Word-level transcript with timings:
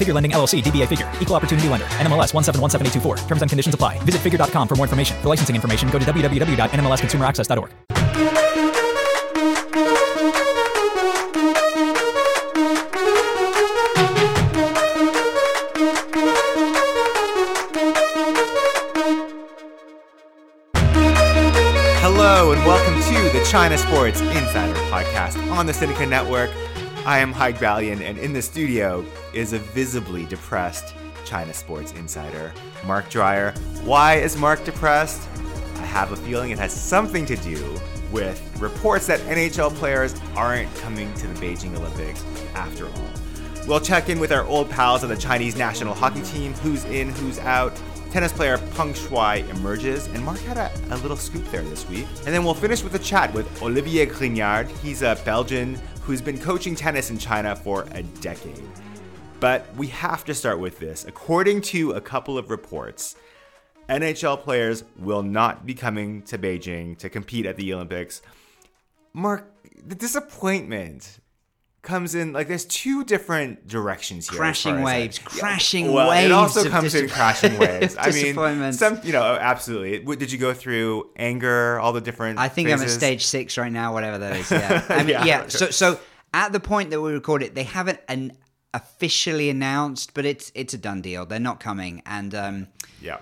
Figure 0.00 0.14
Lending 0.14 0.32
LLC, 0.32 0.62
DBA 0.62 0.88
Figure, 0.88 1.12
Equal 1.20 1.36
Opportunity 1.36 1.68
Lender, 1.68 1.84
NMLS 2.00 2.32
1717824. 2.32 3.28
Terms 3.28 3.42
and 3.42 3.50
conditions 3.50 3.74
apply. 3.74 3.98
Visit 4.04 4.22
figure.com 4.22 4.66
for 4.66 4.74
more 4.74 4.86
information. 4.86 5.20
For 5.20 5.28
licensing 5.28 5.54
information, 5.54 5.90
go 5.90 5.98
to 5.98 6.04
www.nmlsconsumeraccess.org. 6.06 7.70
Hello 22.00 22.52
and 22.52 22.64
welcome 22.64 22.94
to 22.94 23.38
the 23.38 23.44
China 23.50 23.76
Sports 23.76 24.22
Insider 24.22 24.72
Podcast 24.88 25.36
on 25.52 25.66
the 25.66 25.72
Sinica 25.72 26.08
Network. 26.08 26.50
I 27.06 27.20
am 27.20 27.32
Haig 27.32 27.54
Balian, 27.54 28.02
and 28.02 28.18
in 28.18 28.34
the 28.34 28.42
studio 28.42 29.02
is 29.32 29.54
a 29.54 29.58
visibly 29.58 30.26
depressed 30.26 30.94
China 31.24 31.54
Sports 31.54 31.92
Insider, 31.92 32.52
Mark 32.86 33.08
Dreyer. 33.08 33.52
Why 33.84 34.16
is 34.16 34.36
Mark 34.36 34.64
depressed? 34.64 35.26
I 35.76 35.86
have 35.86 36.12
a 36.12 36.16
feeling 36.16 36.50
it 36.50 36.58
has 36.58 36.74
something 36.74 37.24
to 37.24 37.36
do 37.36 37.80
with 38.12 38.38
reports 38.60 39.06
that 39.06 39.18
NHL 39.20 39.74
players 39.76 40.14
aren't 40.36 40.72
coming 40.76 41.12
to 41.14 41.26
the 41.26 41.34
Beijing 41.40 41.74
Olympics 41.74 42.22
after 42.54 42.86
all. 42.86 43.10
We'll 43.66 43.80
check 43.80 44.10
in 44.10 44.20
with 44.20 44.30
our 44.30 44.44
old 44.44 44.68
pals 44.68 45.02
on 45.02 45.08
the 45.08 45.16
Chinese 45.16 45.56
national 45.56 45.94
hockey 45.94 46.22
team, 46.22 46.52
who's 46.54 46.84
in, 46.84 47.08
who's 47.08 47.38
out. 47.38 47.80
Tennis 48.10 48.32
player 48.32 48.58
Peng 48.74 48.92
Shuai 48.92 49.48
emerges, 49.48 50.06
and 50.08 50.22
Mark 50.22 50.40
had 50.40 50.58
a, 50.58 50.70
a 50.94 50.98
little 50.98 51.16
scoop 51.16 51.44
there 51.50 51.62
this 51.62 51.88
week. 51.88 52.06
And 52.26 52.34
then 52.34 52.44
we'll 52.44 52.54
finish 52.54 52.82
with 52.82 52.94
a 52.94 52.98
chat 52.98 53.32
with 53.32 53.62
Olivier 53.62 54.04
Grignard. 54.04 54.68
He's 54.82 55.00
a 55.02 55.16
Belgian 55.24 55.80
who's 56.10 56.20
been 56.20 56.40
coaching 56.40 56.74
tennis 56.74 57.08
in 57.10 57.16
China 57.16 57.54
for 57.54 57.86
a 57.92 58.02
decade. 58.02 58.60
But 59.38 59.72
we 59.76 59.86
have 59.86 60.24
to 60.24 60.34
start 60.34 60.58
with 60.58 60.80
this. 60.80 61.04
According 61.04 61.60
to 61.60 61.92
a 61.92 62.00
couple 62.00 62.36
of 62.36 62.50
reports, 62.50 63.14
NHL 63.88 64.40
players 64.40 64.82
will 64.98 65.22
not 65.22 65.64
be 65.64 65.72
coming 65.72 66.22
to 66.22 66.36
Beijing 66.36 66.98
to 66.98 67.08
compete 67.08 67.46
at 67.46 67.56
the 67.56 67.72
Olympics. 67.72 68.22
Mark, 69.12 69.52
the 69.86 69.94
disappointment 69.94 71.19
comes 71.82 72.14
in 72.14 72.32
like 72.32 72.46
there's 72.46 72.66
two 72.66 73.04
different 73.04 73.66
directions 73.66 74.28
here. 74.28 74.38
Crashing 74.38 74.74
far 74.74 74.80
as 74.82 74.86
I- 74.88 74.98
waves, 74.98 75.18
crashing 75.18 75.92
well, 75.92 76.10
waves 76.10 76.26
It 76.26 76.32
also 76.32 76.68
comes 76.68 76.94
in 76.94 77.08
crashing 77.08 77.58
waves. 77.58 77.96
I 77.98 78.10
mean, 78.10 78.72
some 78.72 79.00
you 79.02 79.12
know, 79.12 79.22
absolutely. 79.22 80.16
Did 80.16 80.30
you 80.30 80.38
go 80.38 80.52
through 80.52 81.10
anger, 81.16 81.80
all 81.80 81.92
the 81.92 82.00
different? 82.00 82.38
I 82.38 82.48
think 82.48 82.68
I'm 82.70 82.80
at 82.80 82.90
stage 82.90 83.24
six 83.24 83.56
right 83.56 83.72
now, 83.72 83.92
whatever 83.94 84.18
that 84.18 84.36
is. 84.36 84.50
Yeah, 84.50 84.84
I 84.90 84.98
mean, 84.98 85.08
Yeah. 85.10 85.24
yeah. 85.24 85.48
So, 85.48 85.70
so 85.70 85.98
at 86.34 86.52
the 86.52 86.60
point 86.60 86.90
that 86.90 87.00
we 87.00 87.12
record 87.12 87.42
it, 87.42 87.54
they 87.54 87.64
haven't 87.64 87.98
an 88.08 88.32
officially 88.74 89.50
announced, 89.50 90.14
but 90.14 90.24
it's 90.24 90.52
it's 90.54 90.74
a 90.74 90.78
done 90.78 91.00
deal. 91.02 91.26
They're 91.26 91.40
not 91.40 91.60
coming, 91.60 92.02
and 92.06 92.34
um, 92.34 92.66
Yeah. 93.00 93.18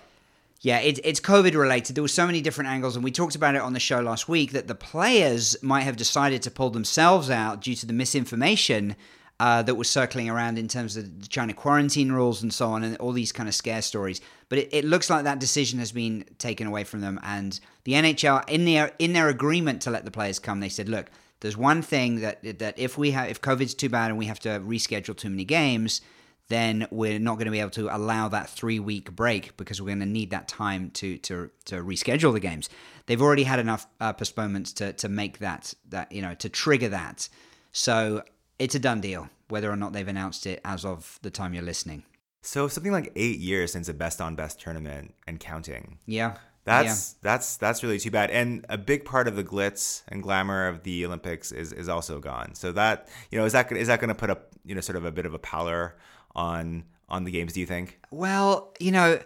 Yeah, 0.60 0.80
it, 0.80 0.98
it's 1.04 1.20
COVID 1.20 1.54
related. 1.54 1.94
There 1.94 2.02
were 2.02 2.08
so 2.08 2.26
many 2.26 2.40
different 2.40 2.70
angles, 2.70 2.96
and 2.96 3.04
we 3.04 3.12
talked 3.12 3.36
about 3.36 3.54
it 3.54 3.60
on 3.60 3.74
the 3.74 3.80
show 3.80 4.00
last 4.00 4.28
week 4.28 4.50
that 4.52 4.66
the 4.66 4.74
players 4.74 5.56
might 5.62 5.82
have 5.82 5.96
decided 5.96 6.42
to 6.42 6.50
pull 6.50 6.70
themselves 6.70 7.30
out 7.30 7.62
due 7.62 7.76
to 7.76 7.86
the 7.86 7.92
misinformation 7.92 8.96
uh, 9.38 9.62
that 9.62 9.76
was 9.76 9.88
circling 9.88 10.28
around 10.28 10.58
in 10.58 10.66
terms 10.66 10.96
of 10.96 11.20
the 11.22 11.28
China 11.28 11.52
quarantine 11.54 12.10
rules 12.10 12.42
and 12.42 12.52
so 12.52 12.66
on, 12.70 12.82
and 12.82 12.96
all 12.96 13.12
these 13.12 13.30
kind 13.30 13.48
of 13.48 13.54
scare 13.54 13.82
stories. 13.82 14.20
But 14.48 14.58
it, 14.58 14.68
it 14.72 14.84
looks 14.84 15.08
like 15.08 15.22
that 15.24 15.38
decision 15.38 15.78
has 15.78 15.92
been 15.92 16.24
taken 16.38 16.66
away 16.66 16.82
from 16.82 17.02
them, 17.02 17.20
and 17.22 17.58
the 17.84 17.92
NHL 17.92 18.48
in 18.48 18.64
their 18.64 18.90
in 18.98 19.12
their 19.12 19.28
agreement 19.28 19.82
to 19.82 19.92
let 19.92 20.04
the 20.04 20.10
players 20.10 20.38
come, 20.38 20.60
they 20.60 20.68
said, 20.68 20.88
look. 20.88 21.10
There's 21.40 21.56
one 21.56 21.82
thing 21.82 22.16
that 22.16 22.58
that 22.58 22.76
if 22.80 22.98
we 22.98 23.12
have 23.12 23.30
if 23.30 23.40
COVID's 23.40 23.72
too 23.72 23.88
bad 23.88 24.10
and 24.10 24.18
we 24.18 24.26
have 24.26 24.40
to 24.40 24.58
reschedule 24.58 25.16
too 25.16 25.30
many 25.30 25.44
games, 25.44 26.00
then 26.48 26.86
we're 26.90 27.18
not 27.18 27.34
going 27.34 27.46
to 27.46 27.50
be 27.50 27.60
able 27.60 27.70
to 27.70 27.94
allow 27.94 28.28
that 28.28 28.48
three 28.48 28.80
week 28.80 29.14
break 29.14 29.56
because 29.56 29.80
we're 29.80 29.88
going 29.88 30.00
to 30.00 30.06
need 30.06 30.30
that 30.30 30.48
time 30.48 30.90
to 30.92 31.18
to 31.18 31.50
to 31.66 31.76
reschedule 31.76 32.32
the 32.32 32.40
games. 32.40 32.68
They've 33.06 33.20
already 33.20 33.44
had 33.44 33.58
enough 33.58 33.86
uh, 34.00 34.12
postponements 34.12 34.72
to 34.74 34.92
to 34.94 35.08
make 35.08 35.38
that 35.38 35.74
that 35.88 36.12
you 36.12 36.22
know 36.22 36.34
to 36.34 36.48
trigger 36.48 36.88
that. 36.88 37.28
So 37.72 38.22
it's 38.58 38.74
a 38.74 38.78
done 38.78 39.00
deal 39.00 39.28
whether 39.48 39.70
or 39.70 39.76
not 39.76 39.92
they've 39.92 40.08
announced 40.08 40.46
it 40.46 40.60
as 40.64 40.84
of 40.84 41.18
the 41.22 41.30
time 41.30 41.54
you're 41.54 41.62
listening. 41.62 42.02
So 42.42 42.68
something 42.68 42.92
like 42.92 43.12
eight 43.16 43.38
years 43.38 43.72
since 43.72 43.88
a 43.88 43.94
best 43.94 44.20
on 44.20 44.36
best 44.36 44.60
tournament 44.60 45.14
and 45.26 45.40
counting. 45.40 45.98
Yeah. 46.06 46.36
That's 46.64 47.14
that's 47.22 47.56
that's 47.56 47.82
really 47.82 47.98
too 47.98 48.10
bad. 48.10 48.30
And 48.30 48.66
a 48.68 48.76
big 48.76 49.06
part 49.06 49.26
of 49.26 49.36
the 49.36 49.44
glitz 49.44 50.02
and 50.08 50.22
glamour 50.22 50.68
of 50.68 50.82
the 50.82 51.06
Olympics 51.06 51.50
is 51.50 51.72
is 51.72 51.88
also 51.88 52.20
gone. 52.20 52.54
So 52.54 52.72
that 52.72 53.08
you 53.30 53.38
know 53.38 53.46
is 53.46 53.54
that 53.54 53.72
is 53.72 53.88
that 53.88 54.00
going 54.00 54.08
to 54.08 54.14
put 54.14 54.28
a 54.28 54.36
you 54.66 54.74
know 54.74 54.82
sort 54.82 54.96
of 54.96 55.06
a 55.06 55.10
bit 55.10 55.24
of 55.24 55.32
a 55.32 55.38
pallor 55.38 55.96
on 56.38 56.84
on 57.08 57.24
the 57.24 57.30
games? 57.30 57.52
Do 57.52 57.60
you 57.60 57.66
think? 57.66 57.98
Well, 58.10 58.72
you 58.78 58.92
know, 58.92 59.20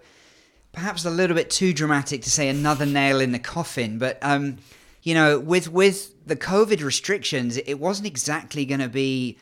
perhaps 0.72 1.04
a 1.04 1.10
little 1.10 1.36
bit 1.36 1.50
too 1.50 1.72
dramatic 1.72 2.22
to 2.22 2.30
say 2.30 2.48
another 2.48 2.86
nail 2.86 3.20
in 3.20 3.32
the 3.32 3.38
coffin, 3.38 3.98
but 3.98 4.18
um, 4.22 4.58
you 5.02 5.14
know, 5.14 5.38
with 5.38 5.68
with 5.68 6.26
the 6.26 6.36
COVID 6.36 6.82
restrictions, 6.82 7.58
it 7.58 7.74
wasn't 7.74 8.06
exactly 8.06 8.64
going 8.64 8.80
to 8.80 8.88
be 8.88 9.38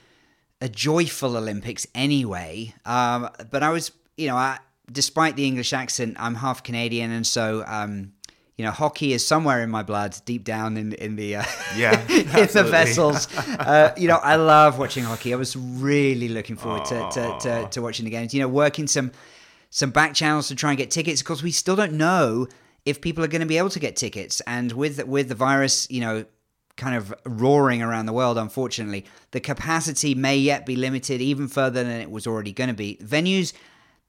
a 0.61 0.69
joyful 0.69 1.37
Olympics 1.37 1.87
anyway. 1.95 2.75
Um, 2.85 3.31
but 3.51 3.63
I 3.63 3.71
was, 3.71 3.93
you 4.17 4.27
know, 4.27 4.37
I, 4.37 4.59
despite 4.91 5.37
the 5.37 5.47
English 5.47 5.73
accent, 5.73 6.17
I'm 6.19 6.35
half 6.35 6.63
Canadian, 6.63 7.11
and 7.13 7.27
so. 7.27 7.65
Um, 7.67 8.13
you 8.61 8.67
know, 8.67 8.73
hockey 8.73 9.15
is 9.15 9.27
somewhere 9.27 9.63
in 9.63 9.71
my 9.71 9.83
blood, 9.83 10.15
deep 10.27 10.45
down 10.45 10.77
in 10.77 10.93
in 10.93 11.17
the 11.17 11.37
uh, 11.37 11.45
Yeah, 11.75 11.99
in 12.11 12.47
the 12.53 12.67
vessels. 12.71 13.27
Uh, 13.39 13.95
you 13.97 14.07
know, 14.07 14.17
I 14.17 14.37
love 14.37 14.79
watching 14.79 15.03
hockey. 15.03 15.33
I 15.33 15.37
was 15.37 15.57
really 15.57 16.29
looking 16.29 16.57
forward 16.57 16.85
to, 16.85 17.09
to, 17.11 17.39
to, 17.41 17.69
to 17.71 17.81
watching 17.81 18.05
the 18.05 18.11
games. 18.11 18.35
You 18.35 18.43
know, 18.43 18.49
working 18.49 18.87
some 18.87 19.13
some 19.71 19.93
back 19.93 20.13
channels 20.13 20.49
to 20.49 20.55
try 20.55 20.73
and 20.73 20.77
get 20.77 20.91
tickets 20.91 21.23
because 21.23 21.43
we 21.43 21.53
still 21.53 21.75
don't 21.75 21.95
know 21.95 22.49
if 22.85 23.01
people 23.01 23.25
are 23.25 23.29
going 23.29 23.41
to 23.41 23.47
be 23.47 23.57
able 23.57 23.71
to 23.71 23.81
get 23.81 23.97
tickets. 23.97 24.43
And 24.47 24.73
with 24.73 25.03
with 25.07 25.31
the 25.31 25.35
virus, 25.35 25.91
you 25.91 26.03
know, 26.03 26.27
kind 26.77 26.95
of 26.95 27.15
roaring 27.25 27.81
around 27.81 28.05
the 28.05 28.13
world, 28.13 28.37
unfortunately, 28.37 29.07
the 29.31 29.41
capacity 29.41 30.15
may 30.15 30.37
yet 30.37 30.67
be 30.67 30.77
limited 30.77 31.23
even 31.23 31.49
further 31.49 31.83
than 31.83 31.99
it 31.99 32.11
was 32.11 32.27
already 32.27 32.53
going 32.53 32.69
to 32.69 32.75
be. 32.75 32.99
Venues. 33.03 33.55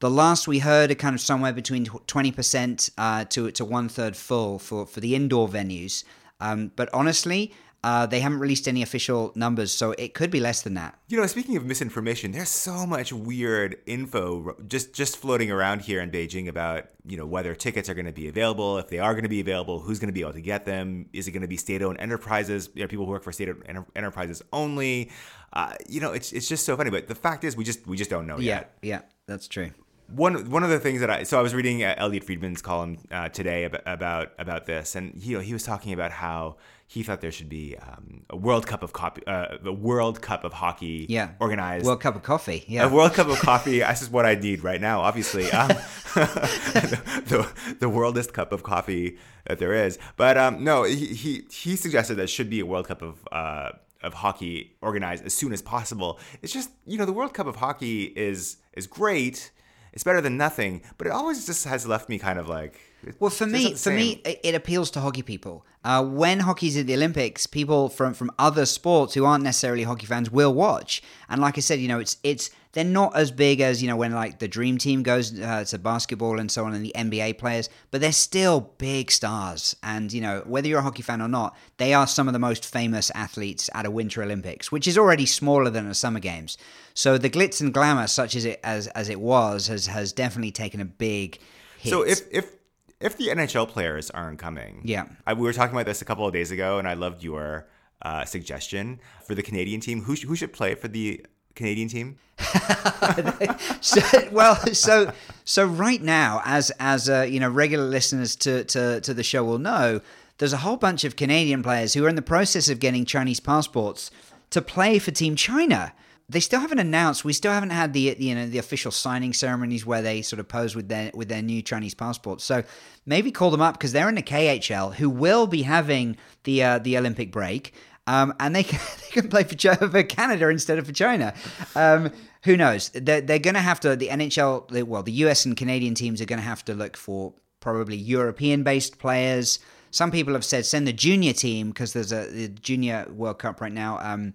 The 0.02 0.10
last 0.10 0.48
we 0.48 0.60
heard 0.60 0.90
are 0.90 0.96
kind 0.96 1.14
of 1.14 1.22
somewhere 1.22 1.54
between 1.54 1.86
twenty 2.08 2.32
percent 2.32 2.90
uh, 2.98 3.26
to 3.26 3.52
to 3.52 3.64
one 3.64 3.88
third 3.88 4.18
full 4.18 4.58
for 4.58 4.86
for 4.88 5.00
the 5.00 5.14
indoor 5.16 5.48
venues. 5.48 6.04
Um, 6.40 6.72
but 6.76 6.90
honestly, 6.92 7.54
uh, 7.84 8.08
they 8.08 8.20
haven't 8.20 8.40
released 8.40 8.68
any 8.68 8.82
official 8.82 9.32
numbers, 9.36 9.72
so 9.72 9.92
it 10.00 10.16
could 10.16 10.32
be 10.32 10.40
less 10.40 10.64
than 10.64 10.74
that. 10.74 10.98
You 11.08 11.18
know, 11.18 11.28
speaking 11.28 11.56
of 11.56 11.66
misinformation, 11.66 12.32
there's 12.32 12.50
so 12.50 12.88
much 12.88 13.14
weird 13.14 13.78
info 13.86 14.56
just 14.68 14.94
just 14.94 15.18
floating 15.18 15.52
around 15.52 15.82
here 15.82 16.02
in 16.02 16.09
Beijing 16.09 16.47
about 16.47 16.86
you 17.06 17.16
know 17.16 17.28
whether 17.28 17.54
tickets 17.54 17.88
are 17.88 17.94
going 17.94 18.08
to 18.08 18.12
be 18.12 18.28
available, 18.28 18.80
if 18.80 18.88
they 18.90 18.97
are 18.97 19.14
going 19.14 19.22
to 19.24 19.30
be 19.30 19.40
available, 19.40 19.80
who's 19.82 20.00
going 20.00 20.09
to 20.09 20.14
be 20.14 20.22
able 20.22 20.34
to 20.34 20.42
get 20.42 20.66
them, 20.66 21.09
is 21.14 21.28
it 21.28 21.32
going 21.32 21.42
to 21.44 21.47
be 21.47 21.58
state-owned 21.58 22.00
enterprises, 22.00 22.72
you 22.74 22.82
know, 22.82 22.88
people 22.88 23.06
who 23.06 23.12
work 23.12 23.24
for 23.24 23.32
state-owned 23.32 23.62
enter- 23.68 23.86
enterprises 23.96 24.42
only. 24.52 25.12
Uh, 25.54 25.76
you 25.88 26.00
know, 26.02 26.12
it's 26.12 26.32
it's 26.34 26.47
just 26.47 26.66
so 26.66 26.76
funny. 26.76 26.90
But 26.90 27.08
the 27.08 27.14
fact 27.14 27.44
is, 27.44 27.56
we 27.56 27.64
just 27.64 27.86
we 27.86 27.97
just 27.97 28.09
don't 28.09 28.26
know 28.26 28.40
Yeah, 28.40 28.56
yet. 28.56 28.78
yeah, 28.82 29.02
that's 29.28 29.47
true. 29.47 29.70
One 30.16 30.49
one 30.49 30.63
of 30.63 30.69
the 30.69 30.79
things 30.79 30.99
that 31.02 31.09
I 31.09 31.23
so 31.23 31.40
I 31.40 31.41
was 31.41 31.53
reading 31.53 31.84
uh, 31.84 31.93
Elliotte 31.97 32.23
Friedman's 32.23 32.61
column 32.61 32.97
uh, 33.11 33.29
today 33.29 33.63
about, 33.66 33.81
about 33.85 34.31
about 34.37 34.66
this, 34.66 34.96
and 34.96 35.13
you 35.16 35.37
know 35.37 35.41
he 35.41 35.53
was 35.53 35.63
talking 35.63 35.93
about 35.93 36.11
how 36.11 36.58
he 36.87 37.03
thought 37.03 37.22
there 37.22 37.31
should 37.31 37.47
be 37.47 37.78
um, 37.78 38.23
a 38.29 38.35
World 38.35 38.67
Cup 38.67 38.84
of 38.84 38.91
copy, 38.91 39.22
uh, 39.25 39.58
the 39.63 39.72
World 39.72 40.22
Cup 40.22 40.43
of 40.43 40.52
hockey, 40.52 41.05
Yeah. 41.08 41.29
organized. 41.40 41.85
World 41.85 42.02
Cup 42.02 42.17
of 42.17 42.23
coffee. 42.23 42.66
Yeah. 42.67 42.84
A 42.84 42.90
World 42.90 43.13
Cup 43.13 43.28
of 43.28 43.40
coffee. 43.40 43.79
This 43.91 44.02
is 44.02 44.09
what 44.09 44.25
I 44.25 44.35
need 44.35 44.61
right 44.63 44.81
now, 44.81 44.99
obviously. 44.99 45.49
Um, 45.52 45.69
the, 46.16 47.23
the, 47.28 47.75
the 47.79 47.87
worldest 47.90 48.34
cup 48.34 48.52
of 48.52 48.63
coffee 48.63 49.17
that 49.47 49.59
there 49.59 49.73
is. 49.73 49.97
But 50.17 50.37
um, 50.37 50.63
no, 50.66 50.84
he, 50.84 51.05
he 51.08 51.43
he 51.49 51.75
suggested 51.78 52.16
that 52.16 52.29
should 52.29 52.49
be 52.49 52.59
a 52.59 52.66
World 52.66 52.87
Cup 52.87 53.02
of 53.02 53.25
uh, 53.31 53.69
of 54.03 54.16
hockey 54.16 54.75
organized 54.81 55.25
as 55.25 55.34
soon 55.34 55.53
as 55.53 55.61
possible. 55.61 56.19
It's 56.41 56.52
just 56.52 56.72
you 56.85 56.97
know 56.97 57.05
the 57.05 57.13
World 57.13 57.34
Cup 57.34 57.47
of 57.47 57.55
hockey 57.58 58.03
is 58.03 58.58
is 58.73 58.85
great. 58.87 59.52
It's 59.93 60.03
better 60.03 60.22
than 60.22 60.38
nothing, 60.38 60.82
but 60.97 61.08
it 61.08 61.11
always 61.11 61.46
just 61.46 61.66
has 61.66 61.85
left 61.85 62.08
me 62.08 62.17
kind 62.17 62.40
of 62.40 62.47
like. 62.47 62.79
Well, 63.20 63.32
for 63.32 63.47
me, 63.47 63.73
for 63.73 63.91
me, 63.91 64.22
same. 64.23 64.35
it 64.43 64.55
appeals 64.55 64.91
to 64.91 64.99
hockey 65.02 65.22
people. 65.23 65.66
Uh, 65.84 66.05
when 66.05 66.40
hockey's 66.41 66.78
at 66.78 66.85
the 66.88 66.93
Olympics, 66.93 67.47
people 67.47 67.90
from 67.90 68.14
from 68.14 68.32
other 68.38 68.66
sports 68.66 69.16
who 69.16 69.26
aren't 69.26 69.43
necessarily 69.43 69.84
hockey 69.84 70.05
fans 70.05 70.29
will 70.29 70.53
watch. 70.53 71.02
And 71.28 71.41
like 71.41 71.58
I 71.58 71.61
said, 71.61 71.79
you 71.79 71.88
know, 71.88 71.99
it's 71.99 72.17
it's 72.23 72.52
they're 72.73 72.84
not 72.84 73.16
as 73.16 73.32
big 73.32 73.59
as 73.59 73.82
you 73.82 73.88
know 73.88 73.96
when 73.97 74.14
like 74.14 74.40
the 74.40 74.47
dream 74.47 74.78
team 74.78 75.03
goes 75.03 75.38
uh, 75.40 75.64
to 75.66 75.78
basketball 75.78 76.40
and 76.40 76.50
so 76.52 76.66
on, 76.66 76.73
and 76.73 76.85
the 76.85 76.94
NBA 76.96 77.38
players, 77.38 77.70
but 77.91 78.02
they're 78.02 78.12
still 78.12 78.72
big 78.78 79.12
stars. 79.12 79.76
And 79.84 80.12
you 80.14 80.22
know, 80.22 80.44
whether 80.46 80.68
you're 80.68 80.79
a 80.79 80.84
hockey 80.84 81.03
fan 81.03 81.22
or 81.22 81.28
not, 81.28 81.56
they 81.78 81.94
are 81.94 82.08
some 82.08 82.28
of 82.28 82.34
the 82.34 82.40
most 82.40 82.66
famous 82.66 83.12
athletes 83.16 83.70
at 83.73 83.85
a 83.85 83.91
Winter 83.91 84.23
Olympics, 84.23 84.72
which 84.72 84.88
is 84.88 84.97
already 84.97 85.26
smaller 85.26 85.70
than 85.70 85.88
a 85.88 85.94
Summer 85.94 86.20
Games. 86.20 86.58
So 86.94 87.18
the 87.18 87.29
glitz 87.29 87.62
and 87.62 87.73
glamour, 87.73 88.08
such 88.08 88.35
as 88.35 88.46
it 88.46 88.59
as 88.64 88.88
as 88.88 89.09
it 89.09 89.20
was, 89.20 89.68
has 89.68 89.88
has 89.88 90.14
definitely 90.14 90.52
taken 90.52 90.79
a 90.79 90.85
big. 90.85 91.40
Hit. 91.79 91.90
So 91.90 92.03
if 92.03 92.22
if 92.32 92.52
if 93.00 93.18
the 93.18 93.28
NHL 93.29 93.68
players 93.68 94.12
aren't 94.12 94.38
coming, 94.40 94.82
Yeah. 94.85 95.06
I, 95.26 95.34
we 95.34 95.41
were 95.41 95.53
talking 95.53 95.76
about 95.76 95.88
this 95.88 96.02
a 96.02 96.06
couple 96.06 96.28
of 96.28 96.34
days 96.34 96.52
ago, 96.52 96.78
and 96.78 96.88
I 96.88 96.94
loved 96.94 97.23
your 97.23 97.68
uh, 98.03 98.26
suggestion 98.26 99.00
for 99.26 99.34
the 99.35 99.41
Canadian 99.44 99.82
team. 99.82 100.03
Who 100.03 100.16
sh- 100.16 100.26
who 100.26 100.35
should 100.35 100.53
play 100.53 100.76
for 100.76 100.88
the 100.88 101.26
Canadian 101.56 101.90
team? 101.90 102.18
so, 103.82 104.02
well, 104.32 104.56
so 104.74 105.12
so 105.44 105.66
right 105.66 106.02
now, 106.02 106.42
as 106.46 106.72
as 106.80 107.09
uh, 107.09 107.22
you 107.22 107.40
know, 107.40 107.50
regular 107.50 107.86
listeners 107.86 108.36
to, 108.38 108.64
to 108.66 109.02
to 109.02 109.14
the 109.14 109.24
show 109.24 109.44
will 109.44 109.59
know, 109.59 110.02
there's 110.38 110.53
a 110.53 110.58
whole 110.58 110.78
bunch 110.78 111.03
of 111.03 111.16
Canadian 111.16 111.62
players 111.62 111.94
who 111.94 112.03
are 112.06 112.09
in 112.09 112.16
the 112.16 112.22
process 112.22 112.70
of 112.70 112.80
getting 112.80 113.06
Chinese 113.06 113.40
passports 113.40 114.12
to 114.50 114.62
play 114.62 115.00
for 115.00 115.12
Team 115.12 115.36
China. 115.36 115.94
They 116.30 116.40
still 116.40 116.62
haven't 116.62 116.80
announced. 116.80 117.26
We 117.26 117.34
still 117.34 117.52
haven't 117.52 117.72
had 117.72 117.94
the 117.94 118.16
you 118.18 118.34
know 118.34 118.47
the 118.47 118.58
official 118.58 118.92
signing 118.92 119.34
ceremonies 119.34 119.86
where 119.86 120.02
they 120.02 120.22
sort 120.22 120.40
of 120.40 120.47
pose 120.47 120.76
with 120.76 120.88
their 120.88 121.12
with 121.14 121.28
their 121.28 121.42
new 121.42 121.62
Chinese 121.62 121.94
passports. 121.94 122.44
So 122.44 122.64
maybe 123.06 123.32
call 123.32 123.52
them 123.52 123.62
up 123.62 123.76
because 123.76 123.92
they're 123.92 124.09
in 124.09 124.16
the 124.16 124.24
KHL, 124.24 124.96
who 124.96 125.09
will 125.09 125.46
be 125.46 125.64
having 125.64 126.18
the 126.44 126.64
uh, 126.64 126.80
the 126.80 126.97
Olympic 126.97 127.32
break. 127.32 127.74
Um, 128.11 128.34
and 128.41 128.53
they 128.53 128.63
can, 128.72 128.79
they 129.02 129.22
can 129.22 129.29
play 129.29 129.43
for, 129.43 129.75
for 129.90 130.03
Canada 130.03 130.49
instead 130.49 130.78
of 130.78 130.85
for 130.85 130.93
China. 130.93 131.34
Um, 131.75 132.11
who 132.43 132.58
knows? 132.58 132.90
They're, 132.90 133.22
they're 133.22 133.40
going 133.40 133.53
to 133.53 133.61
have 133.61 133.79
to, 133.81 133.96
the 133.96 134.09
NHL, 134.09 134.84
well, 134.85 135.03
the 135.03 135.11
US 135.23 135.46
and 135.46 135.55
Canadian 135.55 135.96
teams 135.96 136.22
are 136.22 136.25
going 136.25 136.40
to 136.40 136.46
have 136.46 136.66
to 136.66 136.73
look 136.73 136.97
for 136.97 137.34
probably 137.61 137.96
European 137.96 138.63
based 138.63 138.99
players. 138.99 139.59
Some 139.91 140.11
people 140.11 140.34
have 140.34 140.43
said 140.43 140.66
send 140.66 140.87
the 140.87 140.93
junior 140.93 141.34
team 141.34 141.69
because 141.69 141.93
there's 141.93 142.11
a 142.11 142.28
the 142.28 142.47
junior 142.47 143.05
World 143.09 143.40
Cup 143.40 143.61
right 143.61 143.72
now. 143.72 143.99
Um, 144.02 144.34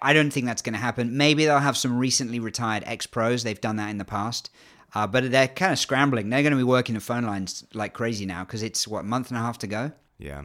I 0.00 0.12
don't 0.12 0.30
think 0.30 0.46
that's 0.46 0.62
going 0.62 0.72
to 0.72 0.78
happen. 0.78 1.16
Maybe 1.16 1.44
they'll 1.44 1.58
have 1.58 1.76
some 1.76 1.98
recently 1.98 2.40
retired 2.40 2.84
ex 2.86 3.06
pros. 3.06 3.42
They've 3.42 3.60
done 3.60 3.76
that 3.76 3.90
in 3.90 3.98
the 3.98 4.04
past. 4.04 4.50
Uh, 4.94 5.06
but 5.06 5.30
they're 5.30 5.48
kind 5.48 5.72
of 5.72 5.78
scrambling. 5.78 6.30
They're 6.30 6.42
going 6.42 6.52
to 6.52 6.56
be 6.56 6.62
working 6.62 6.94
the 6.94 7.00
phone 7.00 7.24
lines 7.24 7.64
like 7.74 7.92
crazy 7.92 8.24
now 8.24 8.44
because 8.44 8.62
it's, 8.62 8.86
what, 8.86 9.04
month 9.04 9.28
and 9.28 9.36
a 9.36 9.40
half 9.40 9.58
to 9.58 9.66
go? 9.66 9.90
Yeah. 10.18 10.42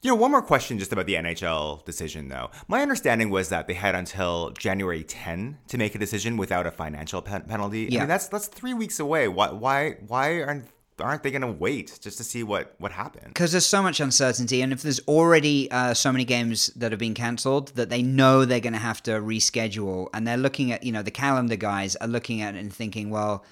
You 0.00 0.10
know, 0.10 0.14
one 0.14 0.30
more 0.30 0.42
question 0.42 0.78
just 0.78 0.92
about 0.92 1.06
the 1.06 1.14
NHL 1.14 1.84
decision, 1.84 2.28
though. 2.28 2.50
My 2.68 2.82
understanding 2.82 3.30
was 3.30 3.48
that 3.48 3.66
they 3.66 3.74
had 3.74 3.96
until 3.96 4.50
January 4.50 5.02
10 5.02 5.58
to 5.68 5.76
make 5.78 5.94
a 5.96 5.98
decision 5.98 6.36
without 6.36 6.66
a 6.66 6.70
financial 6.70 7.20
pen- 7.20 7.42
penalty. 7.42 7.86
I 7.86 7.88
Yeah. 7.90 7.98
mean, 8.00 8.08
that's 8.08 8.28
that's 8.28 8.46
three 8.46 8.74
weeks 8.74 9.00
away. 9.00 9.26
Why 9.26 9.48
why 9.48 9.96
why 10.06 10.42
aren't 10.42 10.66
aren't 11.00 11.22
they 11.22 11.30
going 11.32 11.42
to 11.42 11.48
wait 11.52 11.98
just 12.00 12.18
to 12.18 12.24
see 12.24 12.42
what 12.44 12.74
what 12.78 12.92
happens? 12.92 13.28
because 13.28 13.50
there's 13.52 13.66
so 13.66 13.82
much 13.82 13.98
uncertainty, 13.98 14.62
and 14.62 14.72
if 14.72 14.82
there's 14.82 15.00
already 15.08 15.68
uh, 15.72 15.94
so 15.94 16.12
many 16.12 16.24
games 16.24 16.68
that 16.76 16.92
have 16.92 16.98
been 17.00 17.14
cancelled, 17.14 17.68
that 17.74 17.88
they 17.90 18.02
know 18.02 18.44
they're 18.44 18.58
going 18.60 18.72
to 18.74 18.78
have 18.78 19.02
to 19.04 19.12
reschedule, 19.12 20.08
and 20.14 20.26
they're 20.26 20.36
looking 20.36 20.70
at, 20.72 20.84
you 20.84 20.92
know, 20.92 21.02
the 21.02 21.10
calendar 21.10 21.56
guys 21.56 21.96
are 21.96 22.08
looking 22.08 22.40
at 22.40 22.54
it 22.54 22.58
and 22.58 22.72
thinking, 22.72 23.10
well, 23.10 23.44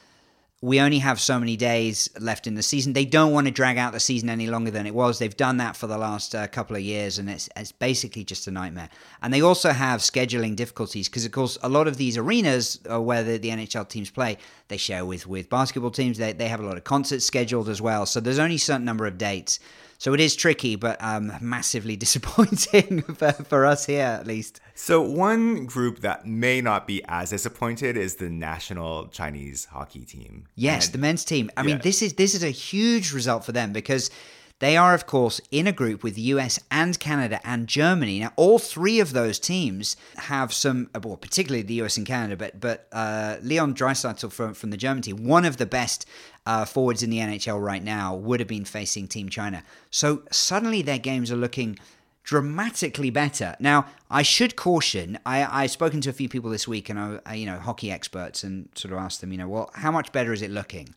we 0.63 0.81
only 0.81 0.99
have 0.99 1.21
so 1.21 1.39
many 1.39 1.55
days 1.55 2.09
left 2.19 2.47
in 2.47 2.55
the 2.55 2.63
season. 2.63 2.95
They 2.95 3.05
don't 3.05 3.33
want 3.33 3.47
to 3.47 3.51
drag 3.51 3.77
out 3.77 3.93
the 3.93 4.01
season 4.01 4.31
any 4.31 4.47
longer 4.47 4.71
than 4.71 4.87
it 4.87 4.95
was. 4.95 5.19
They've 5.19 5.37
done 5.37 5.59
that 5.59 5.77
for 5.77 5.87
the 5.87 5.99
last 5.99 6.35
uh, 6.35 6.47
couple 6.47 6.75
of 6.75 6.83
years, 6.83 7.19
and 7.19 7.29
it's, 7.29 7.51
it's 7.57 7.73
basically 7.73 8.25
just 8.25 8.47
a 8.47 8.51
nightmare. 8.51 8.89
And 9.21 9.35
they 9.35 9.43
also 9.43 9.73
have 9.73 10.01
scheduling 10.01 10.57
difficulties 10.57 11.09
because, 11.11 11.27
of 11.27 11.33
course, 11.33 11.59
a 11.63 11.69
lot 11.69 11.89
of 11.89 11.99
these 11.99 12.17
arenas 12.17 12.81
where 12.89 13.23
the, 13.23 13.37
the 13.37 13.51
NHL 13.51 13.87
teams 13.87 14.11
play, 14.11 14.39
they 14.69 14.79
share 14.79 15.05
with 15.05 15.27
with 15.27 15.51
basketball 15.51 15.91
teams. 15.91 16.17
They 16.17 16.33
they 16.33 16.49
have 16.49 16.61
a 16.61 16.67
lot 16.67 16.79
of 16.79 16.85
concerts 16.85 17.27
scheduled 17.27 17.69
as 17.69 17.83
well. 17.83 18.07
So 18.07 18.21
there's 18.21 18.39
only 18.39 18.57
a 18.57 18.59
certain 18.59 18.87
number 18.87 19.07
of 19.07 19.19
dates. 19.19 19.61
So 19.99 20.13
it 20.15 20.21
is 20.21 20.37
tricky, 20.37 20.77
but 20.77 20.97
um, 21.01 21.33
massively 21.41 21.97
disappointing 22.07 23.03
for, 23.03 23.33
for 23.33 23.65
us 23.67 23.87
here, 23.87 24.05
at 24.05 24.27
least. 24.27 24.61
So 24.75 25.01
one 25.01 25.67
group 25.67 26.01
that 26.01 26.27
may 26.27 26.61
not 26.61 26.87
be 26.87 27.03
as 27.09 27.31
disappointed 27.31 27.97
is 27.97 28.17
the 28.17 28.29
national 28.29 29.09
Chinese 29.09 29.65
hockey 29.67 30.05
team. 30.05 30.47
Yes, 30.55 30.87
And- 30.87 30.95
the 30.95 30.99
men's 30.99 31.25
team. 31.25 31.51
I 31.57 31.63
mean, 31.63 31.81
this 31.83 32.03
is 32.03 32.15
this 32.15 32.35
is 32.35 32.43
a 32.43 32.51
huge 32.51 33.13
result 33.13 33.45
for 33.45 33.53
them 33.53 33.73
because 33.73 34.11
they 34.59 34.77
are, 34.77 34.95
of 34.95 35.07
course, 35.07 35.41
in 35.51 35.67
a 35.67 35.73
group 35.73 36.03
with 36.03 36.15
the 36.15 36.23
US 36.23 36.59
and 36.71 36.99
Canada 36.99 37.41
and 37.45 37.67
Germany. 37.67 38.21
Now, 38.21 38.33
all 38.37 38.59
three 38.59 39.01
of 39.01 39.13
those 39.13 39.39
teams 39.39 39.97
have 40.17 40.53
some, 40.53 40.89
well, 41.03 41.17
particularly 41.17 41.63
the 41.63 41.83
US 41.83 41.97
and 41.97 42.07
Canada, 42.07 42.37
but 42.37 42.59
but 42.59 42.89
uh, 42.93 43.37
Leon 43.43 43.75
Draisaitl 43.75 44.33
from 44.33 44.55
from 44.55 44.71
the 44.71 44.77
German 44.77 45.03
team, 45.03 45.25
one 45.25 45.45
of 45.45 45.59
the 45.59 45.67
best 45.67 46.07
uh, 46.47 46.65
forwards 46.65 47.03
in 47.03 47.11
the 47.11 47.19
NHL 47.19 47.63
right 47.63 47.83
now, 47.83 48.15
would 48.15 48.41
have 48.41 48.49
been 48.49 48.65
facing 48.65 49.09
Team 49.09 49.29
China. 49.29 49.63
So 49.91 50.23
suddenly 50.31 50.81
their 50.81 50.99
games 50.99 51.31
are 51.31 51.37
looking 51.37 51.79
dramatically 52.27 53.11
better. 53.11 53.57
Now, 53.61 53.87
I 54.11 54.23
should 54.23 54.57
caution. 54.57 55.19
I 55.27 55.65
I've 55.65 55.71
spoken 55.71 56.01
to 56.03 56.11
a 56.11 56.15
few 56.15 56.31
people 56.31 56.51
this 56.51 56.67
week, 56.67 56.89
and 56.89 56.99
I, 56.99 57.21
I 57.27 57.35
you 57.35 57.45
know 57.45 57.59
hockey 57.59 57.93
experts, 57.93 58.43
and 58.43 58.71
sort 58.75 58.93
of 58.93 59.01
asked 59.01 59.21
them, 59.21 59.33
you 59.33 59.39
know, 59.39 59.49
well, 59.49 59.71
how 59.75 59.91
much 59.91 60.13
better 60.13 60.33
is 60.33 60.41
it 60.41 60.51
looking? 60.51 60.95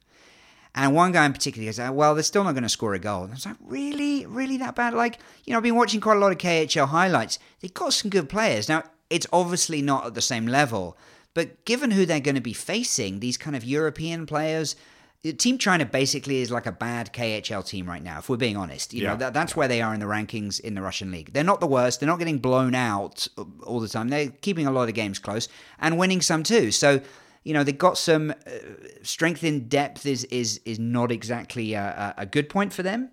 And 0.81 0.95
one 0.95 1.11
guy 1.11 1.25
in 1.25 1.33
particular 1.33 1.65
goes, 1.67 1.77
"Oh, 1.79 1.91
well, 1.91 2.13
they're 2.15 2.23
still 2.23 2.43
not 2.45 2.53
going 2.53 2.63
to 2.63 2.69
score 2.69 2.93
a 2.93 2.99
goal. 2.99 3.23
And 3.23 3.31
I 3.33 3.35
was 3.35 3.45
like, 3.45 3.57
really? 3.61 4.25
Really 4.25 4.55
that 4.57 4.75
bad? 4.75 4.93
Like, 4.93 5.19
you 5.43 5.51
know, 5.51 5.57
I've 5.57 5.63
been 5.63 5.75
watching 5.75 5.99
quite 5.99 6.15
a 6.15 6.19
lot 6.19 6.31
of 6.31 6.37
KHL 6.37 6.87
highlights. 6.87 7.37
They've 7.59 7.73
got 7.73 7.91
some 7.93 8.09
good 8.09 8.29
players. 8.29 8.69
Now, 8.69 8.83
it's 9.09 9.27
obviously 9.33 9.81
not 9.81 10.05
at 10.05 10.13
the 10.13 10.21
same 10.21 10.47
level, 10.47 10.97
but 11.33 11.65
given 11.65 11.91
who 11.91 12.05
they're 12.05 12.21
going 12.21 12.35
to 12.35 12.41
be 12.41 12.53
facing, 12.53 13.19
these 13.19 13.35
kind 13.35 13.55
of 13.57 13.63
European 13.65 14.25
players, 14.25 14.77
Team 15.37 15.57
China 15.57 15.85
basically 15.85 16.37
is 16.41 16.49
like 16.49 16.65
a 16.65 16.71
bad 16.71 17.11
KHL 17.11 17.67
team 17.67 17.85
right 17.85 18.01
now, 18.01 18.19
if 18.19 18.29
we're 18.29 18.37
being 18.37 18.55
honest. 18.55 18.93
You 18.93 19.03
Yeah. 19.03 19.09
know, 19.09 19.15
that, 19.17 19.33
that's 19.33 19.53
where 19.57 19.67
they 19.67 19.81
are 19.81 19.93
in 19.93 19.99
the 19.99 20.05
rankings 20.05 20.61
in 20.61 20.75
the 20.75 20.81
Russian 20.81 21.11
league. 21.11 21.33
They're 21.33 21.43
not 21.43 21.59
the 21.59 21.67
worst. 21.67 21.99
They're 21.99 22.07
not 22.07 22.19
getting 22.19 22.37
blown 22.37 22.73
out 22.73 23.27
all 23.63 23.81
the 23.81 23.89
time. 23.89 24.07
They're 24.07 24.29
keeping 24.29 24.65
a 24.65 24.71
lot 24.71 24.87
of 24.87 24.95
games 24.95 25.19
close 25.19 25.49
and 25.77 25.97
winning 25.97 26.21
some 26.21 26.43
too. 26.43 26.71
So, 26.71 27.01
you 27.43 27.53
know, 27.53 27.63
they've 27.63 27.77
got 27.77 27.97
some 27.97 28.31
uh, 28.31 28.51
strength 29.01 29.43
in 29.43 29.67
depth 29.67 30.05
is 30.05 30.23
is 30.25 30.59
is 30.65 30.79
not 30.79 31.11
exactly 31.11 31.73
a, 31.73 32.13
a 32.17 32.25
good 32.25 32.49
point 32.49 32.73
for 32.73 32.83
them, 32.83 33.09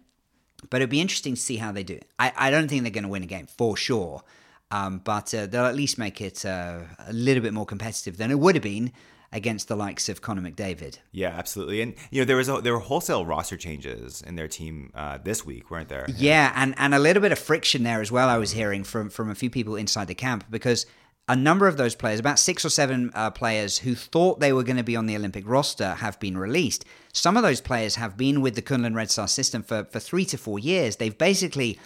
but 0.71 0.79
it'd 0.81 0.91
be 0.91 1.01
interesting 1.01 1.35
to 1.35 1.41
see 1.41 1.57
how 1.57 1.73
they 1.73 1.85
do. 1.85 1.99
I, 2.19 2.33
I 2.37 2.51
don't 2.51 2.69
think 2.69 2.83
they're 2.83 2.91
going 2.91 3.05
to 3.05 3.09
win 3.09 3.23
a 3.23 3.27
game 3.27 3.47
for 3.47 3.77
sure, 3.77 4.23
um, 4.71 4.99
but 4.99 5.33
uh, 5.35 5.47
they'll 5.47 5.67
at 5.67 5.77
least 5.77 5.99
make 5.99 6.21
it 6.21 6.45
uh, 6.45 6.81
a 7.07 7.13
little 7.13 7.43
bit 7.43 7.55
more 7.55 7.67
competitive 7.67 8.17
than 8.17 8.31
it 8.31 8.39
would 8.39 8.55
have 8.55 8.63
been 8.63 8.93
against 9.33 9.69
the 9.69 9.77
likes 9.77 10.09
of 10.09 10.23
Connor 10.23 10.43
McDavid. 10.43 10.99
Yeah, 11.13 11.29
absolutely. 11.29 11.83
And 11.83 11.95
you 12.11 12.21
know, 12.21 12.25
there 12.25 12.37
was 12.37 12.49
a, 12.49 12.61
there 12.61 12.73
were 12.73 12.81
wholesale 12.81 13.27
roster 13.27 13.57
changes 13.57 14.23
in 14.23 14.37
their 14.37 14.49
team 14.49 14.91
uh, 14.95 15.19
this 15.23 15.45
week, 15.45 15.71
weren't 15.71 15.89
there? 15.89 16.07
Yeah, 16.09 16.53
and, 16.55 16.75
and 16.79 16.95
a 16.95 16.99
little 16.99 17.21
bit 17.21 17.33
of 17.33 17.39
friction 17.39 17.83
there 17.83 18.01
as 18.01 18.11
well. 18.11 18.29
I 18.29 18.39
was 18.39 18.53
hearing 18.53 18.85
from 18.85 19.11
from 19.11 19.31
a 19.31 19.35
few 19.35 19.51
people 19.51 19.77
inside 19.77 20.09
the 20.09 20.15
camp 20.15 20.45
because 20.51 20.87
a 21.29 21.37
number 21.37 21.67
of 21.67 21.77
those 21.77 21.95
players, 21.95 22.21
about 22.21 22.39
six 22.39 22.65
or 22.65 22.71
seven 22.71 23.11
uh, 23.15 23.31
players 23.31 23.79
who 23.79 23.95
thought 23.95 24.41
they 24.41 24.53
were 24.53 24.63
going 24.63 24.77
to 24.77 24.85
be 24.85 24.97
on 24.97 25.07
the 25.07 25.17
Olympic 25.17 25.49
roster, 25.49 25.95
have 25.95 26.21
been 26.21 26.39
released. 26.39 26.85
Some 27.13 27.37
of 27.37 27.43
those 27.43 27.61
players 27.61 27.97
have 27.97 28.17
been 28.17 28.41
with 28.41 28.55
the 28.55 28.63
Kunlun 28.63 28.95
Red 28.95 29.11
Star 29.11 29.29
system 29.29 29.63
for 29.63 29.85
for 29.85 30.01
three 30.01 30.25
to 30.27 30.39
four 30.39 30.59
years. 30.59 30.97
They've 30.97 31.17
basically, 31.17 31.79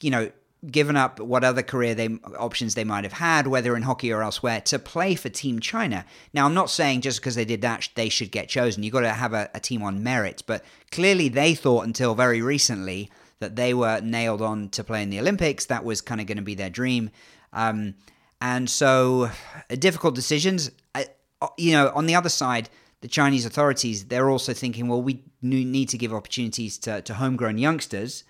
you 0.00 0.10
know. 0.10 0.30
Given 0.70 0.94
up 0.94 1.18
what 1.20 1.42
other 1.42 1.62
career 1.62 1.94
they, 1.94 2.08
options 2.38 2.74
they 2.74 2.84
might 2.84 3.04
have 3.04 3.14
had, 3.14 3.46
whether 3.46 3.74
in 3.74 3.82
hockey 3.82 4.12
or 4.12 4.22
elsewhere, 4.22 4.60
to 4.66 4.78
play 4.78 5.14
for 5.14 5.30
Team 5.30 5.58
China. 5.58 6.04
Now, 6.34 6.44
I'm 6.44 6.52
not 6.52 6.68
saying 6.68 7.00
just 7.00 7.18
because 7.18 7.34
they 7.34 7.46
did 7.46 7.62
that 7.62 7.88
they 7.94 8.10
should 8.10 8.30
get 8.30 8.50
chosen. 8.50 8.82
You've 8.82 8.92
got 8.92 9.00
to 9.00 9.14
have 9.14 9.32
a, 9.32 9.48
a 9.54 9.60
team 9.60 9.82
on 9.82 10.02
merit, 10.02 10.42
but 10.46 10.62
clearly 10.90 11.30
they 11.30 11.54
thought 11.54 11.86
until 11.86 12.14
very 12.14 12.42
recently 12.42 13.10
that 13.38 13.56
they 13.56 13.72
were 13.72 14.02
nailed 14.02 14.42
on 14.42 14.68
to 14.68 14.84
play 14.84 15.02
in 15.02 15.08
the 15.08 15.18
Olympics. 15.18 15.64
That 15.64 15.82
was 15.82 16.02
kind 16.02 16.20
of 16.20 16.26
going 16.26 16.36
to 16.36 16.42
be 16.42 16.54
their 16.54 16.68
dream. 16.68 17.08
Um, 17.54 17.94
and 18.40 18.68
so, 18.68 19.30
uh, 19.70 19.76
difficult 19.76 20.14
decisions. 20.14 20.70
I, 20.94 21.06
uh, 21.42 21.48
you 21.58 21.72
know, 21.72 21.92
on 21.94 22.06
the 22.06 22.14
other 22.14 22.28
side, 22.28 22.68
the 23.00 23.08
Chinese 23.08 23.46
authorities 23.46 24.04
they're 24.06 24.28
also 24.28 24.52
thinking, 24.52 24.88
well, 24.88 25.02
we 25.02 25.22
need 25.42 25.88
to 25.88 25.98
give 25.98 26.12
opportunities 26.12 26.78
to, 26.78 27.02
to 27.02 27.14
homegrown 27.14 27.58
youngsters. 27.58 28.24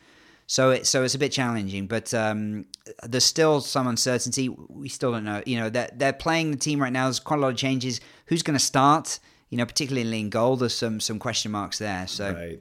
So 0.47 0.71
it, 0.71 0.87
so 0.87 1.05
it's 1.05 1.15
a 1.15 1.19
bit 1.19 1.31
challenging, 1.31 1.87
but 1.87 2.13
um, 2.13 2.67
there's 3.05 3.25
still 3.25 3.61
some 3.61 3.87
uncertainty. 3.87 4.49
We 4.49 4.89
still 4.89 5.13
don't 5.13 5.25
know. 5.25 5.43
You 5.47 5.61
know, 5.61 5.71
they're, 5.71 5.91
they're 5.95 6.13
playing 6.13 6.51
the 6.51 6.57
team 6.57 6.83
right 6.83 6.93
now. 6.93 7.05
There's 7.05 7.21
quite 7.21 7.39
a 7.39 7.43
lot 7.43 7.53
of 7.53 7.57
changes. 7.57 8.01
Who's 8.27 8.43
going 8.43 8.59
to 8.59 8.65
start? 8.65 9.21
You 9.51 9.59
know, 9.59 9.67
particularly 9.67 10.19
in 10.19 10.29
goal, 10.29 10.57
there's 10.57 10.75
some 10.75 10.99
some 11.01 11.21
question 11.21 11.53
marks 11.53 11.79
there. 11.79 12.07
So 12.09 12.33
Right. 12.33 12.61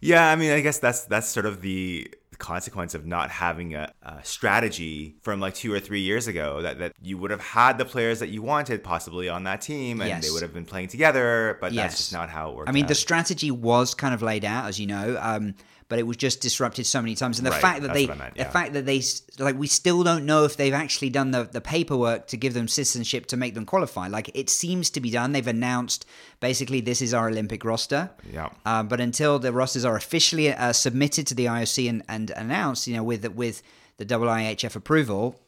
Yeah, 0.00 0.30
I 0.30 0.36
mean, 0.36 0.52
I 0.52 0.60
guess 0.60 0.78
that's 0.78 1.04
that's 1.04 1.28
sort 1.28 1.46
of 1.46 1.60
the 1.60 2.12
consequence 2.38 2.94
of 2.94 3.04
not 3.04 3.30
having 3.30 3.74
a, 3.74 3.92
a 4.02 4.22
strategy 4.24 5.16
from 5.22 5.40
like 5.40 5.54
two 5.54 5.72
or 5.72 5.80
three 5.80 6.00
years 6.00 6.26
ago. 6.26 6.62
That 6.62 6.78
that 6.78 6.92
you 7.02 7.18
would 7.18 7.30
have 7.30 7.40
had 7.40 7.78
the 7.78 7.84
players 7.84 8.20
that 8.20 8.28
you 8.28 8.42
wanted 8.42 8.82
possibly 8.82 9.28
on 9.28 9.44
that 9.44 9.60
team, 9.60 10.00
and 10.00 10.22
they 10.22 10.30
would 10.30 10.42
have 10.42 10.54
been 10.54 10.64
playing 10.64 10.88
together. 10.88 11.58
But 11.60 11.72
Yes. 11.72 11.84
that's 11.84 11.96
just 11.98 12.12
not 12.12 12.30
how 12.30 12.50
it 12.50 12.56
worked. 12.56 12.68
I 12.68 12.72
mean, 12.72 12.86
the 12.86 12.94
strategy 12.94 13.50
was 13.50 13.94
kind 13.94 14.14
of 14.14 14.22
laid 14.22 14.44
out, 14.44 14.66
as 14.66 14.78
you 14.80 14.86
know, 14.86 15.18
um, 15.20 15.54
but 15.88 15.98
it 15.98 16.06
was 16.06 16.16
just 16.16 16.40
disrupted 16.40 16.86
so 16.86 17.00
many 17.00 17.14
times. 17.14 17.38
And 17.38 17.46
the 17.46 17.50
Right, 17.50 17.60
fact 17.62 17.82
that 17.82 17.94
they, 17.94 18.06
meant, 18.06 18.36
the 18.36 18.44
fact 18.44 18.72
that 18.74 18.84
they, 18.86 19.02
like, 19.38 19.58
we 19.58 19.66
still 19.66 20.02
don't 20.02 20.26
know 20.26 20.44
if 20.44 20.56
they've 20.56 20.74
actually 20.74 21.10
done 21.10 21.30
the, 21.30 21.44
the 21.44 21.60
paperwork 21.60 22.26
to 22.28 22.36
give 22.36 22.54
them 22.54 22.68
citizenship 22.68 23.26
to 23.26 23.36
make 23.36 23.54
them 23.54 23.64
qualify. 23.64 24.08
Like, 24.08 24.30
it 24.34 24.50
seems 24.50 24.90
to 24.90 25.00
be 25.00 25.10
done. 25.10 25.32
They've 25.32 25.46
announced 25.46 26.04
basically 26.40 26.80
this 26.80 27.00
is 27.00 27.14
our 27.14 27.28
Olympic 27.28 27.64
roster. 27.64 28.10
Yeah. 28.30 28.50
Uh, 28.66 28.82
but 28.82 29.00
until 29.00 29.38
the 29.38 29.52
rosters 29.52 29.84
are 29.84 29.96
officially 29.96 30.52
uh, 30.52 30.72
submitted 30.72 31.26
to 31.28 31.34
the 31.34 31.46
IOC 31.46 31.88
and, 31.88 32.02
and 32.08 32.30
announced, 32.30 32.86
you 32.86 32.96
know, 32.96 33.02
with 33.02 33.26
with 33.34 33.62
the 33.96 34.04
IIHF 34.04 34.76
approval, 34.76 35.40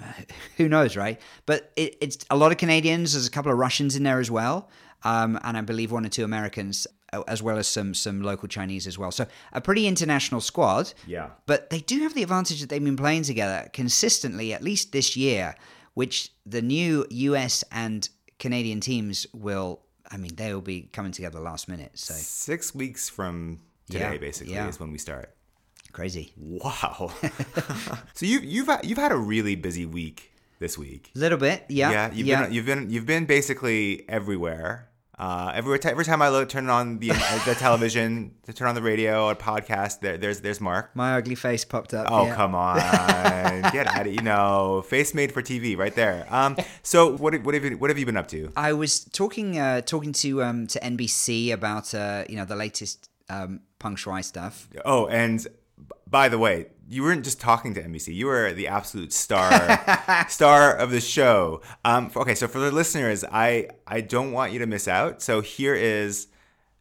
who 0.56 0.68
knows, 0.68 0.96
right? 0.96 1.20
But 1.46 1.72
it, 1.76 1.96
it's 2.00 2.18
a 2.30 2.36
lot 2.36 2.52
of 2.52 2.58
Canadians. 2.58 3.12
There's 3.12 3.26
a 3.26 3.30
couple 3.30 3.52
of 3.52 3.58
Russians 3.58 3.96
in 3.96 4.02
there 4.02 4.20
as 4.20 4.30
well, 4.30 4.68
um, 5.04 5.38
and 5.42 5.56
I 5.56 5.60
believe 5.60 5.92
one 5.92 6.04
or 6.06 6.08
two 6.08 6.24
Americans, 6.24 6.86
as 7.28 7.42
well 7.42 7.56
as 7.58 7.66
some 7.68 7.94
some 7.94 8.22
local 8.22 8.48
Chinese 8.48 8.86
as 8.86 8.98
well. 8.98 9.10
So 9.12 9.26
a 9.52 9.60
pretty 9.60 9.86
international 9.86 10.40
squad. 10.40 10.92
Yeah. 11.06 11.30
But 11.46 11.70
they 11.70 11.80
do 11.80 12.00
have 12.00 12.14
the 12.14 12.22
advantage 12.22 12.60
that 12.60 12.68
they've 12.70 12.82
been 12.82 12.96
playing 12.96 13.22
together 13.24 13.68
consistently, 13.72 14.52
at 14.52 14.62
least 14.62 14.92
this 14.92 15.16
year, 15.16 15.54
which 15.94 16.30
the 16.44 16.62
new 16.62 17.06
US 17.10 17.62
and 17.70 18.08
Canadian 18.38 18.80
teams 18.80 19.26
will. 19.32 19.80
I 20.10 20.16
mean, 20.18 20.34
they 20.34 20.52
will 20.52 20.60
be 20.60 20.82
coming 20.92 21.12
together 21.12 21.40
last 21.40 21.68
minute. 21.68 21.92
So 21.94 22.12
six 22.14 22.74
weeks 22.74 23.08
from 23.08 23.60
today, 23.90 24.12
Yeah, 24.12 24.18
basically, 24.18 24.52
yeah. 24.54 24.68
is 24.68 24.78
when 24.78 24.92
we 24.92 24.98
start. 24.98 25.34
crazy. 25.92 26.32
Wow. 26.36 27.12
so 28.14 28.26
you've 28.26 28.44
you've 28.44 28.66
had- 28.66 28.84
you've 28.84 28.98
had 28.98 29.12
a 29.12 29.16
really 29.16 29.54
busy 29.56 29.86
week 29.86 30.32
this 30.58 30.76
week. 30.78 31.10
A 31.16 31.18
little 31.18 31.38
bit, 31.38 31.64
yeah. 31.68 31.90
Yeah, 31.90 32.12
you've 32.12 32.26
yeah. 32.26 32.42
been 32.44 32.52
you've 32.52 32.66
been 32.66 32.90
you've 32.90 33.06
been 33.06 33.24
basically 33.26 34.04
everywhere. 34.08 34.88
Uh, 35.16 35.52
every 35.54 35.78
every 35.84 36.04
time 36.04 36.20
I 36.22 36.28
look, 36.28 36.48
turn 36.48 36.68
on 36.68 36.98
the 36.98 37.08
the 37.08 37.54
television, 37.58 38.32
to 38.46 38.52
turn 38.52 38.68
on 38.68 38.74
the 38.74 38.82
radio 38.82 39.26
or 39.26 39.34
podcast, 39.34 40.00
there, 40.00 40.18
there's 40.18 40.40
there's 40.40 40.60
Mark. 40.60 40.90
My 40.94 41.14
ugly 41.14 41.36
face 41.36 41.64
popped 41.64 41.94
up. 41.94 42.08
Oh 42.10 42.26
yeah. 42.26 42.34
come 42.34 42.54
on, 42.54 42.76
get 43.72 43.86
out 43.86 44.06
of 44.06 44.12
you 44.12 44.22
know 44.22 44.82
face 44.86 45.14
made 45.14 45.30
for 45.30 45.40
TV 45.40 45.76
right 45.78 45.94
there. 45.94 46.26
Um, 46.30 46.56
so 46.82 47.16
what 47.16 47.40
what 47.44 47.54
have 47.54 47.64
you 47.64 47.78
what 47.78 47.90
have 47.90 47.98
you 47.98 48.06
been 48.06 48.16
up 48.16 48.28
to? 48.28 48.50
I 48.56 48.72
was 48.72 49.04
talking 49.04 49.58
uh, 49.58 49.82
talking 49.82 50.12
to 50.14 50.42
um, 50.42 50.66
to 50.68 50.80
NBC 50.80 51.52
about 51.52 51.94
uh, 51.94 52.24
you 52.28 52.36
know 52.36 52.44
the 52.44 52.56
latest 52.56 53.08
um, 53.28 53.60
Peng 53.78 53.94
Shuai 53.94 54.24
stuff. 54.24 54.68
Oh, 54.84 55.06
and 55.06 55.46
by 56.08 56.28
the 56.28 56.38
way, 56.38 56.66
you 56.88 57.02
weren't 57.02 57.24
just 57.24 57.40
talking 57.40 57.74
to 57.74 57.82
NBC. 57.82 58.14
You 58.14 58.26
were 58.26 58.52
the 58.52 58.68
absolute 58.68 59.12
star 59.12 60.26
star 60.28 60.74
of 60.74 60.90
the 60.90 61.00
show. 61.00 61.60
Um, 61.84 62.10
okay, 62.14 62.34
so 62.34 62.48
for 62.48 62.58
the 62.58 62.70
listeners, 62.70 63.24
I 63.24 63.68
I 63.86 64.00
don't 64.00 64.32
want 64.32 64.52
you 64.52 64.58
to 64.60 64.66
miss 64.66 64.88
out. 64.88 65.22
So 65.22 65.40
here 65.40 65.74
is 65.74 66.28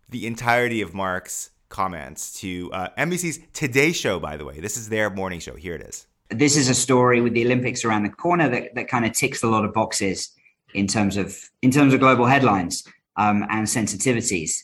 the 0.10 0.27
entirety 0.27 0.81
of 0.81 0.93
Mark's 0.93 1.51
comments 1.69 2.39
to 2.41 2.72
uh, 2.72 2.89
NBC's 2.98 3.39
Today 3.53 3.91
Show. 3.91 4.19
By 4.19 4.38
the 4.38 4.45
way, 4.45 4.60
this 4.60 4.77
is 4.77 4.89
their 4.89 5.10
morning 5.10 5.39
show. 5.39 5.55
Here 5.55 5.75
it 5.75 5.81
is. 5.81 6.07
this 6.29 6.57
is 6.57 6.69
a 6.69 6.74
story 6.74 7.22
with 7.22 7.33
the 7.33 7.45
Olympics 7.45 7.86
around 7.86 8.03
the 8.03 8.10
corner 8.10 8.50
that, 8.50 8.75
that 8.75 8.88
kind 8.88 9.05
of 9.05 9.13
ticks 9.13 9.43
a 9.43 9.48
lot 9.48 9.65
of 9.65 9.74
boxes 9.74 10.31
in 10.74 10.88
terms 10.88 11.17
of 11.17 11.38
in 11.62 11.72
terms 11.72 11.93
of 11.93 12.00
global 12.00 12.25
headlines 12.25 12.83
um, 13.17 13.45
and 13.50 13.67
sensitivities. 13.67 14.63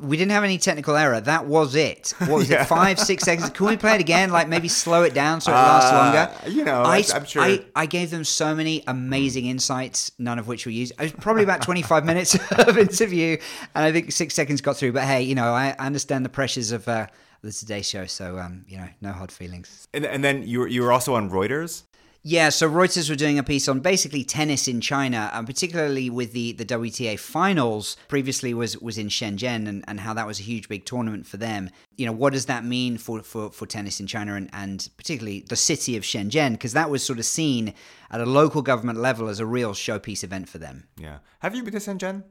We 0.00 0.16
didn't 0.16 0.32
have 0.32 0.44
any 0.44 0.58
technical 0.58 0.96
error. 0.96 1.20
That 1.20 1.46
was 1.46 1.74
it. 1.74 2.14
What 2.18 2.30
was 2.30 2.50
Yeah. 2.50 2.62
it? 2.62 2.66
Five, 2.66 2.98
six 2.98 3.24
seconds. 3.24 3.50
Can 3.50 3.66
we 3.66 3.76
play 3.76 3.94
it 3.94 4.00
again? 4.00 4.30
Like 4.30 4.48
maybe 4.48 4.68
slow 4.68 5.02
it 5.02 5.14
down 5.14 5.40
so 5.40 5.52
it 5.52 5.54
lasts 5.54 5.90
Uh, 5.92 5.96
longer. 5.96 6.50
you 6.58 6.64
know, 6.64 6.82
I, 6.82 6.96
I'm- 6.98 7.04
I'm 7.14 7.24
sure- 7.24 7.42
I, 7.42 7.64
I 7.76 7.86
gave 7.86 8.10
them 8.10 8.24
so 8.24 8.54
many 8.54 8.82
amazing 8.86 9.46
insights, 9.46 10.10
none 10.18 10.38
of 10.38 10.46
which 10.48 10.66
were 10.66 10.72
used. 10.72 10.92
It 10.98 11.02
was 11.02 11.12
probably 11.12 11.42
about 11.44 11.62
25 11.62 12.04
minutes 12.12 12.34
of 12.58 12.76
interview, 12.78 13.36
and 13.74 13.84
I 13.84 13.92
think 13.92 14.12
six 14.12 14.34
seconds 14.34 14.60
got 14.60 14.76
through. 14.76 14.92
But 14.92 15.04
hey, 15.04 15.22
you 15.22 15.34
know, 15.34 15.52
I 15.52 15.74
I 15.78 15.86
understand 15.86 16.24
the 16.24 16.28
pressures 16.30 16.72
of 16.72 16.86
uh, 16.88 17.06
the 17.42 17.52
Today 17.52 17.82
Show, 17.82 18.06
so 18.06 18.38
um, 18.38 18.64
you 18.68 18.76
know, 18.78 18.88
no 19.00 19.12
hard 19.12 19.30
feelings. 19.30 19.86
And, 19.94 20.04
and 20.04 20.24
then 20.24 20.42
you 20.46 20.60
were, 20.60 20.68
you 20.68 20.82
were 20.82 20.92
also 20.92 21.14
on 21.14 21.30
Reuters. 21.30 21.82
Yeah, 22.26 22.48
so 22.48 22.70
Reuters 22.70 23.10
were 23.10 23.16
doing 23.16 23.38
a 23.38 23.42
piece 23.42 23.68
on 23.68 23.80
basically 23.80 24.24
tennis 24.24 24.66
in 24.66 24.80
China, 24.80 25.30
and 25.34 25.46
particularly 25.46 26.08
with 26.08 26.32
the, 26.32 26.52
the 26.52 26.64
WTA 26.64 27.18
finals. 27.18 27.98
Previously 28.08 28.54
was 28.54 28.78
was 28.78 28.96
in 28.96 29.08
Shenzhen, 29.08 29.68
and, 29.68 29.84
and 29.86 30.00
how 30.00 30.14
that 30.14 30.26
was 30.26 30.40
a 30.40 30.42
huge 30.42 30.66
big 30.66 30.86
tournament 30.86 31.26
for 31.26 31.36
them. 31.36 31.68
You 31.96 32.06
know, 32.06 32.12
what 32.12 32.32
does 32.32 32.46
that 32.46 32.64
mean 32.64 32.96
for, 32.96 33.22
for, 33.22 33.50
for 33.50 33.66
tennis 33.66 34.00
in 34.00 34.06
China, 34.06 34.36
and, 34.36 34.48
and 34.54 34.88
particularly 34.96 35.44
the 35.46 35.54
city 35.54 35.98
of 35.98 36.02
Shenzhen, 36.02 36.52
because 36.52 36.72
that 36.72 36.88
was 36.88 37.02
sort 37.02 37.18
of 37.18 37.26
seen 37.26 37.74
at 38.10 38.22
a 38.22 38.26
local 38.26 38.62
government 38.62 38.98
level 38.98 39.28
as 39.28 39.38
a 39.38 39.44
real 39.44 39.72
showpiece 39.72 40.24
event 40.24 40.48
for 40.48 40.56
them. 40.56 40.88
Yeah. 40.96 41.18
Have 41.40 41.54
you 41.54 41.62
been 41.62 41.74
to 41.74 41.78
Shenzhen? 41.78 42.24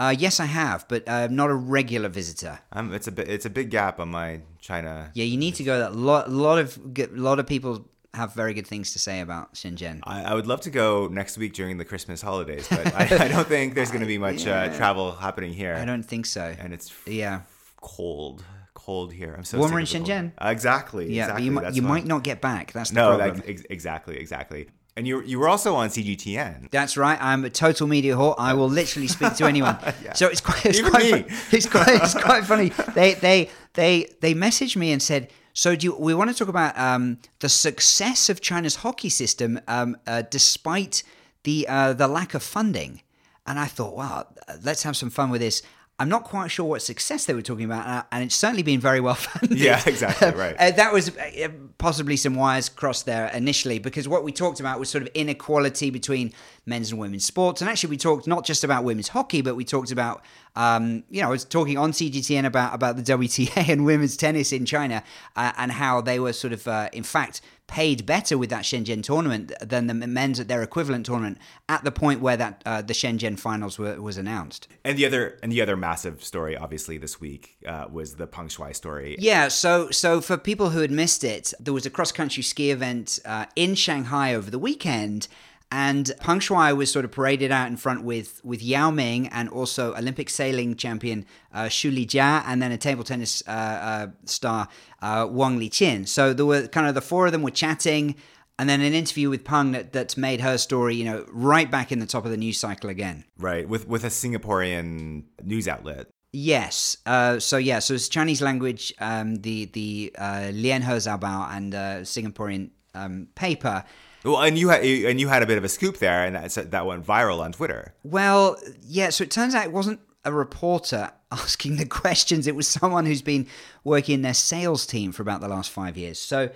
Uh, 0.00 0.14
yes, 0.18 0.40
I 0.40 0.46
have, 0.46 0.86
but 0.88 1.08
uh, 1.08 1.28
not 1.28 1.50
a 1.50 1.54
regular 1.54 2.08
visitor. 2.08 2.58
Um, 2.72 2.92
it's 2.92 3.06
a 3.06 3.12
bit, 3.12 3.28
it's 3.28 3.46
a 3.46 3.50
big 3.50 3.70
gap 3.70 4.00
on 4.00 4.08
my 4.08 4.40
China. 4.60 5.12
Yeah, 5.14 5.24
you 5.24 5.36
need 5.36 5.54
to 5.56 5.64
go. 5.64 5.88
A 5.88 5.90
lot, 5.90 6.28
lot 6.28 6.58
of 6.58 6.76
lot 7.12 7.38
of 7.38 7.46
people 7.46 7.88
have 8.14 8.34
very 8.34 8.54
good 8.54 8.66
things 8.66 8.92
to 8.94 8.98
say 8.98 9.20
about 9.20 9.54
Shenzhen. 9.54 10.00
I, 10.04 10.22
I 10.24 10.34
would 10.34 10.46
love 10.46 10.60
to 10.62 10.70
go 10.70 11.08
next 11.08 11.36
week 11.38 11.52
during 11.52 11.76
the 11.78 11.84
Christmas 11.84 12.22
holidays, 12.22 12.66
but 12.68 12.94
I, 12.94 13.04
I 13.24 13.28
don't 13.28 13.46
think 13.46 13.74
there's 13.74 13.90
going 13.90 14.00
to 14.00 14.06
be 14.06 14.18
much 14.18 14.46
uh, 14.46 14.74
travel 14.76 15.12
happening 15.12 15.52
here. 15.52 15.74
I 15.74 15.84
don't 15.84 16.02
think 16.02 16.26
so. 16.26 16.54
and 16.58 16.72
it's 16.72 16.90
f- 16.90 17.02
Yeah. 17.06 17.40
cold, 17.80 18.42
cold 18.74 19.12
here. 19.12 19.34
I'm 19.36 19.44
so 19.44 19.58
Warmer 19.58 19.78
in 19.78 19.82
of 19.84 19.90
the 19.90 19.98
cold. 19.98 20.08
Shenzhen? 20.08 20.32
Uh, 20.38 20.48
exactly. 20.48 21.12
Yeah, 21.12 21.24
exactly. 21.24 21.44
you, 21.44 21.50
might 21.52 21.74
you 21.74 21.82
might 21.82 22.06
not 22.06 22.22
get 22.22 22.40
back. 22.40 22.72
That's 22.72 22.90
the 22.90 22.96
No, 22.96 23.16
problem. 23.18 23.36
that, 23.40 23.48
ex- 23.48 23.62
exactly, 23.68 24.16
exactly. 24.18 24.68
And 24.96 25.06
you 25.06 25.22
you 25.22 25.38
were 25.38 25.48
also 25.48 25.76
on 25.76 25.90
CGTN. 25.90 26.70
That's 26.72 26.96
right. 26.96 27.16
I'm 27.22 27.44
a 27.44 27.50
total 27.50 27.86
media 27.86 28.16
whore. 28.16 28.34
I 28.36 28.54
will 28.54 28.68
literally 28.68 29.06
speak 29.06 29.34
to 29.36 29.44
anyone. 29.44 29.76
So 30.14 30.26
it's 30.26 30.40
quite, 30.40 30.66
it's 30.66 30.78
Even 30.78 30.90
quite, 30.90 31.10
fun- 31.10 31.24
it's 31.52 31.66
quite, 31.68 31.88
it's 32.02 32.14
quite 32.14 32.44
funny. 32.44 32.70
They, 32.94 33.14
they, 33.14 33.50
they, 33.74 34.08
they 34.20 34.34
messaged 34.34 34.74
me 34.74 34.90
and 34.90 35.00
said, 35.00 35.30
"So 35.58 35.74
do 35.74 35.86
you, 35.86 35.96
we 35.96 36.14
want 36.14 36.30
to 36.30 36.36
talk 36.36 36.46
about 36.48 36.78
um, 36.78 37.18
the 37.40 37.48
success 37.48 38.28
of 38.28 38.40
China's 38.40 38.76
hockey 38.76 39.08
system, 39.08 39.60
um, 39.66 39.96
uh, 40.06 40.22
despite 40.30 41.02
the 41.42 41.66
uh, 41.68 41.94
the 41.94 42.06
lack 42.06 42.34
of 42.34 42.44
funding?" 42.44 43.02
And 43.44 43.58
I 43.58 43.66
thought, 43.66 43.96
wow, 43.96 44.26
let's 44.62 44.84
have 44.84 44.96
some 44.96 45.10
fun 45.10 45.30
with 45.30 45.40
this. 45.40 45.62
I'm 46.00 46.08
not 46.08 46.22
quite 46.22 46.48
sure 46.52 46.64
what 46.64 46.80
success 46.82 47.26
they 47.26 47.34
were 47.34 47.42
talking 47.42 47.64
about, 47.64 47.86
uh, 47.86 48.02
and 48.12 48.22
it's 48.22 48.36
certainly 48.36 48.62
been 48.62 48.78
very 48.78 49.00
well 49.00 49.14
funded. 49.26 49.58
Yeah, 49.58 49.82
exactly, 49.84 50.30
right. 50.30 50.54
Uh, 50.56 50.70
that 50.70 50.92
was 50.92 51.16
uh, 51.16 51.48
possibly 51.78 52.16
some 52.16 52.36
wires 52.36 52.68
crossed 52.68 53.04
there 53.04 53.26
initially 53.34 53.80
because 53.80 54.06
what 54.06 54.22
we 54.22 54.30
talked 54.30 54.60
about 54.60 54.78
was 54.78 54.88
sort 54.88 55.02
of 55.02 55.08
inequality 55.14 55.90
between 55.90 56.32
men's 56.66 56.92
and 56.92 57.00
women's 57.00 57.24
sports. 57.24 57.62
And 57.62 57.68
actually, 57.68 57.90
we 57.90 57.96
talked 57.96 58.28
not 58.28 58.46
just 58.46 58.62
about 58.62 58.84
women's 58.84 59.08
hockey, 59.08 59.42
but 59.42 59.56
we 59.56 59.64
talked 59.64 59.90
about, 59.90 60.22
um, 60.56 61.04
you 61.10 61.22
know, 61.22 61.28
I 61.28 61.30
was 61.30 61.44
talking 61.44 61.78
on 61.78 61.92
CGTN 61.92 62.44
about, 62.44 62.74
about 62.74 62.96
the 62.96 63.02
WTA 63.02 63.68
and 63.68 63.84
women's 63.84 64.16
tennis 64.16 64.52
in 64.52 64.66
China 64.66 65.02
uh, 65.36 65.52
and 65.56 65.72
how 65.72 66.00
they 66.00 66.18
were 66.18 66.32
sort 66.32 66.52
of, 66.52 66.66
uh, 66.66 66.88
in 66.92 67.02
fact, 67.02 67.40
paid 67.68 68.06
better 68.06 68.36
with 68.38 68.48
that 68.50 68.64
Shenzhen 68.64 69.02
tournament 69.02 69.52
than 69.60 69.86
the 69.86 69.94
men's 69.94 70.40
at 70.40 70.48
their 70.48 70.62
equivalent 70.62 71.06
tournament 71.06 71.38
at 71.68 71.84
the 71.84 71.92
point 71.92 72.20
where 72.20 72.36
that 72.36 72.62
uh, 72.64 72.82
the 72.82 72.94
Shenzhen 72.94 73.38
finals 73.38 73.78
were, 73.78 74.00
was 74.00 74.16
announced. 74.16 74.66
And 74.84 74.98
the 74.98 75.04
other 75.04 75.38
and 75.42 75.52
the 75.52 75.60
other 75.60 75.76
massive 75.76 76.24
story, 76.24 76.56
obviously, 76.56 76.98
this 76.98 77.20
week 77.20 77.58
uh, 77.66 77.86
was 77.90 78.16
the 78.16 78.26
Peng 78.26 78.48
Shuai 78.48 78.74
story. 78.74 79.16
Yeah, 79.18 79.48
so 79.48 79.90
so 79.90 80.20
for 80.20 80.38
people 80.38 80.70
who 80.70 80.80
had 80.80 80.90
missed 80.90 81.22
it, 81.22 81.52
there 81.60 81.74
was 81.74 81.86
a 81.86 81.90
cross 81.90 82.10
country 82.10 82.42
ski 82.42 82.70
event 82.70 83.20
uh, 83.24 83.44
in 83.54 83.74
Shanghai 83.74 84.34
over 84.34 84.50
the 84.50 84.58
weekend, 84.58 85.28
and 85.70 86.10
Peng 86.20 86.40
Shuai 86.40 86.76
was 86.76 86.90
sort 86.90 87.04
of 87.04 87.12
paraded 87.12 87.50
out 87.50 87.68
in 87.68 87.76
front 87.76 88.02
with 88.02 88.40
with 88.44 88.62
Yao 88.62 88.90
Ming 88.90 89.28
and 89.28 89.48
also 89.48 89.94
Olympic 89.94 90.30
sailing 90.30 90.76
champion 90.76 91.26
uh, 91.52 91.64
Xu 91.64 91.92
Lijia, 91.92 92.42
and 92.46 92.62
then 92.62 92.72
a 92.72 92.78
table 92.78 93.04
tennis 93.04 93.42
uh, 93.46 93.50
uh, 93.50 94.06
star 94.24 94.68
uh, 95.02 95.26
Wang 95.30 95.58
Liqin. 95.58 96.08
So 96.08 96.32
there 96.32 96.46
were 96.46 96.68
kind 96.68 96.86
of 96.86 96.94
the 96.94 97.00
four 97.00 97.26
of 97.26 97.32
them 97.32 97.42
were 97.42 97.50
chatting. 97.50 98.16
And 98.60 98.68
then 98.68 98.80
an 98.80 98.92
interview 98.92 99.30
with 99.30 99.44
Peng 99.44 99.70
that, 99.70 99.92
that's 99.92 100.16
made 100.16 100.40
her 100.40 100.58
story, 100.58 100.96
you 100.96 101.04
know, 101.04 101.24
right 101.28 101.70
back 101.70 101.92
in 101.92 102.00
the 102.00 102.06
top 102.06 102.24
of 102.24 102.32
the 102.32 102.36
news 102.36 102.58
cycle 102.58 102.90
again. 102.90 103.24
Right, 103.38 103.68
with 103.68 103.86
with 103.86 104.02
a 104.02 104.08
Singaporean 104.08 105.22
news 105.44 105.68
outlet. 105.68 106.08
Yes. 106.32 106.96
Uh, 107.06 107.38
so 107.38 107.56
yeah. 107.56 107.78
So 107.78 107.94
it's 107.94 108.08
Chinese 108.08 108.42
language. 108.42 108.92
Um, 108.98 109.36
the 109.36 109.66
the 109.66 110.12
uh, 110.18 110.50
Lian 110.52 110.82
He 110.82 110.90
Zaobao 110.90 111.56
and 111.56 111.74
uh, 111.74 111.78
Singaporean 112.00 112.70
um, 112.94 113.28
paper, 113.34 113.84
Well, 114.24 114.40
and 114.42 114.58
you 114.58 114.68
had 114.68 114.82
and 114.82 115.20
you 115.20 115.28
had 115.28 115.42
a 115.42 115.46
bit 115.46 115.58
of 115.58 115.64
a 115.64 115.68
scoop 115.68 115.98
there, 115.98 116.24
and 116.24 116.34
that 116.34 116.70
that 116.70 116.86
went 116.86 117.06
viral 117.06 117.40
on 117.40 117.52
Twitter. 117.52 117.94
Well, 118.02 118.56
yeah. 118.82 119.10
So 119.10 119.24
it 119.24 119.30
turns 119.30 119.54
out 119.54 119.64
it 119.64 119.72
wasn't 119.72 120.00
a 120.24 120.32
reporter 120.32 121.10
asking 121.32 121.76
the 121.76 121.86
questions. 121.86 122.46
It 122.46 122.56
was 122.56 122.66
someone 122.66 123.06
who's 123.06 123.22
been 123.22 123.46
working 123.84 124.16
in 124.16 124.22
their 124.22 124.34
sales 124.34 124.86
team 124.86 125.12
for 125.12 125.22
about 125.22 125.40
the 125.40 125.48
last 125.48 125.70
five 125.70 125.96
years. 125.96 126.18
So 126.18 126.50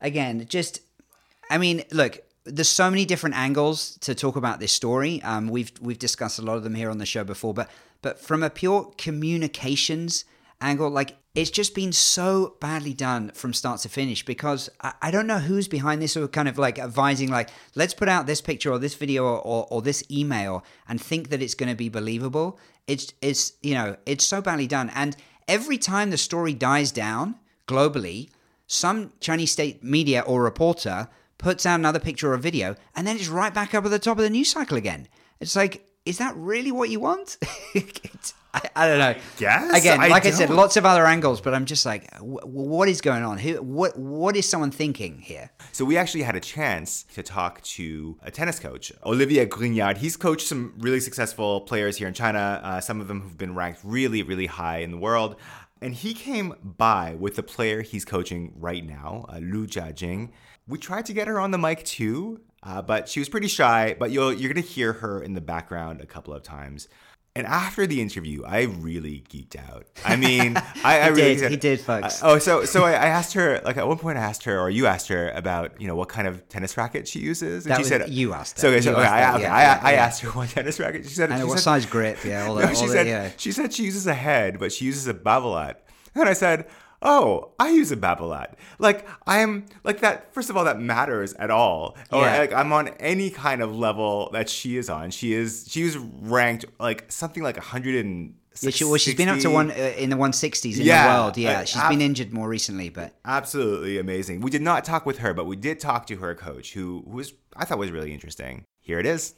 again, 0.00 0.46
just 0.48 0.80
I 1.50 1.58
mean, 1.58 1.82
look, 1.90 2.22
there's 2.44 2.68
so 2.68 2.90
many 2.90 3.04
different 3.04 3.36
angles 3.36 3.96
to 3.98 4.14
talk 4.14 4.36
about 4.36 4.58
this 4.58 4.72
story. 4.72 5.22
Um, 5.22 5.48
we've 5.48 5.72
we've 5.80 5.98
discussed 5.98 6.38
a 6.38 6.42
lot 6.42 6.56
of 6.56 6.64
them 6.64 6.74
here 6.74 6.90
on 6.90 6.98
the 6.98 7.06
show 7.06 7.24
before, 7.24 7.54
but 7.54 7.70
but 8.00 8.18
from 8.18 8.42
a 8.42 8.50
pure 8.50 8.92
communications 8.96 10.24
angle, 10.62 10.88
like 10.90 11.16
it's 11.34 11.50
just 11.50 11.74
been 11.74 11.92
so 11.92 12.56
badly 12.60 12.92
done 12.92 13.30
from 13.30 13.54
start 13.54 13.80
to 13.80 13.88
finish 13.88 14.24
because 14.24 14.68
I, 14.80 14.92
I, 15.02 15.10
don't 15.10 15.26
know 15.26 15.38
who's 15.38 15.66
behind 15.66 16.02
this 16.02 16.16
or 16.16 16.28
kind 16.28 16.46
of 16.46 16.58
like 16.58 16.78
advising 16.78 17.30
like 17.30 17.48
let's 17.74 17.94
put 17.94 18.08
out 18.08 18.26
this 18.26 18.42
picture 18.42 18.70
or 18.70 18.78
this 18.78 18.94
video 18.94 19.24
or, 19.24 19.40
or, 19.40 19.66
or 19.70 19.82
this 19.82 20.04
email 20.10 20.64
and 20.86 21.00
think 21.00 21.30
that 21.30 21.40
it's 21.42 21.54
going 21.54 21.70
to 21.70 21.74
be 21.74 21.88
believable. 21.88 22.58
It's 22.86 23.12
it's 23.22 23.52
you 23.62 23.74
know 23.74 23.96
it's 24.06 24.26
so 24.26 24.42
badly 24.42 24.66
done. 24.66 24.90
And 24.94 25.16
every 25.48 25.78
time 25.78 26.10
the 26.10 26.18
story 26.18 26.54
dies 26.54 26.92
down 26.92 27.36
globally 27.66 28.30
some 28.66 29.12
chinese 29.20 29.52
state 29.52 29.84
media 29.84 30.20
or 30.20 30.42
reporter 30.42 31.08
puts 31.38 31.66
out 31.66 31.78
another 31.78 32.00
picture 32.00 32.32
or 32.32 32.36
video 32.36 32.74
and 32.96 33.06
then 33.06 33.16
it's 33.16 33.28
right 33.28 33.52
back 33.52 33.74
up 33.74 33.84
at 33.84 33.90
the 33.90 33.98
top 33.98 34.16
of 34.18 34.24
the 34.24 34.30
news 34.30 34.50
cycle 34.50 34.76
again. 34.76 35.08
It's 35.40 35.56
like 35.56 35.86
is 36.04 36.18
that 36.18 36.36
really 36.36 36.72
what 36.72 36.90
you 36.90 37.00
want 37.00 37.38
I, 38.54 38.60
I, 38.76 38.88
don't 38.88 38.98
know. 38.98 39.14
Yes. 39.38 39.78
Again, 39.78 40.00
I 40.00 40.08
like 40.08 40.24
don't. 40.24 40.32
I 40.32 40.36
said, 40.36 40.50
lots 40.50 40.76
of 40.76 40.84
other 40.84 41.06
angles, 41.06 41.40
but 41.40 41.54
I'm 41.54 41.64
just 41.64 41.86
like, 41.86 42.14
wh- 42.18 42.46
what 42.46 42.88
is 42.88 43.00
going 43.00 43.22
on? 43.22 43.38
Who? 43.38 43.54
What? 43.62 43.98
What 43.98 44.36
is 44.36 44.46
someone 44.48 44.70
thinking 44.70 45.20
here? 45.20 45.50
So 45.72 45.84
we 45.84 45.96
actually 45.96 46.22
had 46.22 46.36
a 46.36 46.40
chance 46.40 47.04
to 47.14 47.22
talk 47.22 47.62
to 47.62 48.18
a 48.22 48.30
tennis 48.30 48.58
coach, 48.58 48.92
Olivier 49.06 49.46
Grignard. 49.46 49.96
He's 49.96 50.16
coached 50.16 50.46
some 50.46 50.74
really 50.78 51.00
successful 51.00 51.62
players 51.62 51.96
here 51.96 52.08
in 52.08 52.14
China. 52.14 52.60
Uh, 52.62 52.80
some 52.80 53.00
of 53.00 53.08
them 53.08 53.22
have 53.22 53.38
been 53.38 53.54
ranked 53.54 53.80
really, 53.82 54.22
really 54.22 54.46
high 54.46 54.78
in 54.78 54.90
the 54.90 54.98
world. 54.98 55.36
And 55.80 55.94
he 55.94 56.14
came 56.14 56.54
by 56.62 57.16
with 57.18 57.34
the 57.34 57.42
player 57.42 57.82
he's 57.82 58.04
coaching 58.04 58.52
right 58.56 58.86
now, 58.86 59.26
uh, 59.28 59.38
Lu 59.38 59.66
Jiajing. 59.66 60.30
We 60.68 60.78
tried 60.78 61.06
to 61.06 61.12
get 61.12 61.26
her 61.26 61.40
on 61.40 61.50
the 61.50 61.58
mic 61.58 61.84
too, 61.84 62.40
uh, 62.62 62.82
but 62.82 63.08
she 63.08 63.18
was 63.18 63.28
pretty 63.28 63.48
shy. 63.48 63.96
But 63.98 64.12
you'll, 64.12 64.32
you're 64.32 64.52
going 64.52 64.64
to 64.64 64.68
hear 64.68 64.92
her 64.92 65.20
in 65.20 65.34
the 65.34 65.40
background 65.40 66.00
a 66.00 66.06
couple 66.06 66.34
of 66.34 66.44
times. 66.44 66.86
And 67.34 67.46
after 67.46 67.86
the 67.86 68.02
interview, 68.02 68.44
I 68.44 68.62
really 68.64 69.24
geeked 69.30 69.56
out. 69.56 69.86
I 70.04 70.16
mean, 70.16 70.56
I, 70.84 71.00
I 71.00 71.04
he 71.04 71.10
really 71.12 71.36
did. 71.36 71.50
he 71.50 71.56
did, 71.56 71.80
folks. 71.80 72.20
oh, 72.22 72.38
so 72.38 72.66
so 72.66 72.84
I, 72.84 72.90
I 72.90 73.06
asked 73.06 73.32
her 73.32 73.58
like 73.64 73.78
at 73.78 73.88
one 73.88 73.96
point 73.96 74.18
I 74.18 74.20
asked 74.20 74.44
her 74.44 74.60
or 74.60 74.68
you 74.68 74.86
asked 74.86 75.08
her 75.08 75.30
about 75.30 75.80
you 75.80 75.86
know 75.88 75.96
what 75.96 76.10
kind 76.10 76.28
of 76.28 76.46
tennis 76.50 76.76
racket 76.76 77.08
she 77.08 77.20
uses, 77.20 77.64
and 77.64 77.70
That 77.72 77.76
she 77.76 77.80
was- 77.80 77.88
said 77.88 78.10
you 78.10 78.34
asked 78.34 78.58
So, 78.58 78.68
okay, 78.68 78.82
so 78.82 78.92
okay, 78.92 79.00
asked 79.02 79.12
I, 79.12 79.20
her, 79.30 79.34
okay, 79.36 79.42
yeah, 79.44 79.54
I, 79.54 79.62
yeah, 79.62 79.80
I 79.82 79.92
asked 79.94 80.20
her 80.20 80.30
what 80.32 80.50
tennis 80.50 80.78
racket 80.78 81.04
she 81.06 81.14
said. 81.14 81.30
And 81.30 81.40
she 81.40 81.44
what 81.46 81.54
said, 81.58 81.62
size 81.64 81.86
grip? 81.86 82.18
Yeah, 82.22 82.48
all 82.48 82.54
no, 82.56 82.66
she 82.74 82.82
all 82.82 82.88
said 82.88 83.06
that, 83.06 83.10
yeah. 83.10 83.30
she 83.38 83.50
said 83.52 83.72
she 83.72 83.84
uses 83.84 84.06
a 84.06 84.14
head, 84.14 84.58
but 84.58 84.70
she 84.70 84.84
uses 84.84 85.08
a 85.08 85.14
babolat. 85.14 85.76
And 86.14 86.28
I 86.28 86.34
said, 86.34 86.66
oh, 87.02 87.50
I 87.58 87.70
use 87.70 87.92
a 87.92 87.96
babolat. 87.96 88.54
Like 88.78 89.06
I'm 89.26 89.66
like 89.84 90.00
that. 90.00 90.32
First 90.32 90.48
of 90.50 90.56
all, 90.56 90.64
that 90.64 90.80
matters 90.80 91.34
at 91.34 91.50
all. 91.50 91.96
Or 92.10 92.22
Yeah. 92.22 92.38
like 92.38 92.52
I'm 92.52 92.72
on 92.72 92.88
any 93.00 93.28
kind 93.30 93.60
of 93.62 93.74
level 93.76 94.30
that 94.32 94.48
she 94.48 94.76
is 94.76 94.88
on. 94.88 95.10
She 95.10 95.34
is 95.34 95.66
she 95.68 95.84
was 95.84 95.96
ranked 95.98 96.64
like 96.80 97.10
something 97.10 97.42
like 97.42 97.56
100 97.56 98.04
and. 98.04 98.34
Yeah, 98.60 98.68
she, 98.68 98.84
well, 98.84 98.98
she's 98.98 99.14
been 99.14 99.30
up 99.30 99.38
to 99.38 99.48
one 99.48 99.70
uh, 99.70 99.74
in 99.96 100.10
the 100.10 100.16
160s 100.16 100.76
in 100.78 100.82
Yeah, 100.84 101.08
the 101.08 101.14
world. 101.22 101.38
Yeah, 101.38 101.60
uh, 101.60 101.64
she's 101.64 101.80
ab- 101.80 101.88
been 101.88 102.02
injured 102.02 102.34
more 102.34 102.46
recently, 102.46 102.90
but 102.90 103.14
Absolutely 103.24 103.98
amazing. 103.98 104.42
We 104.42 104.50
did 104.50 104.60
not 104.60 104.84
talk 104.84 105.06
with 105.06 105.18
her, 105.20 105.32
but 105.32 105.46
we 105.46 105.56
did 105.56 105.80
talk 105.80 106.06
to 106.08 106.16
her 106.16 106.34
coach, 106.34 106.74
who, 106.74 107.02
who 107.08 107.16
was 107.16 107.32
I 107.56 107.64
thought 107.64 107.78
was 107.78 107.90
really 107.90 108.12
interesting. 108.12 108.64
Here 108.82 108.98
it 108.98 109.06
is. 109.06 109.34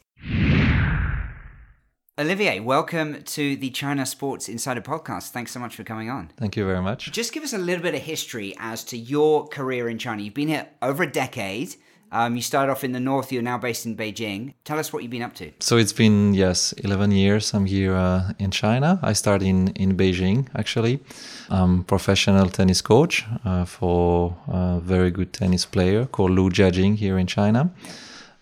Olivier, 2.17 2.61
welcome 2.61 3.21
to 3.23 3.57
the 3.57 3.69
China 3.71 4.05
Sports 4.05 4.47
Insider 4.47 4.79
podcast. 4.79 5.31
Thanks 5.31 5.51
so 5.51 5.59
much 5.59 5.75
for 5.75 5.83
coming 5.83 6.09
on. 6.09 6.31
Thank 6.37 6.55
you 6.55 6.65
very 6.65 6.81
much. 6.81 7.11
Just 7.11 7.33
give 7.33 7.43
us 7.43 7.51
a 7.51 7.57
little 7.57 7.83
bit 7.83 7.93
of 7.93 7.99
history 7.99 8.55
as 8.57 8.85
to 8.85 8.97
your 8.97 9.49
career 9.49 9.89
in 9.89 9.97
China. 9.97 10.21
You've 10.21 10.33
been 10.33 10.47
here 10.47 10.65
over 10.81 11.03
a 11.03 11.11
decade. 11.11 11.75
Um, 12.13 12.37
you 12.37 12.41
started 12.41 12.71
off 12.71 12.85
in 12.85 12.93
the 12.93 13.01
north. 13.01 13.33
You're 13.33 13.41
now 13.41 13.57
based 13.57 13.85
in 13.85 13.97
Beijing. 13.97 14.53
Tell 14.63 14.79
us 14.79 14.93
what 14.93 15.03
you've 15.03 15.11
been 15.11 15.23
up 15.23 15.33
to. 15.35 15.51
So 15.59 15.75
it's 15.75 15.91
been 15.91 16.33
yes, 16.33 16.71
11 16.85 17.11
years. 17.11 17.53
I'm 17.53 17.65
here 17.65 17.93
uh, 17.93 18.31
in 18.39 18.49
China. 18.49 18.97
I 19.03 19.11
started 19.11 19.45
in 19.45 19.67
in 19.75 19.97
Beijing 19.97 20.47
actually. 20.55 21.01
I'm 21.49 21.83
professional 21.83 22.47
tennis 22.49 22.81
coach 22.81 23.25
uh, 23.43 23.65
for 23.65 24.37
a 24.47 24.79
very 24.79 25.11
good 25.11 25.33
tennis 25.33 25.65
player 25.65 26.05
called 26.05 26.31
Lu 26.31 26.49
Jiajing 26.49 26.95
here 26.95 27.17
in 27.17 27.27
China. 27.27 27.71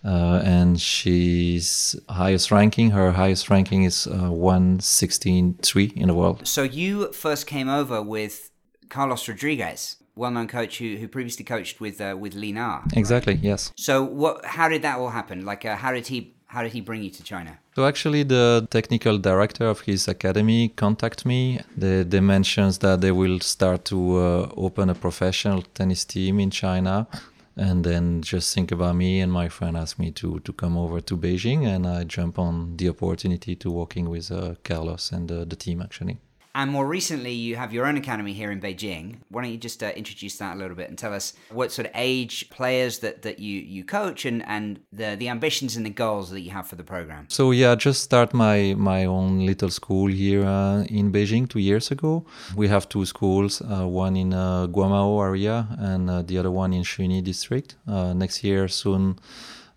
Uh, 0.04 0.42
and 0.44 0.80
she's 0.80 1.96
highest 2.08 2.50
ranking. 2.50 2.90
Her 2.90 3.12
highest 3.12 3.48
ranking 3.48 3.84
is 3.84 4.06
uh, 4.06 4.28
116.3 4.30 5.96
in 5.96 6.08
the 6.08 6.14
world. 6.14 6.46
So 6.46 6.62
you 6.62 7.12
first 7.12 7.46
came 7.46 7.68
over 7.68 8.02
with 8.02 8.50
Carlos 8.90 9.26
Rodriguez, 9.26 9.96
well-known 10.14 10.48
coach 10.48 10.78
who, 10.78 10.96
who 10.96 11.08
previously 11.08 11.44
coached 11.44 11.80
with 11.80 12.00
uh, 12.00 12.16
with 12.18 12.34
Li 12.34 12.52
Na. 12.52 12.82
Exactly. 12.94 13.34
Yes. 13.42 13.72
So 13.76 14.02
what? 14.02 14.44
How 14.44 14.68
did 14.68 14.82
that 14.82 14.98
all 14.98 15.10
happen? 15.10 15.44
Like, 15.44 15.64
uh, 15.64 15.76
how 15.76 15.92
did 15.92 16.06
he 16.08 16.34
how 16.54 16.62
did 16.62 16.72
he 16.72 16.80
bring 16.80 17.02
you 17.02 17.10
to 17.10 17.22
China? 17.22 17.58
So 17.74 17.84
actually, 17.84 18.22
the 18.22 18.68
technical 18.70 19.18
director 19.18 19.66
of 19.66 19.80
his 19.80 20.06
academy 20.06 20.68
contacted 20.68 21.26
me. 21.26 21.60
They, 21.76 22.04
they 22.04 22.20
mentioned 22.20 22.74
that 22.74 23.00
they 23.00 23.10
will 23.10 23.40
start 23.40 23.84
to 23.86 24.18
uh, 24.18 24.52
open 24.56 24.88
a 24.90 24.94
professional 24.94 25.62
tennis 25.62 26.04
team 26.04 26.38
in 26.38 26.50
China, 26.50 27.08
and 27.56 27.84
then 27.84 28.22
just 28.22 28.54
think 28.54 28.72
about 28.72 28.96
me. 28.96 29.20
And 29.20 29.32
my 29.32 29.48
friend 29.48 29.76
asked 29.76 29.98
me 29.98 30.10
to 30.12 30.40
to 30.40 30.52
come 30.52 30.76
over 30.76 31.00
to 31.00 31.16
Beijing, 31.16 31.66
and 31.66 31.86
I 31.86 32.04
jump 32.04 32.38
on 32.38 32.76
the 32.76 32.88
opportunity 32.88 33.56
to 33.56 33.70
working 33.70 34.10
with 34.10 34.30
uh, 34.30 34.54
Carlos 34.64 35.12
and 35.12 35.30
uh, 35.30 35.44
the 35.44 35.56
team 35.56 35.80
actually. 35.82 36.18
And 36.56 36.70
more 36.70 36.86
recently, 36.86 37.32
you 37.32 37.56
have 37.56 37.72
your 37.72 37.84
own 37.84 37.96
academy 37.96 38.32
here 38.32 38.52
in 38.52 38.60
Beijing. 38.60 39.16
Why 39.28 39.42
don't 39.42 39.50
you 39.50 39.58
just 39.58 39.82
uh, 39.82 39.90
introduce 39.96 40.38
that 40.38 40.54
a 40.54 40.58
little 40.58 40.76
bit 40.76 40.88
and 40.88 40.96
tell 40.96 41.12
us 41.12 41.32
what 41.50 41.72
sort 41.72 41.86
of 41.86 41.92
age 41.96 42.48
players 42.50 43.00
that, 43.00 43.22
that 43.22 43.40
you, 43.40 43.60
you 43.60 43.82
coach 43.82 44.24
and, 44.24 44.44
and 44.46 44.78
the, 44.92 45.16
the 45.18 45.28
ambitions 45.28 45.76
and 45.76 45.84
the 45.84 45.90
goals 45.90 46.30
that 46.30 46.42
you 46.42 46.52
have 46.52 46.68
for 46.68 46.76
the 46.76 46.84
program? 46.84 47.26
So 47.28 47.50
yeah, 47.50 47.72
I 47.72 47.74
just 47.74 48.02
start 48.04 48.32
my 48.32 48.74
my 48.78 49.04
own 49.04 49.44
little 49.44 49.70
school 49.70 50.06
here 50.06 50.44
uh, 50.44 50.84
in 50.84 51.10
Beijing 51.10 51.48
two 51.48 51.58
years 51.58 51.90
ago. 51.90 52.24
We 52.54 52.68
have 52.68 52.88
two 52.88 53.04
schools, 53.04 53.60
uh, 53.60 53.88
one 53.88 54.14
in 54.14 54.32
uh, 54.32 54.68
Guomao 54.68 55.26
area 55.26 55.66
and 55.78 56.08
uh, 56.08 56.22
the 56.22 56.38
other 56.38 56.52
one 56.52 56.72
in 56.72 56.84
Shunyi 56.84 57.22
district. 57.22 57.74
Uh, 57.88 58.12
next 58.12 58.44
year 58.44 58.68
soon, 58.68 59.18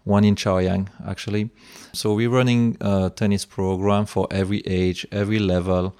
one 0.03 0.23
in 0.23 0.35
Chaoyang 0.35 0.89
actually. 1.07 1.49
So 1.93 2.13
we're 2.13 2.29
running 2.29 2.77
a 2.81 3.09
tennis 3.09 3.45
program 3.45 4.05
for 4.05 4.27
every 4.29 4.61
age, 4.67 5.07
every 5.11 5.39
level. 5.39 5.95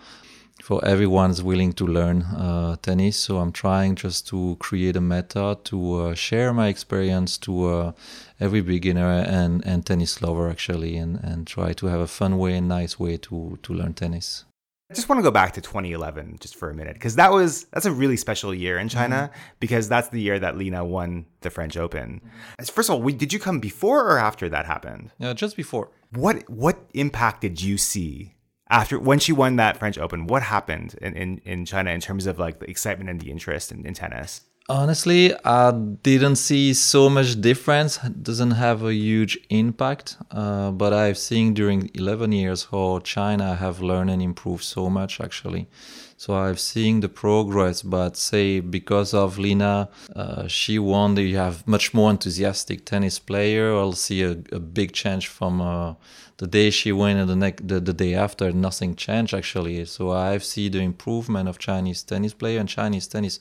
For 0.68 0.84
everyone's 0.84 1.42
willing 1.42 1.72
to 1.80 1.88
learn 1.88 2.24
uh, 2.24 2.76
tennis, 2.82 3.16
so 3.16 3.38
I'm 3.38 3.54
trying 3.54 3.96
just 3.96 4.28
to 4.28 4.58
create 4.60 4.98
a 4.98 5.00
meta 5.00 5.58
to 5.64 5.94
uh, 5.94 6.14
share 6.14 6.52
my 6.52 6.68
experience 6.68 7.38
to 7.38 7.68
uh, 7.68 7.92
every 8.38 8.60
beginner 8.60 9.24
and, 9.26 9.66
and 9.66 9.86
tennis 9.86 10.22
lover 10.22 10.50
actually, 10.50 10.98
and, 10.98 11.24
and 11.24 11.48
try 11.48 11.72
to 11.72 11.86
have 11.86 12.02
a 12.02 12.06
fun 12.06 12.38
way 12.38 12.58
and 12.58 12.68
nice 12.68 13.00
way 13.00 13.16
to, 13.16 13.58
to 13.64 13.74
learn 13.74 13.94
tennis. 13.94 14.44
I 14.92 14.94
just 14.94 15.08
want 15.08 15.20
to 15.20 15.24
go 15.24 15.32
back 15.32 15.54
to 15.54 15.62
2011 15.62 16.40
just 16.42 16.58
for 16.58 16.70
a 16.70 16.74
minute 16.74 16.96
because 16.96 17.16
that 17.16 17.32
was 17.32 17.64
that's 17.72 17.86
a 17.86 17.92
really 17.94 18.18
special 18.18 18.54
year 18.54 18.78
in 18.78 18.90
China 18.90 19.32
because 19.62 19.88
that's 19.88 20.10
the 20.10 20.20
year 20.20 20.38
that 20.38 20.58
Li 20.58 20.70
Na 20.70 20.84
won 20.84 21.28
the 21.42 21.50
French 21.50 21.78
Open. 21.78 22.20
First 22.62 22.90
of 22.90 22.96
all, 22.96 23.02
we, 23.02 23.14
did 23.14 23.32
you 23.32 23.40
come 23.40 23.62
before 23.62 24.06
or 24.06 24.18
after 24.18 24.50
that 24.50 24.66
happened? 24.66 25.12
Yeah, 25.18 25.32
just 25.32 25.56
before. 25.56 25.92
What 26.12 26.50
what 26.50 26.78
impact 26.94 27.40
did 27.40 27.62
you 27.62 27.78
see 27.78 28.34
after 28.70 29.00
when 29.00 29.20
she 29.20 29.32
won 29.32 29.56
that 29.58 29.78
French 29.78 29.98
Open? 29.98 30.28
What 30.28 30.44
happened 30.44 30.96
in, 31.02 31.16
in, 31.16 31.42
in 31.46 31.66
China 31.66 31.92
in 31.92 32.02
terms 32.02 32.26
of 32.26 32.40
like 32.40 32.60
the 32.60 32.70
excitement 32.70 33.10
and 33.10 33.20
the 33.20 33.32
interest 33.32 33.72
in, 33.72 33.86
in 33.86 33.94
tennis? 33.94 34.42
Honestly, 34.70 35.34
I 35.46 35.72
didn't 35.72 36.36
see 36.36 36.74
so 36.74 37.10
much 37.10 37.40
difference. 37.40 38.04
It 38.04 38.22
doesn't 38.22 38.52
have 38.52 38.84
a 38.84 38.94
huge 38.94 39.40
impact, 39.50 40.18
uh, 40.30 40.72
but 40.72 40.92
I've 40.92 41.18
seen 41.18 41.54
during 41.54 41.90
11 41.94 42.34
years 42.34 42.68
how 42.70 43.00
China 43.00 43.56
have 43.56 43.80
learned 43.80 44.10
and 44.10 44.22
improved 44.22 44.66
so 44.66 44.90
much 44.90 45.22
actually. 45.22 45.70
So 46.18 46.34
I've 46.34 46.60
seen 46.60 47.00
the 47.00 47.08
progress, 47.08 47.82
but 47.82 48.18
say 48.18 48.60
because 48.60 49.14
of 49.14 49.38
Li 49.38 49.56
Na, 49.56 49.86
uh, 50.14 50.48
she 50.48 50.80
won. 50.80 51.16
You 51.16 51.38
have 51.38 51.66
much 51.66 51.94
more 51.94 52.12
enthusiastic 52.12 52.86
tennis 52.86 53.20
player. 53.20 53.74
I'll 53.74 53.94
see 53.94 54.24
a, 54.24 54.32
a 54.52 54.60
big 54.60 54.92
change 54.92 55.28
from 55.28 55.62
uh, 55.62 55.94
the 56.38 56.48
day 56.48 56.70
she 56.70 56.92
won 56.92 57.18
and 57.18 57.30
the 57.30 57.36
next 57.36 57.68
the, 57.68 57.80
the 57.80 57.94
day 57.94 58.14
after. 58.14 58.52
Nothing 58.52 58.96
changed 58.96 59.34
actually. 59.34 59.86
So 59.86 60.12
I've 60.12 60.44
seen 60.44 60.72
the 60.72 60.80
improvement 60.80 61.50
of 61.50 61.58
Chinese 61.58 62.04
tennis 62.04 62.34
player 62.34 62.60
and 62.60 62.70
Chinese 62.70 63.08
tennis 63.08 63.40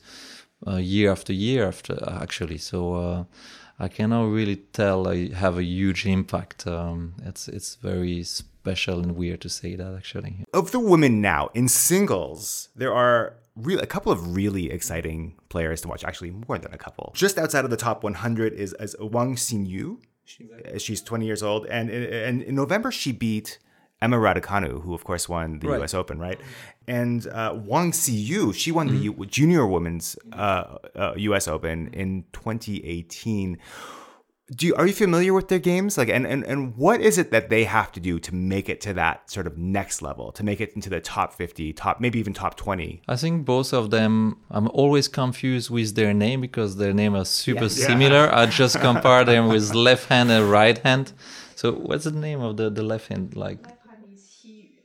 uh, 0.65 0.77
year 0.77 1.11
after 1.11 1.33
year 1.33 1.67
after 1.67 1.97
actually. 2.21 2.57
So 2.57 2.95
uh, 2.95 3.23
I 3.79 3.87
cannot 3.87 4.25
really 4.25 4.55
tell 4.55 5.07
I 5.07 5.29
have 5.33 5.57
a 5.57 5.63
huge 5.63 6.05
impact. 6.05 6.65
Um, 6.65 7.13
it's 7.23 7.47
it's 7.47 7.75
very 7.75 8.23
special 8.23 8.99
and 8.99 9.15
weird 9.15 9.41
to 9.41 9.49
say 9.49 9.75
that 9.75 9.93
actually. 9.95 10.43
Of 10.53 10.71
the 10.71 10.79
women 10.79 11.21
now 11.21 11.49
in 11.53 11.67
singles, 11.67 12.69
there 12.75 12.93
are 12.93 13.35
real, 13.55 13.79
a 13.79 13.85
couple 13.85 14.11
of 14.11 14.35
really 14.35 14.71
exciting 14.71 15.35
players 15.49 15.81
to 15.81 15.87
watch. 15.87 16.03
Actually, 16.03 16.31
more 16.31 16.57
than 16.57 16.73
a 16.73 16.77
couple. 16.77 17.11
Just 17.15 17.37
outside 17.37 17.65
of 17.65 17.71
the 17.71 17.77
top 17.77 18.03
100 18.03 18.53
is, 18.53 18.75
is 18.79 18.95
Wang 18.99 19.35
Xinyu. 19.35 19.99
She's 20.77 21.01
20 21.01 21.25
years 21.25 21.41
old, 21.43 21.65
and, 21.67 21.89
and 21.89 22.41
in 22.43 22.53
November 22.55 22.91
she 22.91 23.11
beat 23.11 23.59
Emma 24.01 24.17
Raducanu, 24.17 24.83
who 24.83 24.93
of 24.93 25.03
course 25.03 25.27
won 25.27 25.59
the 25.59 25.67
Right. 25.69 25.77
U.S. 25.79 25.93
Open, 25.93 26.19
right? 26.19 26.39
And 26.87 27.25
uh, 27.27 27.57
Wang 27.65 27.91
Xiyu, 27.91 28.53
she 28.53 28.71
won 28.71 28.87
the 28.87 28.97
U- 28.97 29.25
junior 29.25 29.65
women's 29.65 30.15
uh, 30.33 30.77
uh, 30.95 31.13
U.S. 31.17 31.47
Open 31.47 31.87
in 31.93 32.25
2018. 32.33 33.57
Do 34.55 34.65
you, 34.65 34.75
are 34.75 34.87
you 34.87 34.93
familiar 34.93 35.33
with 35.33 35.49
their 35.49 35.59
games? 35.59 35.97
Like, 35.97 36.07
and, 36.07 36.25
and 36.25 36.41
and 36.45 36.77
what 36.77 37.01
is 37.01 37.17
it 37.17 37.31
that 37.31 37.49
they 37.49 37.65
have 37.65 37.91
to 37.91 37.99
do 37.99 38.17
to 38.19 38.33
make 38.33 38.69
it 38.69 38.79
to 38.81 38.93
that 38.93 39.29
sort 39.29 39.45
of 39.45 39.57
next 39.57 40.01
level, 40.01 40.31
to 40.31 40.43
make 40.43 40.61
it 40.61 40.71
into 40.73 40.89
the 40.89 41.01
top 41.01 41.33
50, 41.33 41.73
top 41.73 41.99
maybe 41.99 42.17
even 42.17 42.33
top 42.33 42.55
20? 42.55 43.01
I 43.09 43.15
think 43.17 43.45
both 43.45 43.73
of 43.73 43.89
them. 43.89 44.37
I'm 44.49 44.69
always 44.69 45.09
confused 45.09 45.69
with 45.69 45.95
their 45.95 46.13
name 46.13 46.39
because 46.39 46.77
their 46.77 46.93
name 46.93 47.13
are 47.13 47.25
super 47.25 47.67
similar. 47.67 48.33
I 48.33 48.45
just 48.45 48.79
compare 48.89 49.25
them 49.25 49.49
with 49.49 49.73
left 49.73 50.07
hand 50.07 50.31
and 50.31 50.49
right 50.49 50.77
hand. 50.77 51.11
So 51.55 51.73
what's 51.73 52.05
the 52.05 52.11
name 52.11 52.39
of 52.39 52.55
the 52.55 52.69
the 52.69 52.83
left 52.83 53.09
hand 53.09 53.35
like? 53.35 53.67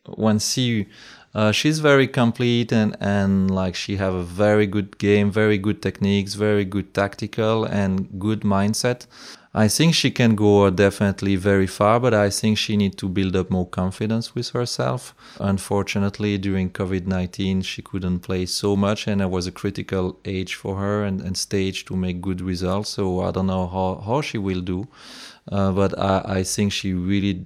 Wang 0.08 0.38
Xiyu. 0.38 0.86
Uh, 1.34 1.50
she's 1.50 1.78
very 1.78 2.06
complete 2.06 2.72
and, 2.72 2.94
and 3.00 3.50
like 3.50 3.74
she 3.74 3.96
have 3.96 4.12
a 4.14 4.22
very 4.22 4.66
good 4.66 4.98
game, 4.98 5.30
very 5.30 5.56
good 5.56 5.80
techniques, 5.80 6.34
very 6.34 6.64
good 6.64 6.92
tactical 6.92 7.64
and 7.64 8.18
good 8.18 8.40
mindset. 8.40 9.06
I 9.54 9.68
think 9.68 9.94
she 9.94 10.10
can 10.10 10.34
go 10.34 10.70
definitely 10.70 11.36
very 11.36 11.66
far, 11.66 12.00
but 12.00 12.14
I 12.14 12.30
think 12.30 12.56
she 12.56 12.74
needs 12.74 12.96
to 12.96 13.08
build 13.08 13.36
up 13.36 13.50
more 13.50 13.66
confidence 13.66 14.34
with 14.34 14.48
herself. 14.50 15.14
Unfortunately, 15.38 16.38
during 16.38 16.70
COVID-19, 16.70 17.62
she 17.62 17.82
couldn't 17.82 18.20
play 18.20 18.46
so 18.46 18.76
much 18.76 19.06
and 19.06 19.20
it 19.20 19.28
was 19.28 19.46
a 19.46 19.52
critical 19.52 20.18
age 20.24 20.54
for 20.54 20.76
her 20.76 21.04
and, 21.04 21.20
and 21.20 21.36
stage 21.36 21.84
to 21.86 21.96
make 21.96 22.22
good 22.22 22.40
results. 22.40 22.90
So 22.90 23.20
I 23.20 23.30
don't 23.30 23.48
know 23.48 23.66
how, 23.66 24.02
how 24.06 24.22
she 24.22 24.38
will 24.38 24.62
do. 24.62 24.88
Uh, 25.50 25.72
but 25.72 25.98
I, 25.98 26.22
I 26.24 26.42
think 26.44 26.72
she 26.72 26.94
really 26.94 27.44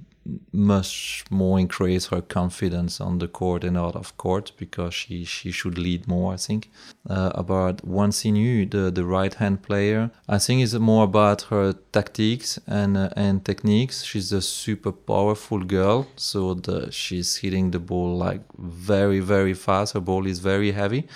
much 0.53 1.25
more 1.31 1.59
increase 1.59 2.07
her 2.07 2.21
confidence 2.21 3.01
on 3.01 3.19
the 3.19 3.29
court 3.29 3.65
and 3.65 3.77
out 3.77 3.97
of 3.97 4.17
court 4.17 4.53
because 4.57 4.95
she, 4.95 5.25
she 5.25 5.51
should 5.51 5.79
lead 5.79 6.07
more, 6.09 6.35
I 6.35 6.37
think. 6.37 6.71
Uh, 7.09 7.31
about 7.35 7.87
Wang 7.87 8.11
Xinyu, 8.11 8.69
the, 8.71 8.91
the 8.91 9.05
right 9.05 9.33
hand 9.35 9.62
player, 9.62 10.11
I 10.29 10.39
think 10.39 10.62
it's 10.62 10.75
more 10.75 11.05
about 11.05 11.43
her 11.43 11.73
tactics 11.93 12.59
and 12.67 12.97
uh, 12.97 13.11
and 13.17 13.45
techniques. 13.45 14.03
She's 14.03 14.33
a 14.33 14.43
super 14.43 14.93
powerful 14.93 15.61
girl, 15.61 16.09
so 16.17 16.55
the, 16.55 16.91
she's 16.91 17.37
hitting 17.37 17.71
the 17.71 17.79
ball 17.79 18.17
like 18.17 18.43
very, 18.59 19.21
very 19.21 19.55
fast. 19.55 19.95
Her 19.95 20.01
ball 20.01 20.27
is 20.27 20.41
very 20.41 20.73
heavy, 20.73 21.07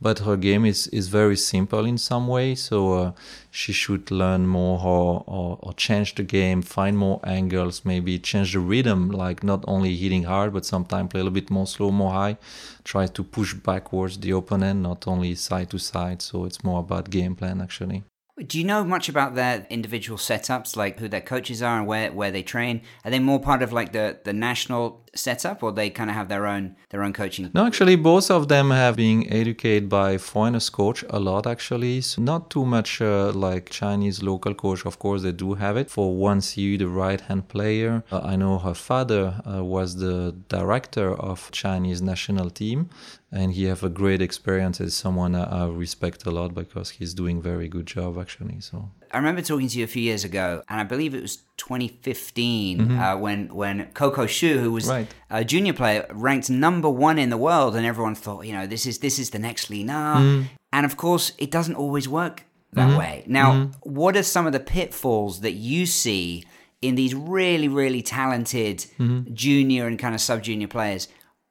but 0.00 0.20
her 0.20 0.36
game 0.36 0.64
is, 0.64 0.86
is 0.88 1.08
very 1.08 1.36
simple 1.36 1.84
in 1.84 1.98
some 1.98 2.28
way. 2.28 2.54
So 2.54 2.92
uh, 2.92 3.12
she 3.50 3.72
should 3.72 4.10
learn 4.10 4.46
more 4.46 4.78
or, 4.80 5.24
or, 5.26 5.58
or 5.60 5.72
change 5.74 6.14
the 6.14 6.22
game, 6.22 6.62
find 6.62 6.96
more 6.96 7.20
angles, 7.24 7.84
maybe 7.84 8.18
change 8.18 8.52
the 8.52 8.60
rhythm, 8.60 9.10
like 9.10 9.42
not 9.42 9.64
only 9.66 9.96
hitting 9.96 10.24
hard, 10.24 10.52
but 10.52 10.64
sometimes 10.64 11.10
play 11.10 11.20
a 11.20 11.24
little 11.24 11.34
bit 11.34 11.50
more 11.50 11.66
slow, 11.66 11.90
more 11.90 12.12
high, 12.12 12.36
try 12.84 13.06
to 13.06 13.24
push 13.24 13.54
backwards 13.54 14.18
the 14.18 14.30
opponent, 14.30 14.80
not 14.80 15.06
only 15.08 15.34
side 15.34 15.70
to 15.70 15.78
side. 15.78 16.22
So 16.22 16.44
it's 16.44 16.62
more 16.62 16.80
about 16.80 17.10
game 17.10 17.34
plan 17.34 17.60
actually. 17.60 18.04
Do 18.46 18.56
you 18.56 18.62
know 18.62 18.84
much 18.84 19.08
about 19.08 19.34
their 19.34 19.66
individual 19.68 20.16
setups, 20.16 20.76
like 20.76 21.00
who 21.00 21.08
their 21.08 21.20
coaches 21.20 21.60
are 21.60 21.78
and 21.78 21.88
where, 21.88 22.12
where 22.12 22.30
they 22.30 22.44
train? 22.44 22.82
Are 23.04 23.10
they 23.10 23.18
more 23.18 23.40
part 23.40 23.62
of 23.62 23.72
like 23.72 23.92
the, 23.92 24.20
the 24.22 24.32
national 24.32 25.07
setup, 25.14 25.62
or 25.62 25.72
they 25.72 25.90
kind 25.90 26.10
of 26.10 26.16
have 26.16 26.28
their 26.28 26.46
own 26.46 26.76
their 26.90 27.02
own 27.02 27.12
coaching? 27.12 27.50
No, 27.54 27.66
actually, 27.66 27.96
both 27.96 28.30
of 28.30 28.48
them 28.48 28.70
have 28.70 28.96
been 28.96 29.26
educated 29.32 29.88
by 29.88 30.18
foreigners 30.18 30.70
coach 30.70 31.04
a 31.10 31.18
lot. 31.18 31.46
Actually, 31.46 32.00
so 32.00 32.22
not 32.22 32.50
too 32.50 32.64
much 32.64 33.00
uh, 33.00 33.32
like 33.32 33.70
Chinese 33.70 34.22
local 34.22 34.54
coach. 34.54 34.84
Of 34.86 34.98
course, 34.98 35.22
they 35.22 35.32
do 35.32 35.54
have 35.54 35.76
it. 35.76 35.90
For 35.90 36.16
Wang 36.16 36.40
Xiyu, 36.40 36.78
the 36.78 36.88
right 36.88 37.20
hand 37.20 37.48
player, 37.48 38.02
uh, 38.12 38.20
I 38.22 38.36
know 38.36 38.58
her 38.58 38.74
father 38.74 39.40
uh, 39.46 39.64
was 39.64 39.96
the 39.96 40.34
director 40.48 41.14
of 41.14 41.50
Chinese 41.52 42.00
national 42.02 42.50
team, 42.50 42.90
and 43.32 43.52
he 43.52 43.64
have 43.64 43.82
a 43.82 43.88
great 43.88 44.22
experience 44.22 44.80
as 44.80 44.94
someone 44.94 45.34
I, 45.34 45.44
I 45.44 45.66
respect 45.68 46.26
a 46.26 46.30
lot 46.30 46.54
because 46.54 46.90
he's 46.90 47.14
doing 47.14 47.42
very 47.42 47.68
good 47.68 47.86
job 47.86 48.18
actually. 48.18 48.60
So 48.60 48.90
I 49.12 49.16
remember 49.16 49.42
talking 49.42 49.68
to 49.68 49.78
you 49.78 49.84
a 49.84 49.88
few 49.88 50.02
years 50.02 50.24
ago, 50.24 50.62
and 50.68 50.80
I 50.80 50.84
believe 50.84 51.14
it 51.14 51.22
was 51.22 51.36
2015 51.56 52.78
mm-hmm. 52.78 52.98
uh, 52.98 53.16
when 53.16 53.54
when 53.54 53.86
Coco 53.92 54.26
Shu, 54.26 54.58
who 54.58 54.72
was 54.72 54.86
Right. 54.86 55.12
a 55.30 55.44
junior 55.44 55.72
player, 55.72 56.06
ranked 56.10 56.50
number 56.50 56.88
one 56.88 57.18
in 57.18 57.30
the 57.30 57.36
world, 57.36 57.76
and 57.76 57.86
everyone 57.86 58.14
thought, 58.14 58.46
you 58.46 58.52
know, 58.52 58.66
this 58.66 58.86
is 58.86 58.98
this 58.98 59.18
is 59.18 59.30
the 59.30 59.38
next 59.38 59.70
Li 59.70 59.84
Na. 59.84 60.18
Mm. 60.18 60.46
And 60.72 60.86
of 60.86 60.96
course, 60.96 61.32
it 61.38 61.50
doesn't 61.50 61.74
always 61.74 62.08
work 62.08 62.44
that 62.72 62.88
mm-hmm. 62.88 62.98
way. 62.98 63.24
Now, 63.26 63.52
mm-hmm. 63.52 63.90
what 63.90 64.16
are 64.16 64.22
some 64.22 64.46
of 64.46 64.52
the 64.52 64.60
pitfalls 64.60 65.40
that 65.40 65.52
you 65.52 65.86
see 65.86 66.44
in 66.80 66.94
these 66.94 67.14
really 67.14 67.68
really 67.68 68.02
talented 68.02 68.86
junior 69.32 69.86
and 69.86 69.98
kind 69.98 70.14
of 70.14 70.20
sub 70.20 70.42
junior 70.42 70.68
players? 70.68 71.08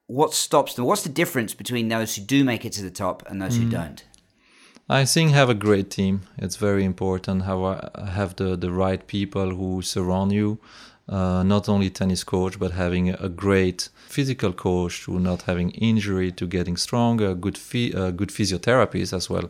What 0.08 0.34
stops 0.34 0.76
them? 0.76 0.86
What's 0.86 1.04
the 1.04 1.10
difference 1.10 1.54
between 1.54 1.90
those 1.90 2.16
who 2.16 2.22
do 2.22 2.44
make 2.46 2.64
it 2.64 2.72
to 2.74 2.82
the 2.82 2.92
top 2.92 3.24
and 3.28 3.42
those 3.42 3.58
who 3.58 3.66
mm. 3.66 3.72
don't? 3.72 4.04
I 4.90 5.04
think 5.04 5.32
have 5.32 5.50
a 5.50 5.54
great 5.54 5.90
team. 5.90 6.22
It's 6.38 6.56
very 6.56 6.86
important. 6.86 7.44
Have 7.44 7.92
have 8.08 8.36
the 8.38 8.56
the 8.56 8.72
right 8.72 9.06
people 9.06 9.50
who 9.56 9.82
surround 9.82 10.32
you. 10.32 10.60
Uh, 11.10 11.42
not 11.44 11.70
only 11.70 11.90
tennis 11.90 12.24
coach, 12.26 12.60
but 12.60 12.72
having 12.72 13.10
a 13.10 13.30
great 13.30 13.90
physical 14.08 14.52
coach 14.52 15.04
to 15.06 15.20
not 15.20 15.44
having 15.44 15.72
injury, 15.72 16.32
to 16.34 16.46
getting 16.46 16.78
stronger, 16.78 17.34
good 17.34 17.58
uh, 17.96 18.12
good 18.12 18.30
physiotherapists 18.30 19.14
as 19.14 19.30
well. 19.30 19.50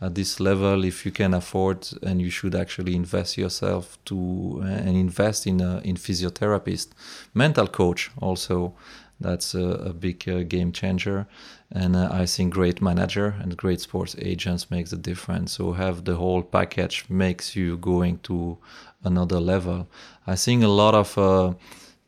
At 0.00 0.14
this 0.14 0.40
level, 0.40 0.84
if 0.84 1.06
you 1.06 1.12
can 1.12 1.32
afford, 1.34 1.88
and 2.02 2.20
you 2.20 2.30
should 2.30 2.54
actually 2.54 2.94
invest 2.94 3.38
yourself 3.38 3.98
to 4.04 4.60
and 4.64 4.96
invest 4.96 5.46
in 5.46 5.60
in 5.82 5.96
physiotherapist, 5.96 6.88
mental 7.34 7.66
coach 7.66 8.10
also 8.20 8.74
that's 9.20 9.54
a, 9.54 9.60
a 9.60 9.92
big 9.92 10.28
uh, 10.28 10.42
game 10.42 10.72
changer. 10.72 11.26
And 11.72 11.96
uh, 11.96 12.08
i 12.12 12.26
think 12.26 12.54
great 12.54 12.80
manager 12.80 13.34
and 13.40 13.56
great 13.56 13.80
sports 13.80 14.14
agents 14.18 14.70
makes 14.70 14.92
a 14.92 14.96
difference. 14.96 15.52
So 15.52 15.72
have 15.72 16.04
the 16.04 16.16
whole 16.16 16.42
package 16.42 17.04
makes 17.08 17.56
you 17.56 17.76
going 17.76 18.18
to 18.24 18.58
another 19.04 19.40
level. 19.40 19.88
I 20.26 20.36
think 20.36 20.62
a 20.62 20.68
lot 20.68 20.94
of 20.94 21.18
uh, 21.18 21.54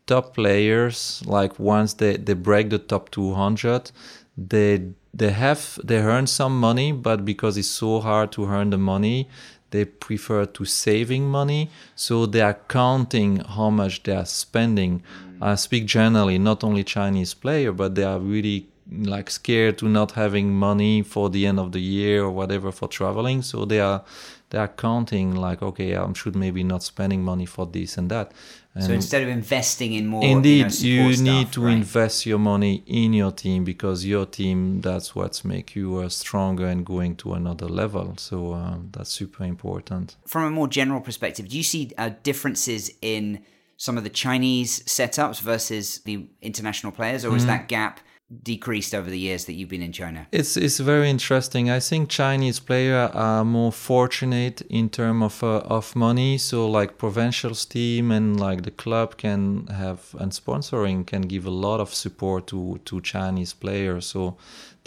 top 0.07 0.33
players 0.33 1.21
like 1.25 1.59
once 1.59 1.93
they, 1.93 2.17
they 2.17 2.33
break 2.33 2.69
the 2.69 2.79
top 2.79 3.11
200 3.11 3.91
they 4.37 4.81
they 5.13 5.31
have 5.31 5.79
they 5.83 5.97
earn 5.97 6.25
some 6.25 6.59
money 6.59 6.91
but 6.91 7.25
because 7.25 7.57
it's 7.57 7.67
so 7.67 7.99
hard 7.99 8.31
to 8.31 8.45
earn 8.45 8.69
the 8.71 8.77
money 8.77 9.27
they 9.71 9.85
prefer 9.85 10.45
to 10.45 10.65
saving 10.65 11.29
money. 11.29 11.69
So 11.95 12.25
they 12.25 12.41
are 12.41 12.57
counting 12.67 13.37
how 13.37 13.69
much 13.69 14.03
they 14.03 14.15
are 14.15 14.25
spending 14.25 15.03
i 15.41 15.55
speak 15.55 15.85
generally 15.85 16.37
not 16.37 16.63
only 16.63 16.83
chinese 16.83 17.33
player 17.33 17.71
but 17.71 17.95
they 17.95 18.03
are 18.03 18.19
really 18.19 18.67
like 18.91 19.29
scared 19.29 19.77
to 19.77 19.87
not 19.87 20.13
having 20.13 20.53
money 20.53 21.01
for 21.03 21.29
the 21.29 21.45
end 21.45 21.59
of 21.59 21.71
the 21.71 21.79
year 21.79 22.23
or 22.23 22.31
whatever 22.31 22.71
for 22.71 22.87
traveling 22.87 23.41
so 23.41 23.63
they 23.63 23.79
are 23.79 24.03
they 24.49 24.57
are 24.57 24.67
counting 24.67 25.35
like 25.35 25.61
okay 25.61 25.95
i 25.95 26.13
should 26.13 26.35
maybe 26.35 26.63
not 26.63 26.81
spending 26.81 27.23
money 27.23 27.45
for 27.45 27.67
this 27.67 27.97
and 27.97 28.09
that 28.09 28.31
and 28.75 28.83
So 28.83 28.93
instead 28.93 29.23
of 29.23 29.29
investing 29.29 29.93
in 29.93 30.05
more, 30.07 30.23
Indeed, 30.23 30.73
you, 30.79 31.03
know, 31.03 31.09
you, 31.09 31.17
need 31.17 31.41
staff, 31.47 31.51
to 31.53 31.65
right? 31.65 31.73
invest 31.73 32.25
your 32.25 32.37
money 32.37 32.83
in 32.85 33.13
your 33.13 33.31
team 33.31 33.63
because 33.63 34.05
your 34.05 34.25
team 34.25 34.81
that's 34.81 35.15
what's 35.15 35.43
make 35.43 35.75
you 35.75 35.97
uh, 35.97 36.09
stronger 36.09 36.67
and 36.67 36.85
going 36.85 37.15
to 37.17 37.33
another 37.33 37.67
level. 37.67 38.13
So 38.17 38.53
um, 38.53 38.89
that's 38.91 39.09
super 39.09 39.43
important. 39.43 40.15
From 40.27 40.43
a 40.43 40.51
more 40.51 40.67
general 40.67 41.01
perspective, 41.01 41.49
do 41.49 41.57
you 41.57 41.63
see 41.63 41.91
uh, 41.97 42.11
differences 42.21 42.91
in 43.01 43.39
some 43.85 43.97
of 43.99 44.03
the 44.03 44.13
Chinese 44.25 44.71
setups 44.97 45.39
versus 45.51 45.85
the 46.07 46.15
international 46.41 46.91
players, 46.99 47.21
or 47.25 47.35
is 47.35 47.43
Mm-hmm. 47.43 47.47
that 47.53 47.67
gap 47.77 47.95
decreased 48.43 48.93
over 48.99 49.09
the 49.09 49.17
years 49.27 49.45
that 49.45 49.53
you've 49.57 49.69
been 49.75 49.81
in 49.89 49.93
China? 50.01 50.27
It's 50.31 50.53
it's 50.65 50.79
very 50.93 51.09
interesting. 51.09 51.63
I 51.77 51.79
think 51.89 52.09
Chinese 52.09 52.59
players 52.59 53.09
are 53.15 53.43
more 53.43 53.71
fortunate 53.71 54.57
in 54.69 54.89
terms 54.89 55.23
of 55.23 55.43
uh, 55.43 55.77
of 55.77 55.95
money. 55.95 56.37
So 56.37 56.57
like 56.79 56.91
provincials 56.97 57.65
team 57.65 58.11
and 58.11 58.39
like 58.47 58.61
the 58.69 58.75
club 58.83 59.09
can 59.17 59.67
have 59.67 60.01
and 60.21 60.31
sponsoring 60.31 61.05
can 61.11 61.23
give 61.33 61.45
a 61.47 61.55
lot 61.67 61.79
of 61.79 61.89
support 61.93 62.41
to 62.47 62.59
to 62.85 63.01
Chinese 63.01 63.53
players. 63.63 64.05
So 64.05 64.37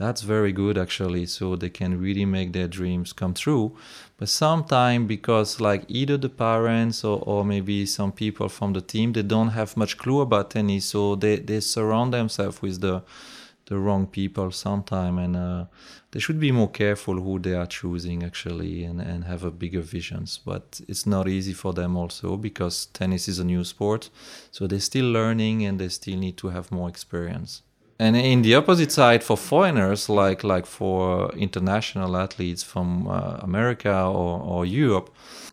that's 0.03 0.23
very 0.23 0.53
good 0.53 0.77
actually. 0.77 1.27
So 1.27 1.57
they 1.57 1.71
can 1.71 2.01
really 2.01 2.25
make 2.25 2.53
their 2.53 2.69
dreams 2.69 3.13
come 3.13 3.35
true. 3.35 3.77
But 4.19 4.29
sometimes 4.29 5.07
because 5.07 5.61
like 5.61 5.85
either 5.89 6.17
the 6.17 6.29
parents 6.29 7.05
or, 7.05 7.23
or 7.25 7.45
maybe 7.45 7.87
some 7.87 8.13
people 8.13 8.49
from 8.49 8.73
the 8.73 8.81
team 8.81 9.13
they 9.13 9.23
don't 9.23 9.49
have 9.51 9.77
much 9.77 9.97
clue 9.97 10.21
about 10.21 10.51
tennis, 10.51 10.87
so 10.87 11.15
they, 11.15 11.37
they 11.37 11.61
surround 11.61 12.13
themselves 12.13 12.61
with 12.63 12.81
the 12.81 13.03
the 13.67 13.79
wrong 13.79 14.07
people 14.07 14.51
sometime 14.51 15.19
and 15.19 15.37
uh, 15.37 15.65
they 16.11 16.21
should 16.21 16.41
be 16.41 16.53
more 16.53 16.69
careful 16.69 17.15
who 17.21 17.39
they 17.39 17.55
are 17.55 17.67
choosing 17.67 18.23
actually 18.23 18.85
and, 18.85 19.01
and 19.01 19.25
have 19.25 19.45
a 19.45 19.51
bigger 19.51 19.81
visions 19.81 20.41
but 20.45 20.81
it's 20.89 21.07
not 21.07 21.29
easy 21.29 21.53
for 21.53 21.73
them 21.73 21.97
also 21.97 22.37
because 22.37 22.87
tennis 22.87 23.29
is 23.29 23.39
a 23.39 23.45
new 23.45 23.65
sport 23.65 24.11
so 24.51 24.67
they're 24.67 24.81
still 24.81 25.11
learning 25.11 25.65
and 25.65 25.79
they 25.79 25.89
still 25.89 26.19
need 26.19 26.37
to 26.37 26.49
have 26.49 26.73
more 26.73 26.89
experience 26.89 27.63
And 28.03 28.17
in 28.17 28.43
the 28.43 28.57
opposite 28.57 28.91
side, 28.91 29.23
for 29.23 29.37
foreigners, 29.37 30.09
like 30.09 30.43
like 30.43 30.67
for 30.67 31.31
international 31.47 32.17
athletes 32.17 32.63
from 32.73 32.89
uh, 33.07 33.49
America 33.49 33.95
or, 34.21 34.41
or 34.53 34.67
Europe, 34.67 35.09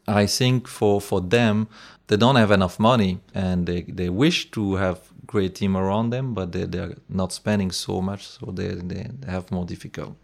I 0.07 0.25
think 0.25 0.67
for, 0.67 0.99
for 0.99 1.21
them, 1.21 1.67
they 2.07 2.17
don't 2.17 2.37
have 2.37 2.49
enough 2.49 2.79
money 2.79 3.19
and 3.35 3.67
they, 3.67 3.81
they 3.83 4.09
wish 4.09 4.49
to 4.51 4.75
have 4.75 4.97
great 5.27 5.53
team 5.53 5.77
around 5.77 6.09
them, 6.09 6.33
but 6.33 6.51
they, 6.51 6.65
they're 6.65 6.95
not 7.07 7.31
spending 7.31 7.69
so 7.69 8.01
much, 8.01 8.27
so 8.27 8.47
they, 8.51 8.69
they, 8.69 9.05
have 9.27 9.51
more 9.51 9.65
difficult. 9.65 10.15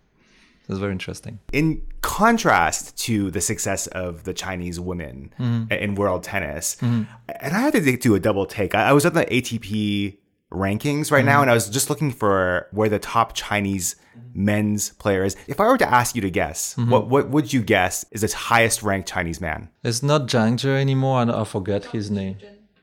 That's 0.67 0.79
very 0.79 0.93
interesting. 0.93 1.37
In 1.53 1.83
contrast 2.01 2.97
to 3.05 3.29
the 3.29 3.41
success 3.41 3.85
of 3.87 4.23
the 4.23 4.33
Chinese 4.33 4.79
women 4.79 5.31
Mm-hmm. 5.39 5.71
in 5.71 5.93
world 5.93 6.23
tennis, 6.23 6.77
and 6.81 7.07
I 7.55 7.59
had 7.59 7.73
to 7.73 7.97
do 7.97 8.15
a 8.15 8.19
double 8.19 8.47
take. 8.47 8.73
I 8.73 8.93
was 8.93 9.05
at 9.05 9.13
the 9.13 9.25
ATP 9.25 10.17
rankings 10.51 11.11
right 11.11 11.19
Mm-hmm. 11.19 11.25
now, 11.27 11.41
and 11.41 11.49
I 11.51 11.53
was 11.53 11.69
just 11.69 11.89
looking 11.89 12.11
for 12.11 12.67
where 12.71 12.89
the 12.89 12.99
top 12.99 13.33
Chinese 13.33 13.95
men's 14.33 14.89
player 14.91 15.23
is. 15.23 15.35
If 15.47 15.59
I 15.59 15.65
were 15.67 15.77
to 15.77 15.89
ask 15.89 16.15
you 16.15 16.21
to 16.21 16.29
guess, 16.29 16.75
Mm-hmm. 16.75 16.89
what 16.91 17.07
what 17.07 17.29
would 17.29 17.51
you 17.53 17.61
guess 17.61 18.05
is 18.11 18.21
the 18.21 18.35
highest 18.35 18.83
ranked 18.83 19.07
Chinese 19.09 19.41
man? 19.41 19.69
It's 19.83 20.03
not 20.03 20.27
Zhang 20.27 20.57
Zhe 20.59 20.69
anymore, 20.69 21.21
and 21.21 21.31
I 21.31 21.43
forget 21.43 21.85
his 21.85 22.09
name. 22.11 22.37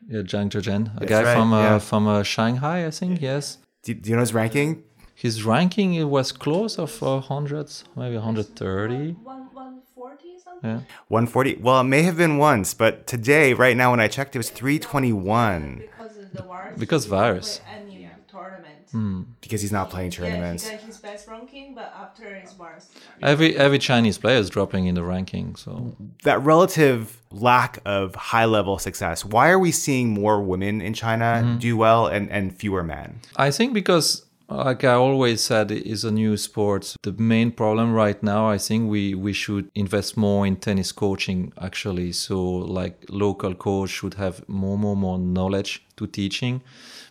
Yeah, 0.08 0.20
Zhang 0.22 0.50
Zhizhen, 0.50 1.00
a 1.00 1.06
guy 1.06 1.22
right, 1.22 1.34
from 1.36 1.52
uh, 1.52 1.62
yeah. 1.62 1.78
from 1.78 2.06
uh, 2.08 2.22
Shanghai, 2.22 2.86
I 2.86 2.90
think. 2.90 3.20
Yes, 3.22 3.58
Do, 3.84 3.94
do 3.94 4.10
you 4.10 4.16
know 4.16 4.20
his 4.22 4.34
ranking? 4.34 4.82
his 5.14 5.44
ranking 5.44 5.94
it 5.94 6.08
was 6.08 6.32
close 6.32 6.78
of 6.78 7.00
uh, 7.02 7.20
hundreds, 7.20 7.84
maybe 7.94 8.16
130. 8.16 9.12
One 9.22 9.48
one 9.54 9.80
forty 9.94 10.36
something. 10.42 10.68
Yeah. 10.68 10.80
140. 11.08 11.56
Well, 11.62 11.80
it 11.80 11.84
may 11.84 12.02
have 12.02 12.16
been 12.16 12.38
once, 12.38 12.74
but 12.74 13.06
today, 13.06 13.52
right 13.54 13.76
now, 13.76 13.92
when 13.92 14.00
I 14.00 14.08
checked, 14.08 14.34
it 14.34 14.38
was 14.40 14.50
321 14.50 15.84
Because 16.32 16.42
the 16.42 16.42
virus. 16.42 16.78
Because 16.78 17.04
he 17.04 17.10
didn't 17.10 17.20
virus. 17.20 17.58
play 17.58 17.74
Any 17.76 18.08
tournament. 18.30 18.78
Hmm. 18.92 19.22
because 19.40 19.62
he's 19.62 19.72
not 19.72 19.88
playing 19.90 20.10
Yeah, 20.10 20.18
tournaments. 20.18 20.68
he 20.68 20.76
got 20.76 20.84
his 20.86 20.96
best 20.98 21.28
ranking, 21.28 21.74
but 21.74 21.92
after 21.98 22.34
his 22.36 22.52
virus. 22.52 22.88
Every 23.22 23.56
every 23.56 23.78
Chinese 23.78 24.18
player 24.18 24.36
is 24.38 24.50
dropping 24.50 24.86
in 24.86 24.94
the 24.94 25.02
ranking, 25.02 25.54
so 25.56 25.96
that 26.24 26.42
relative 26.42 27.20
lack 27.30 27.78
of 27.86 28.14
high 28.14 28.44
level 28.44 28.78
success, 28.78 29.24
why 29.24 29.48
are 29.50 29.58
we 29.58 29.72
seeing 29.72 30.10
more 30.10 30.42
women 30.42 30.80
in 30.82 30.92
China 30.94 31.40
Mm-hmm. 31.42 31.58
do 31.58 31.76
well 31.76 32.06
and, 32.06 32.30
and 32.30 32.54
fewer 32.56 32.82
men? 32.82 33.20
I 33.36 33.50
think 33.50 33.72
because 33.72 34.24
like 34.52 34.84
I 34.84 34.94
always 34.94 35.40
said 35.40 35.70
is 35.70 36.04
a 36.04 36.10
new 36.10 36.36
sport. 36.36 36.96
The 37.02 37.12
main 37.12 37.50
problem 37.50 37.92
right 37.92 38.22
now 38.22 38.48
I 38.48 38.58
think 38.58 38.90
we 38.90 39.14
we 39.14 39.32
should 39.32 39.70
invest 39.74 40.16
more 40.16 40.46
in 40.46 40.56
tennis 40.56 40.92
coaching 40.92 41.52
actually. 41.60 42.12
So 42.12 42.42
like 42.42 43.04
local 43.08 43.54
coach 43.54 43.90
should 43.90 44.14
have 44.14 44.48
more 44.48 44.78
more 44.78 44.96
more 44.96 45.18
knowledge 45.18 45.84
to 45.96 46.06
teaching 46.06 46.62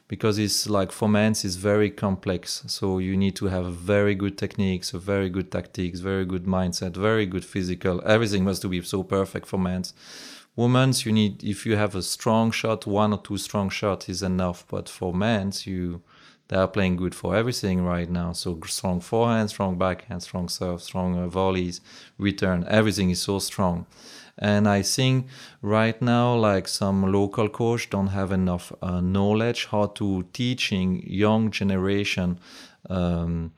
because 0.07 0.37
it's 0.37 0.69
like 0.69 0.91
for 0.91 1.07
men 1.07 1.31
it's 1.31 1.55
very 1.55 1.89
complex. 1.89 2.63
So 2.67 2.99
you 2.99 3.15
need 3.15 3.35
to 3.37 3.45
have 3.45 3.73
very 3.73 4.15
good 4.15 4.37
techniques, 4.37 4.91
very 4.91 5.29
good 5.29 5.51
tactics, 5.51 5.99
very 5.99 6.25
good 6.25 6.45
mindset, 6.45 6.95
very 6.95 7.25
good 7.25 7.45
physical. 7.45 8.01
Everything 8.05 8.43
must 8.43 8.69
be 8.69 8.81
so 8.81 9.03
perfect 9.03 9.47
for 9.47 9.57
men's. 9.57 9.93
Women's, 10.57 11.05
you 11.05 11.13
need 11.13 11.43
if 11.43 11.65
you 11.65 11.77
have 11.77 11.95
a 11.95 12.01
strong 12.01 12.51
shot, 12.51 12.85
one 12.85 13.13
or 13.13 13.21
two 13.21 13.37
strong 13.37 13.69
shots 13.69 14.09
is 14.09 14.21
enough. 14.21 14.65
But 14.67 14.89
for 14.89 15.13
men's, 15.13 15.65
you 15.65 16.01
they 16.51 16.57
are 16.57 16.67
playing 16.67 16.97
good 16.97 17.15
for 17.15 17.33
everything 17.33 17.81
right 17.81 18.09
now. 18.09 18.33
So 18.33 18.59
strong 18.65 18.99
forehand, 18.99 19.49
strong 19.49 19.77
backhand, 19.77 20.21
strong 20.21 20.49
serve, 20.49 20.81
strong 20.81 21.17
uh, 21.17 21.29
volleys, 21.29 21.79
return. 22.17 22.65
Everything 22.67 23.09
is 23.09 23.21
so 23.21 23.39
strong. 23.39 23.85
And 24.37 24.67
I 24.67 24.81
think 24.81 25.27
right 25.61 26.01
now, 26.01 26.35
like 26.35 26.67
some 26.67 27.09
local 27.09 27.47
coach 27.47 27.89
don't 27.89 28.07
have 28.07 28.33
enough 28.33 28.73
uh, 28.81 28.99
knowledge 28.99 29.67
how 29.67 29.85
to 29.99 30.25
teaching 30.33 31.01
young 31.07 31.51
generation 31.51 32.37
um, 32.89 33.53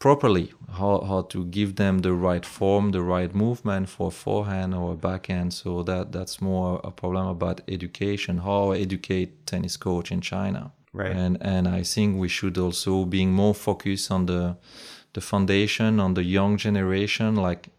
properly 0.00 0.52
how, 0.78 1.00
how 1.02 1.22
to 1.22 1.44
give 1.44 1.76
them 1.76 2.00
the 2.00 2.12
right 2.12 2.44
form 2.44 2.90
the 2.90 3.02
right 3.02 3.36
movement 3.36 3.88
for 3.88 4.10
forehand 4.10 4.74
or 4.74 4.96
backhand 4.96 5.54
so 5.54 5.84
that 5.84 6.10
that's 6.10 6.40
more 6.40 6.80
a 6.82 6.90
problem 6.90 7.28
about 7.28 7.60
education 7.68 8.38
how 8.38 8.72
educate 8.72 9.46
tennis 9.46 9.76
coach 9.76 10.10
in 10.10 10.20
china 10.20 10.72
Right. 10.94 11.12
and 11.12 11.38
and 11.40 11.66
i 11.66 11.82
think 11.82 12.18
we 12.18 12.28
should 12.28 12.58
also 12.58 13.06
being 13.06 13.32
more 13.32 13.54
focused 13.54 14.10
on 14.10 14.26
the 14.26 14.56
the 15.14 15.22
foundation 15.22 15.98
on 16.00 16.14
the 16.14 16.22
young 16.22 16.58
generation 16.58 17.34
like 17.36 17.70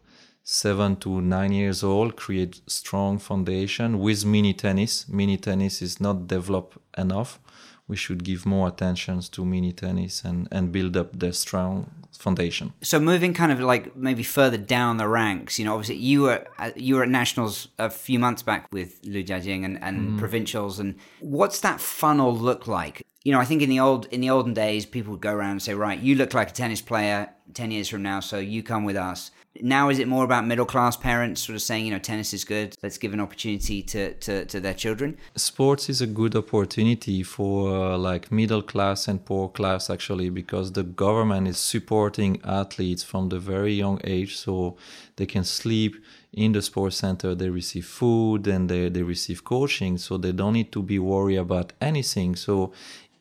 seven 0.42 0.96
to 0.96 1.20
nine 1.20 1.52
years 1.52 1.84
old 1.84 2.16
create 2.16 2.60
strong 2.66 3.18
foundation 3.18 3.98
with 4.00 4.24
mini 4.26 4.52
tennis 4.52 5.08
mini 5.08 5.36
tennis 5.36 5.80
is 5.80 6.00
not 6.00 6.26
developed 6.26 6.76
enough 6.98 7.38
we 7.86 7.96
should 7.96 8.24
give 8.24 8.46
more 8.46 8.68
attention 8.68 9.20
to 9.20 9.44
mini 9.44 9.72
tennis 9.72 10.24
and 10.24 10.48
and 10.50 10.72
build 10.72 10.96
up 10.96 11.18
the 11.18 11.32
strong 11.32 11.90
foundation 12.18 12.72
So 12.82 13.00
moving 13.00 13.34
kind 13.34 13.52
of 13.52 13.60
like 13.60 13.96
maybe 13.96 14.22
further 14.22 14.56
down 14.56 14.96
the 14.96 15.08
ranks, 15.08 15.58
you 15.58 15.64
know, 15.64 15.74
obviously 15.74 15.96
you 15.96 16.22
were 16.22 16.46
at, 16.58 16.76
you 16.76 16.96
were 16.96 17.02
at 17.02 17.08
nationals 17.08 17.68
a 17.78 17.90
few 17.90 18.18
months 18.18 18.42
back 18.42 18.68
with 18.72 19.00
Lu 19.04 19.22
Jiajing 19.22 19.64
and, 19.64 19.82
and 19.82 20.12
mm. 20.12 20.18
provincials, 20.18 20.78
and 20.78 20.94
what's 21.20 21.60
that 21.60 21.80
funnel 21.80 22.34
look 22.34 22.66
like? 22.66 23.02
You 23.24 23.32
know, 23.32 23.40
I 23.40 23.44
think 23.44 23.62
in 23.62 23.70
the 23.70 23.80
old 23.80 24.06
in 24.06 24.20
the 24.20 24.30
olden 24.30 24.54
days, 24.54 24.86
people 24.86 25.12
would 25.12 25.20
go 25.20 25.32
around 25.32 25.52
and 25.52 25.62
say, 25.62 25.74
right, 25.74 25.98
you 25.98 26.14
look 26.14 26.34
like 26.34 26.50
a 26.50 26.52
tennis 26.52 26.80
player 26.80 27.30
ten 27.52 27.70
years 27.70 27.88
from 27.88 28.02
now, 28.02 28.20
so 28.20 28.38
you 28.38 28.62
come 28.62 28.84
with 28.84 28.96
us. 28.96 29.30
Now 29.60 29.88
is 29.88 30.00
it 30.00 30.08
more 30.08 30.24
about 30.24 30.46
middle 30.46 30.66
class 30.66 30.96
parents 30.96 31.42
sort 31.42 31.54
of 31.54 31.62
saying, 31.62 31.86
you 31.86 31.92
know, 31.92 31.98
tennis 32.00 32.34
is 32.34 32.44
good, 32.44 32.74
let's 32.82 32.98
give 32.98 33.12
an 33.12 33.20
opportunity 33.20 33.82
to 33.82 34.14
to, 34.14 34.44
to 34.46 34.60
their 34.60 34.74
children? 34.74 35.16
sports 35.36 35.88
is 35.88 36.00
a 36.00 36.06
good 36.06 36.34
opportunity 36.34 37.22
for 37.22 37.68
uh, 37.68 37.96
like 37.96 38.32
middle 38.32 38.62
class 38.62 39.06
and 39.06 39.24
poor 39.24 39.48
class 39.48 39.88
actually 39.90 40.28
because 40.30 40.72
the 40.72 40.82
government 40.82 41.46
is 41.46 41.58
supporting 41.58 42.40
athletes 42.44 43.02
from 43.04 43.28
the 43.28 43.38
very 43.38 43.72
young 43.72 44.00
age 44.04 44.36
so 44.36 44.76
they 45.16 45.26
can 45.26 45.44
sleep 45.44 45.94
in 46.32 46.52
the 46.52 46.62
sports 46.62 46.96
center 46.96 47.34
they 47.34 47.48
receive 47.48 47.86
food 47.86 48.46
and 48.46 48.68
they, 48.68 48.88
they 48.88 49.02
receive 49.02 49.44
coaching 49.44 49.98
so 49.98 50.16
they 50.18 50.32
don't 50.32 50.54
need 50.54 50.72
to 50.72 50.82
be 50.82 50.98
worried 50.98 51.36
about 51.36 51.72
anything 51.80 52.34
so 52.34 52.72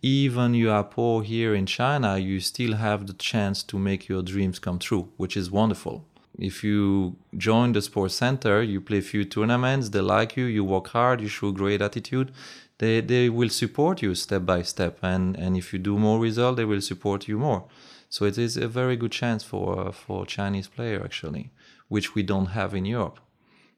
even 0.01 0.53
you 0.53 0.69
are 0.71 0.83
poor 0.83 1.23
here 1.23 1.53
in 1.53 1.65
china 1.65 2.17
you 2.17 2.39
still 2.39 2.73
have 2.73 3.05
the 3.07 3.13
chance 3.13 3.61
to 3.63 3.77
make 3.77 4.07
your 4.07 4.23
dreams 4.23 4.57
come 4.59 4.79
true 4.79 5.09
which 5.17 5.37
is 5.37 5.51
wonderful 5.51 6.03
if 6.39 6.63
you 6.63 7.15
join 7.37 7.73
the 7.73 7.81
sports 7.81 8.15
center, 8.15 8.61
you 8.63 8.81
play 8.81 8.97
a 8.97 9.01
few 9.01 9.23
tournaments, 9.23 9.89
they 9.89 10.01
like 10.01 10.35
you, 10.35 10.45
you 10.45 10.63
work 10.63 10.87
hard, 10.89 11.21
you 11.21 11.27
show 11.27 11.51
great 11.51 11.81
attitude, 11.81 12.31
they, 12.79 13.01
they 13.01 13.29
will 13.29 13.49
support 13.49 14.01
you 14.01 14.15
step 14.15 14.45
by 14.45 14.61
step. 14.63 14.97
And, 15.01 15.35
and 15.37 15.55
if 15.55 15.73
you 15.73 15.79
do 15.79 15.97
more 15.99 16.19
result, 16.19 16.57
they 16.57 16.65
will 16.65 16.81
support 16.81 17.27
you 17.27 17.37
more. 17.37 17.65
So 18.09 18.25
it 18.25 18.37
is 18.37 18.57
a 18.57 18.67
very 18.67 18.95
good 18.95 19.11
chance 19.11 19.43
for, 19.43 19.91
for 19.91 20.25
Chinese 20.25 20.67
player 20.67 21.01
actually, 21.03 21.51
which 21.87 22.15
we 22.15 22.23
don't 22.23 22.47
have 22.47 22.73
in 22.73 22.85
Europe. 22.85 23.19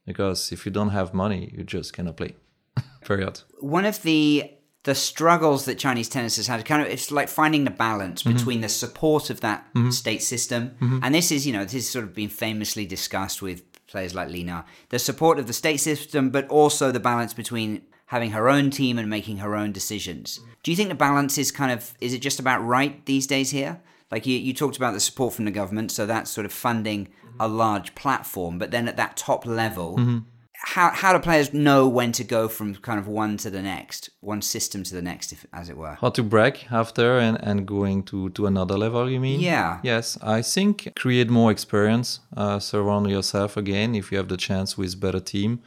Because 0.05 0.51
if 0.51 0.65
you 0.65 0.71
don't 0.71 0.89
have 0.89 1.13
money, 1.13 1.51
you 1.55 1.63
just 1.63 1.93
cannot 1.93 2.17
play. 2.17 2.35
Period. 3.01 3.41
one 3.59 3.85
of 3.85 4.01
the 4.01 4.51
the 4.85 4.95
struggles 4.95 5.65
that 5.65 5.79
Chinese 5.79 6.07
tennis 6.07 6.37
has 6.37 6.45
had 6.45 6.63
kind 6.63 6.81
of 6.81 6.87
it's 6.87 7.11
like 7.11 7.27
finding 7.27 7.63
the 7.63 7.71
balance 7.71 8.21
mm-hmm. 8.21 8.37
between 8.37 8.61
the 8.61 8.69
support 8.69 9.31
of 9.31 9.41
that 9.41 9.65
mm-hmm. 9.73 9.89
state 9.89 10.21
system. 10.21 10.75
Mm-hmm. 10.79 10.99
And 11.01 11.13
this 11.13 11.31
is 11.31 11.45
you 11.45 11.53
know 11.53 11.63
this 11.63 11.73
has 11.73 11.89
sort 11.89 12.05
of 12.05 12.13
been 12.13 12.29
famously 12.29 12.85
discussed 12.85 13.41
with 13.41 13.63
players 13.87 14.13
like 14.15 14.29
Li 14.29 14.43
Na 14.43 14.63
the 14.89 14.99
support 14.99 15.39
of 15.39 15.47
the 15.47 15.53
state 15.53 15.77
system 15.77 16.29
but 16.29 16.47
also 16.49 16.91
the 16.91 16.99
balance 16.99 17.33
between 17.33 17.81
having 18.07 18.31
her 18.31 18.47
own 18.47 18.69
team 18.69 18.99
and 18.99 19.09
making 19.09 19.37
her 19.37 19.55
own 19.55 19.71
decisions. 19.71 20.39
Do 20.61 20.71
you 20.71 20.77
think 20.77 20.89
the 20.89 20.95
balance 20.95 21.37
is 21.39 21.51
kind 21.51 21.71
of 21.71 21.95
is 21.99 22.13
it 22.13 22.19
just 22.19 22.39
about 22.39 22.63
right 22.63 23.03
these 23.07 23.25
days 23.25 23.49
here? 23.49 23.81
Like 24.11 24.27
you, 24.27 24.37
you 24.37 24.53
talked 24.53 24.77
about 24.77 24.93
the 24.93 24.99
support 24.99 25.33
from 25.33 25.45
the 25.45 25.51
government 25.51 25.91
so 25.91 26.05
that's 26.05 26.29
sort 26.29 26.45
of 26.45 26.53
funding 26.53 27.07
a 27.39 27.47
large 27.47 27.95
platform 27.95 28.59
but 28.59 28.69
then 28.69 28.87
at 28.87 28.97
that 28.97 29.17
top 29.17 29.47
level 29.47 29.97
how 30.65 30.89
how 30.89 31.13
do 31.13 31.19
players 31.19 31.53
know 31.53 31.87
when 31.87 32.11
to 32.13 32.23
go 32.23 32.47
from 32.47 32.75
kind 32.75 32.99
of 32.99 33.07
one 33.07 33.37
to 33.37 33.49
the 33.51 33.61
next, 33.61 34.09
one 34.19 34.41
system 34.41 34.83
to 34.83 34.95
the 34.95 35.01
next, 35.01 35.31
if, 35.31 35.45
as 35.53 35.69
it 35.69 35.77
were? 35.77 35.95
How 36.01 36.09
to 36.09 36.23
break 36.23 36.71
after 36.71 37.19
and, 37.19 37.37
and 37.41 37.67
going 37.67 38.03
to, 38.03 38.29
to 38.31 38.47
another 38.47 38.77
level, 38.77 39.09
you 39.09 39.19
mean? 39.19 39.39
Yeah. 39.39 39.79
Yes, 39.83 40.17
I 40.21 40.41
think 40.41 40.91
create 40.95 41.29
more 41.29 41.51
experience, 41.51 42.19
uh, 42.35 42.59
surround 42.59 43.09
yourself 43.09 43.57
again 43.57 43.93
if 43.93 44.11
you 44.11 44.17
have 44.17 44.27
the 44.27 44.37
chance 44.37 44.75
with 44.75 44.99
better 44.99 45.19
team, 45.19 45.61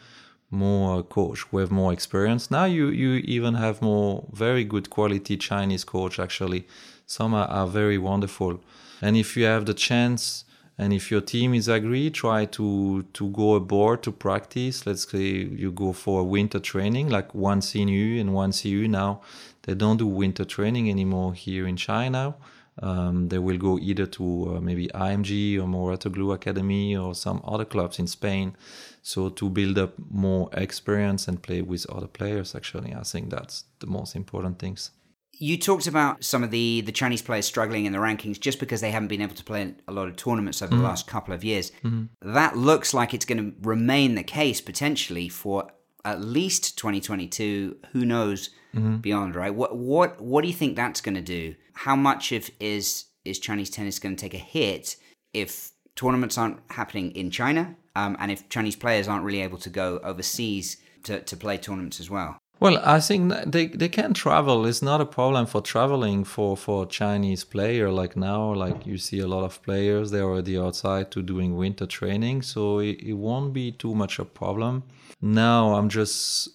more 0.51 1.05
coach 1.05 1.45
who 1.51 1.59
have 1.59 1.71
more 1.71 1.93
experience. 1.93 2.51
Now 2.51 2.65
you, 2.65 2.89
you 2.89 3.23
even 3.25 3.55
have 3.55 3.81
more 3.81 4.27
very 4.33 4.65
good 4.65 4.91
quality 4.91 5.37
Chinese 5.37 5.85
coach 5.85 6.19
actually. 6.19 6.67
Some 7.07 7.35
are, 7.35 7.47
are 7.49 7.69
very 7.69 7.99
wonderful. 7.99 8.61
And 9.01 9.17
if 9.17 9.37
you 9.37 9.45
have 9.45 9.65
the 9.65 9.75
chance 9.75 10.45
and 10.79 10.93
if 10.93 11.11
your 11.11 11.21
team 11.21 11.55
is 11.55 11.67
agree, 11.67 12.09
try 12.09 12.45
to 12.45 13.03
to 13.13 13.29
go 13.31 13.55
aboard 13.55 14.03
to 14.05 14.13
practice. 14.13 14.87
Let's 14.87 15.11
say 15.11 15.27
you 15.63 15.73
go 15.73 15.93
for 15.93 16.21
a 16.21 16.25
winter 16.25 16.61
training, 16.61 17.09
like 17.09 17.35
Wang 17.35 17.61
Xinyu 17.61 18.21
and 18.21 18.33
Wang 18.33 18.53
Xiyu 18.53 18.89
now. 18.89 19.21
They 19.63 19.75
don't 19.75 19.97
do 19.97 20.07
winter 20.07 20.45
training 20.45 20.89
anymore 20.89 21.35
here 21.35 21.67
in 21.67 21.77
China. 21.77 22.37
Um, 22.81 23.29
they 23.29 23.39
will 23.39 23.59
go 23.59 23.77
either 23.79 24.07
to 24.07 24.57
uh, 24.57 24.61
maybe 24.61 24.87
IMG 24.89 25.59
or 25.59 25.67
Mouratoglou 25.67 26.33
Academy 26.33 26.97
or 26.97 27.13
some 27.13 27.43
other 27.45 27.65
clubs 27.65 27.99
in 27.99 28.07
Spain. 28.07 28.55
So 29.03 29.31
to 29.31 29.51
build 29.51 29.79
up 29.79 29.95
more 30.11 30.49
experience 30.53 31.27
and 31.27 31.43
play 31.43 31.61
with 31.61 31.91
other 31.91 32.07
players, 32.07 32.55
actually, 32.55 32.95
I 32.95 33.03
think 33.03 33.31
that's 33.31 33.65
the 33.81 33.89
most 33.89 34.15
important 34.15 34.61
things. 34.61 34.93
You 35.39 35.57
talked 35.57 35.87
about 35.87 36.25
some 36.25 36.43
of 36.43 36.51
the, 36.51 36.81
the 36.81 36.93
Chinese 36.93 37.23
players 37.23 37.47
struggling 37.47 37.85
in 37.87 37.93
the 37.93 37.99
rankings 37.99 38.41
just 38.41 38.59
because 38.59 38.81
they 38.81 38.91
haven't 38.91 39.09
been 39.09 39.23
able 39.23 39.37
to 39.37 39.45
play 39.45 39.75
a 39.87 39.93
lot 39.93 40.09
of 40.09 40.17
tournaments 40.17 40.63
over 40.63 40.75
the 40.75 40.83
mm. 40.83 40.85
last 40.85 41.07
couple 41.07 41.33
of 41.33 41.45
years. 41.45 41.71
Mm-hmm. 41.85 42.33
That 42.35 42.57
looks 42.57 42.93
like 42.93 43.15
it's 43.15 43.25
going 43.25 43.39
to 43.39 43.57
remain 43.63 44.15
the 44.15 44.25
case 44.25 44.61
potentially 44.61 45.29
for 45.29 45.71
at 46.05 46.21
least 46.21 46.77
2022. 46.79 47.77
Who 47.93 48.05
knows 48.05 48.51
mm-hmm. 48.75 48.97
beyond? 48.97 49.37
Right? 49.37 49.55
What 49.55 49.77
what 49.77 50.21
what 50.21 50.43
do 50.43 50.49
you 50.49 50.55
think 50.55 50.77
that's 50.77 51.01
going 51.01 51.15
to 51.15 51.21
do? 51.21 51.55
How 51.75 51.95
much 51.95 52.33
of 52.33 52.51
is 52.59 53.05
is 53.25 53.39
Chinese 53.39 53.71
tennis 53.71 53.99
going 53.99 54.17
to 54.17 54.21
take 54.21 54.35
a 54.35 54.39
hit 54.39 54.97
if 55.33 55.71
tournaments 55.95 56.39
aren't 56.39 56.59
happening 56.71 57.11
in 57.13 57.31
China 57.31 57.77
um, 57.97 58.17
and 58.19 58.31
if 58.31 58.49
Chinese 58.49 58.77
players 58.77 59.09
aren't 59.09 59.25
really 59.25 59.43
able 59.43 59.59
to 59.59 59.71
go 59.71 59.99
overseas 60.03 60.79
to, 61.05 61.21
to 61.21 61.37
play 61.37 61.59
tournaments 61.59 62.01
as 62.01 62.09
well? 62.09 62.39
Well, 62.61 62.81
I 62.85 62.99
think 62.99 63.33
they, 63.47 63.67
they 63.67 63.89
can 63.89 64.15
travel. 64.15 64.67
It's 64.67 64.83
not 64.83 65.01
a 65.01 65.07
problem 65.07 65.47
for 65.47 65.61
traveling 65.61 66.25
for, 66.25 66.57
for 66.57 66.87
Chinese 66.87 67.45
player. 67.45 67.89
Like 67.91 68.17
now, 68.17 68.53
like 68.53 68.85
you 68.85 68.99
see 68.99 69.21
a 69.21 69.29
lot 69.29 69.45
of 69.45 69.63
players, 69.63 70.11
they're 70.11 70.25
already 70.25 70.59
outside 70.59 71.13
to 71.13 71.23
doing 71.23 71.57
winter 71.57 71.87
training, 71.87 72.43
so 72.43 72.81
it, 72.81 73.01
it 73.01 73.13
won't 73.13 73.53
be 73.53 73.71
too 73.71 73.95
much 73.95 74.19
a 74.19 74.25
problem. 74.25 74.83
Now 75.23 75.75
I'm 75.75 75.89
just 75.89 76.49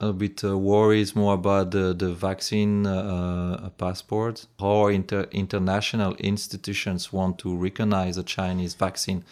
a 0.00 0.12
bit 0.12 0.44
uh, 0.44 0.56
worried 0.56 1.16
more 1.16 1.34
about 1.34 1.72
the, 1.72 1.92
the 1.92 2.12
vaccine 2.12 2.86
uh, 2.86 3.68
passport. 3.78 4.46
How 4.60 4.86
inter, 4.86 5.26
international 5.32 6.14
institutions 6.16 7.12
want 7.12 7.38
to 7.38 7.56
recognize 7.56 8.16
a 8.16 8.22
Chinese 8.22 8.74
vaccine. 8.74 9.24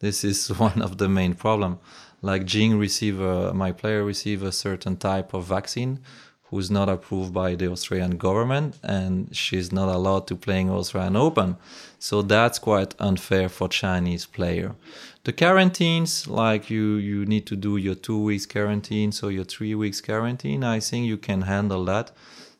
This 0.00 0.24
is 0.24 0.48
one 0.58 0.82
of 0.82 0.98
the 0.98 1.08
main 1.08 1.34
problem 1.34 1.78
like 2.24 2.46
Jing 2.46 2.78
receive 2.78 3.20
a, 3.20 3.52
my 3.52 3.70
player 3.70 4.02
receive 4.02 4.42
a 4.42 4.50
certain 4.50 4.96
type 4.96 5.34
of 5.34 5.44
vaccine 5.44 6.00
who's 6.44 6.70
not 6.70 6.88
approved 6.88 7.34
by 7.34 7.54
the 7.54 7.70
Australian 7.70 8.16
government 8.16 8.78
and 8.82 9.34
she's 9.36 9.70
not 9.72 9.88
allowed 9.94 10.26
to 10.28 10.36
play 10.36 10.60
in 10.60 10.70
Australian 10.70 11.16
Open. 11.16 11.56
So 11.98 12.22
that's 12.22 12.58
quite 12.58 12.94
unfair 12.98 13.48
for 13.48 13.68
Chinese 13.68 14.24
player. 14.24 14.74
The 15.24 15.32
quarantines, 15.32 16.26
like 16.26 16.70
you, 16.70 16.94
you 16.94 17.26
need 17.26 17.46
to 17.46 17.56
do 17.56 17.76
your 17.76 17.94
two 17.94 18.20
weeks 18.22 18.46
quarantine, 18.46 19.12
so 19.12 19.28
your 19.28 19.44
three 19.44 19.74
weeks 19.74 20.00
quarantine, 20.00 20.64
I 20.64 20.80
think 20.80 21.06
you 21.06 21.18
can 21.18 21.42
handle 21.42 21.84
that. 21.86 22.10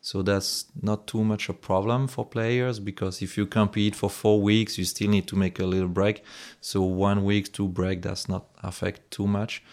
So 0.05 0.21
that's 0.21 0.65
not 0.79 1.07
too 1.07 1.23
much 1.23 1.49
a 1.49 1.53
problem 1.53 2.07
for 2.07 2.23
players 2.23 2.79
because 2.79 3.23
if 3.23 3.39
you 3.39 3.47
compete 3.47 3.95
for 3.95 4.07
four 4.07 4.39
weeks, 4.39 4.77
you 4.77 4.85
still 4.85 5.09
need 5.09 5.25
to 5.29 5.35
make 5.35 5.57
a 5.57 5.65
little 5.65 5.87
break. 5.87 6.23
So 6.61 6.83
one 6.83 7.25
week, 7.25 7.51
two 7.51 7.67
break 7.67 8.01
does 8.01 8.29
not 8.29 8.45
affect 8.61 9.09
too 9.09 9.25
much. 9.25 9.63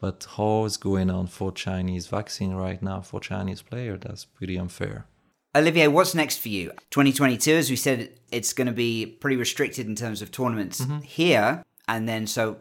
But 0.00 0.26
how 0.34 0.64
is 0.64 0.78
going 0.78 1.10
on 1.10 1.26
for 1.26 1.52
Chinese 1.52 2.06
vaccine 2.06 2.54
right 2.54 2.80
now 2.80 3.02
for 3.02 3.20
Chinese 3.20 3.60
player? 3.60 3.98
That's 3.98 4.24
pretty 4.24 4.56
unfair. 4.56 5.04
Olivier, 5.54 5.88
what's 5.88 6.14
next 6.14 6.38
for 6.38 6.48
you? 6.48 6.70
2022, 6.88 7.52
as 7.52 7.68
we 7.68 7.76
said, 7.76 8.18
it's 8.30 8.54
going 8.54 8.68
to 8.68 8.72
be 8.72 9.04
pretty 9.04 9.36
restricted 9.36 9.86
in 9.86 9.94
terms 9.94 10.22
of 10.22 10.30
tournaments 10.30 10.80
mm-hmm. 10.80 11.00
here, 11.00 11.62
and 11.86 12.08
then 12.08 12.26
so 12.26 12.56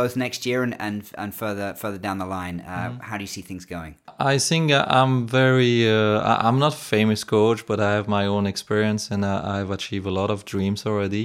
both 0.00 0.16
next 0.16 0.40
year 0.46 0.62
and 0.66 0.74
and, 0.86 0.98
and 1.22 1.30
further 1.34 1.68
further 1.82 2.00
down 2.06 2.18
the 2.18 2.26
line. 2.38 2.56
Uh, 2.60 2.90
How 3.08 3.16
do 3.18 3.22
you 3.22 3.32
see 3.36 3.42
things 3.50 3.64
going? 3.76 3.94
I 4.34 4.38
think 4.48 4.70
uh, 4.72 4.84
I'm 5.00 5.14
very. 5.40 5.74
Uh, 5.88 6.20
I- 6.32 6.40
I'm 6.48 6.58
not 6.58 6.74
famous 6.74 7.24
coach, 7.24 7.60
but 7.66 7.78
I 7.78 7.90
have 7.96 8.06
my 8.08 8.26
own 8.34 8.46
experience 8.46 9.14
and 9.14 9.24
uh, 9.24 9.54
I've 9.56 9.70
achieved 9.78 10.06
a 10.06 10.14
lot 10.20 10.30
of 10.30 10.44
dreams 10.44 10.86
already. 10.86 11.24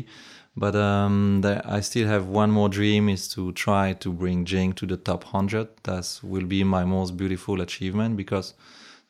But 0.55 0.75
um, 0.75 1.41
there, 1.41 1.61
I 1.77 1.81
still 1.81 2.07
have 2.07 2.25
one 2.27 2.51
more 2.51 2.69
dream: 2.69 3.09
is 3.09 3.27
to 3.35 3.51
try 3.53 3.93
to 3.93 4.09
bring 4.11 4.45
Jing 4.45 4.73
to 4.75 4.85
the 4.85 4.97
top 4.97 5.23
hundred. 5.23 5.67
That 5.83 6.19
will 6.23 6.45
be 6.47 6.63
my 6.63 6.83
most 6.85 7.11
beautiful 7.17 7.61
achievement 7.61 8.15
because 8.17 8.53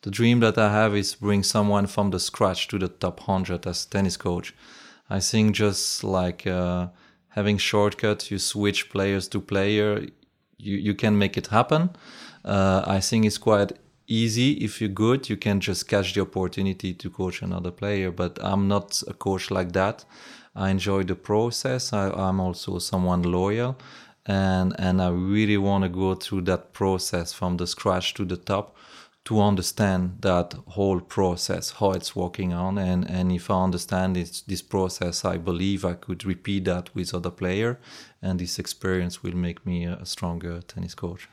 the 0.02 0.10
dream 0.10 0.40
that 0.40 0.56
I 0.58 0.68
have 0.72 0.96
is 0.98 1.14
bring 1.20 1.42
someone 1.44 1.86
from 1.86 2.10
the 2.10 2.18
scratch 2.18 2.68
to 2.68 2.78
the 2.78 2.88
top 2.88 3.20
hundred 3.20 3.66
as 3.66 3.86
tennis 3.86 4.16
coach. 4.16 4.54
I 5.10 5.20
think 5.20 5.56
just 5.56 6.02
like 6.02 6.46
uh, 6.46 6.86
having 7.34 7.58
shortcuts, 7.58 8.30
you 8.30 8.38
switch 8.38 8.90
players 8.90 9.28
to 9.28 9.40
player, 9.40 10.06
you, 10.56 10.76
you 10.76 10.94
can 10.94 11.18
make 11.18 11.36
it 11.36 11.48
happen. 11.48 11.90
Uh, 12.44 12.82
I 12.86 13.00
think 13.00 13.26
it's 13.26 13.38
quite 13.38 13.72
easy 14.06 14.52
if 14.64 14.80
you're 14.80 14.88
good. 14.88 15.28
You 15.28 15.36
can 15.36 15.60
just 15.60 15.88
catch 15.88 16.14
the 16.14 16.20
opportunity 16.20 16.94
to 16.94 17.10
coach 17.10 17.42
another 17.42 17.70
player. 17.70 18.10
But 18.10 18.38
I'm 18.40 18.68
not 18.68 19.02
a 19.08 19.14
coach 19.14 19.50
like 19.50 19.72
that. 19.72 20.04
I 20.54 20.70
enjoy 20.70 21.02
the 21.02 21.16
process. 21.16 21.92
I, 21.92 22.10
I'm 22.10 22.38
also 22.38 22.78
someone 22.78 23.22
loyal, 23.22 23.76
and 24.26 24.74
and 24.78 25.02
I 25.02 25.08
really 25.08 25.56
want 25.56 25.82
to 25.82 25.88
go 25.88 26.14
through 26.14 26.42
that 26.42 26.72
process 26.72 27.32
from 27.32 27.56
the 27.56 27.66
scratch 27.66 28.14
to 28.14 28.24
the 28.24 28.36
top 28.36 28.76
to 29.24 29.40
understand 29.40 30.18
that 30.20 30.54
whole 30.68 31.00
process, 31.00 31.70
how 31.78 31.92
it's 31.92 32.14
working 32.14 32.52
on, 32.52 32.78
and 32.78 33.10
and 33.10 33.32
if 33.32 33.50
I 33.50 33.64
understand 33.64 34.16
this 34.16 34.42
this 34.42 34.62
process, 34.62 35.24
I 35.24 35.38
believe 35.38 35.84
I 35.84 35.94
could 35.94 36.24
repeat 36.24 36.64
that 36.66 36.94
with 36.94 37.14
other 37.14 37.30
player, 37.30 37.78
and 38.20 38.38
this 38.38 38.58
experience 38.58 39.22
will 39.22 39.36
make 39.36 39.64
me 39.64 39.86
a 39.86 40.04
stronger 40.04 40.60
tennis 40.60 40.94
coach. 40.94 41.28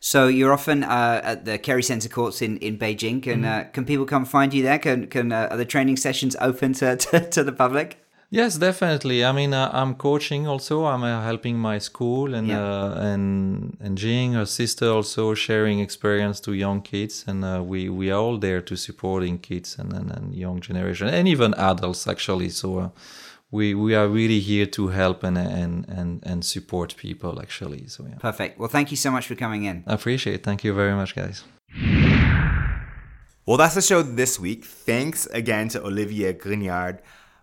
So 0.00 0.28
you're 0.28 0.52
often 0.52 0.84
uh, 0.84 1.20
at 1.24 1.44
the 1.44 1.58
Kerry 1.58 1.82
Center 1.82 2.08
courts 2.08 2.40
in, 2.40 2.58
in 2.58 2.78
Beijing. 2.78 3.22
Can 3.22 3.44
uh, 3.44 3.68
can 3.72 3.84
people 3.84 4.06
come 4.06 4.24
find 4.24 4.54
you 4.54 4.62
there? 4.62 4.78
Can 4.78 5.06
can 5.06 5.32
uh, 5.32 5.48
are 5.50 5.56
the 5.56 5.64
training 5.64 5.96
sessions 5.96 6.36
open 6.40 6.72
to, 6.74 6.96
to, 7.04 7.28
to 7.30 7.44
the 7.44 7.52
public? 7.52 8.05
Yes, 8.30 8.58
definitely. 8.58 9.24
I 9.24 9.30
mean, 9.32 9.54
uh, 9.54 9.70
I'm 9.72 9.94
coaching 9.94 10.48
also. 10.48 10.84
I'm 10.84 11.04
uh, 11.04 11.22
helping 11.22 11.56
my 11.58 11.78
school, 11.78 12.34
and 12.34 12.48
Yeah. 12.48 12.60
uh, 12.60 13.12
and 13.12 13.76
and 13.80 13.96
Jing, 13.98 14.34
her 14.34 14.46
sister, 14.46 14.88
also 14.90 15.34
sharing 15.34 15.78
experience 15.80 16.40
to 16.40 16.52
young 16.52 16.82
kids, 16.82 17.24
and 17.28 17.44
uh, 17.44 17.62
we 17.62 17.88
we 17.88 18.10
are 18.10 18.18
all 18.20 18.38
there 18.38 18.60
to 18.62 18.76
supporting 18.76 19.38
kids 19.38 19.78
and, 19.78 19.92
and 19.92 20.10
and 20.10 20.34
young 20.34 20.60
generation, 20.60 21.08
and 21.08 21.28
even 21.28 21.54
adults 21.54 22.06
actually. 22.08 22.50
So. 22.50 22.78
Uh, 22.78 22.88
we, 23.52 23.74
we 23.74 23.94
are 23.94 24.08
really 24.08 24.40
here 24.40 24.66
to 24.66 24.88
help 24.88 25.22
and, 25.22 25.38
and, 25.38 25.88
and, 25.88 26.20
and 26.26 26.44
support 26.44 26.96
people 26.96 27.40
actually. 27.40 27.86
So 27.86 28.04
yeah, 28.04 28.16
Perfect. 28.18 28.58
Well, 28.58 28.68
thank 28.68 28.90
you 28.90 28.96
so 28.96 29.10
much 29.12 29.28
for 29.28 29.36
coming 29.36 29.64
in. 29.64 29.84
I 29.86 29.94
appreciate. 29.94 30.34
it. 30.34 30.42
Thank 30.42 30.64
you 30.64 30.74
very 30.74 30.94
much, 30.94 31.14
guys. 31.14 31.44
Well, 33.46 33.56
that's 33.56 33.76
the 33.76 33.82
show 33.82 34.02
this 34.02 34.40
week. 34.40 34.64
Thanks 34.64 35.26
again 35.26 35.68
to 35.68 35.84
Olivier 35.84 36.32
Grignard. 36.34 36.98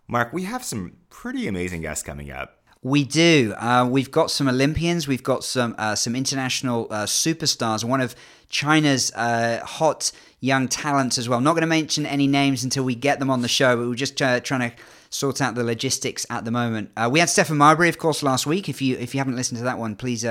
Mark, 0.07 0.33
we 0.33 0.43
have 0.43 0.63
some 0.63 0.97
pretty 1.09 1.47
amazing 1.47 1.81
guests 1.81 2.03
coming 2.03 2.31
up. 2.31 2.59
We 2.81 3.05
do. 3.05 3.53
Uh, 3.57 3.87
we've 3.89 4.11
got 4.11 4.29
some 4.29 4.49
Olympians. 4.49 5.07
We've 5.07 5.23
got 5.23 5.45
some 5.45 5.73
uh, 5.77 5.95
some 5.95 6.17
international 6.17 6.87
uh, 6.91 7.05
superstars. 7.05 7.85
One 7.85 8.01
of 8.01 8.13
China's 8.49 9.09
uh, 9.13 9.61
hot 9.63 10.11
young 10.41 10.67
talents 10.67 11.17
as 11.17 11.29
well. 11.29 11.39
Not 11.39 11.53
going 11.53 11.61
to 11.61 11.67
mention 11.67 12.05
any 12.05 12.27
names 12.27 12.61
until 12.65 12.83
we 12.83 12.93
get 12.93 13.19
them 13.19 13.29
on 13.29 13.41
the 13.41 13.47
show, 13.47 13.77
but 13.77 13.87
we're 13.87 13.95
just 13.95 14.21
uh, 14.21 14.41
trying 14.41 14.69
to 14.69 14.75
sort 15.09 15.39
out 15.39 15.55
the 15.55 15.63
logistics 15.63 16.25
at 16.29 16.43
the 16.43 16.51
moment. 16.51 16.91
Uh, 16.97 17.07
we 17.09 17.19
had 17.19 17.29
Stephon 17.29 17.55
Marbury, 17.55 17.87
of 17.87 17.97
course, 17.97 18.21
last 18.21 18.45
week. 18.45 18.67
If 18.67 18.81
you 18.81 18.97
if 18.97 19.15
you 19.15 19.19
haven't 19.19 19.37
listened 19.37 19.59
to 19.59 19.63
that 19.63 19.79
one, 19.79 19.95
please 19.95 20.25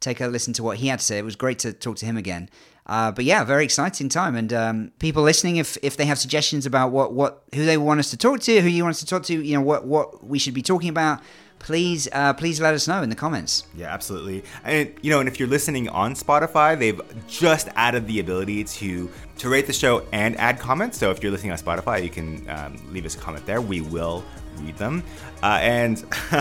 take 0.00 0.20
a 0.20 0.26
listen 0.26 0.52
to 0.54 0.62
what 0.62 0.76
he 0.76 0.88
had 0.88 0.98
to 0.98 1.04
say. 1.04 1.16
It 1.16 1.24
was 1.24 1.36
great 1.36 1.60
to 1.60 1.72
talk 1.72 1.96
to 1.96 2.06
him 2.06 2.18
again. 2.18 2.50
Uh, 2.90 3.12
but 3.12 3.24
yeah, 3.24 3.44
very 3.44 3.62
exciting 3.62 4.08
time. 4.08 4.34
And 4.34 4.52
um, 4.52 4.92
people 4.98 5.22
listening, 5.22 5.58
if 5.58 5.78
if 5.80 5.96
they 5.96 6.06
have 6.06 6.18
suggestions 6.18 6.66
about 6.66 6.90
what, 6.90 7.12
what 7.12 7.44
who 7.54 7.64
they 7.64 7.76
want 7.76 8.00
us 8.00 8.10
to 8.10 8.16
talk 8.16 8.40
to, 8.40 8.60
who 8.60 8.68
you 8.68 8.82
want 8.82 8.96
us 8.96 9.00
to 9.00 9.06
talk 9.06 9.22
to, 9.24 9.32
you 9.32 9.54
know 9.54 9.60
what 9.60 9.86
what 9.86 10.26
we 10.26 10.40
should 10.40 10.54
be 10.54 10.62
talking 10.62 10.88
about, 10.88 11.20
please 11.60 12.08
uh, 12.12 12.32
please 12.32 12.60
let 12.60 12.74
us 12.74 12.88
know 12.88 13.00
in 13.00 13.08
the 13.08 13.14
comments. 13.14 13.62
Yeah, 13.76 13.94
absolutely. 13.94 14.42
And 14.64 14.92
you 15.02 15.10
know, 15.10 15.20
and 15.20 15.28
if 15.28 15.38
you're 15.38 15.48
listening 15.48 15.88
on 15.88 16.14
Spotify, 16.14 16.76
they've 16.76 17.00
just 17.28 17.68
added 17.76 18.08
the 18.08 18.18
ability 18.18 18.64
to 18.64 19.08
to 19.38 19.48
rate 19.48 19.68
the 19.68 19.72
show 19.72 20.04
and 20.12 20.36
add 20.40 20.58
comments. 20.58 20.98
So 20.98 21.12
if 21.12 21.22
you're 21.22 21.30
listening 21.30 21.52
on 21.52 21.58
Spotify, 21.58 22.02
you 22.02 22.10
can 22.10 22.50
um, 22.50 22.76
leave 22.92 23.06
us 23.06 23.14
a 23.14 23.18
comment 23.18 23.46
there. 23.46 23.60
We 23.60 23.82
will 23.82 24.24
read 24.56 24.76
them. 24.78 25.02
Uh, 25.42 25.58
and 25.62 26.04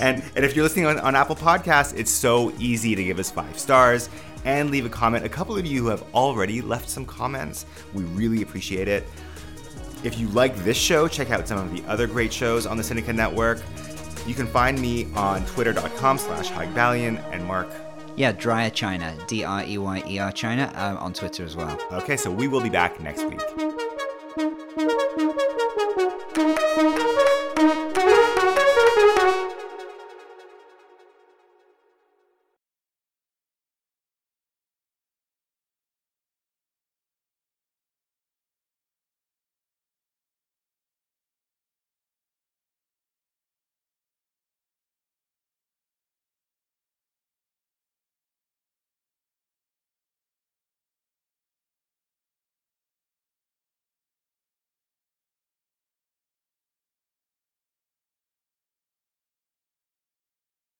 and 0.00 0.22
and 0.36 0.44
if 0.44 0.54
you're 0.54 0.62
listening 0.62 0.86
on, 0.86 1.00
on 1.00 1.14
Apple 1.16 1.36
Podcasts, 1.36 1.98
it's 1.98 2.12
so 2.12 2.52
easy 2.58 2.94
to 2.94 3.02
give 3.02 3.18
us 3.18 3.30
five 3.30 3.58
stars 3.58 4.08
and 4.44 4.70
leave 4.70 4.86
a 4.86 4.88
comment. 4.88 5.24
A 5.24 5.28
couple 5.28 5.56
of 5.56 5.66
you 5.66 5.86
have 5.86 6.02
already 6.14 6.60
left 6.62 6.88
some 6.88 7.04
comments. 7.04 7.66
We 7.92 8.04
really 8.04 8.42
appreciate 8.42 8.88
it. 8.88 9.06
If 10.02 10.18
you 10.18 10.28
like 10.28 10.56
this 10.56 10.76
show, 10.76 11.08
check 11.08 11.30
out 11.30 11.46
some 11.46 11.58
of 11.58 11.72
the 11.72 11.82
other 11.88 12.06
great 12.06 12.32
shows 12.32 12.66
on 12.66 12.76
the 12.76 12.82
Sinica 12.82 13.14
Network. 13.14 13.62
You 14.26 14.34
can 14.34 14.46
find 14.46 14.80
me 14.80 15.08
on 15.14 15.44
twitter.com 15.46 16.18
slash 16.18 16.50
and 16.50 17.46
Mark. 17.46 17.68
Yeah, 18.16 18.32
Dreyer 18.32 18.70
China, 18.70 19.16
D 19.26 19.44
R 19.44 19.64
E 19.64 19.78
Y 19.78 20.02
E 20.06 20.18
R 20.18 20.32
China, 20.32 20.72
um, 20.74 20.98
on 20.98 21.12
Twitter 21.12 21.44
as 21.44 21.56
well. 21.56 21.78
Okay, 21.92 22.16
so 22.16 22.30
we 22.30 22.48
will 22.48 22.60
be 22.60 22.68
back 22.68 23.00
next 23.00 23.24
week. 23.24 23.40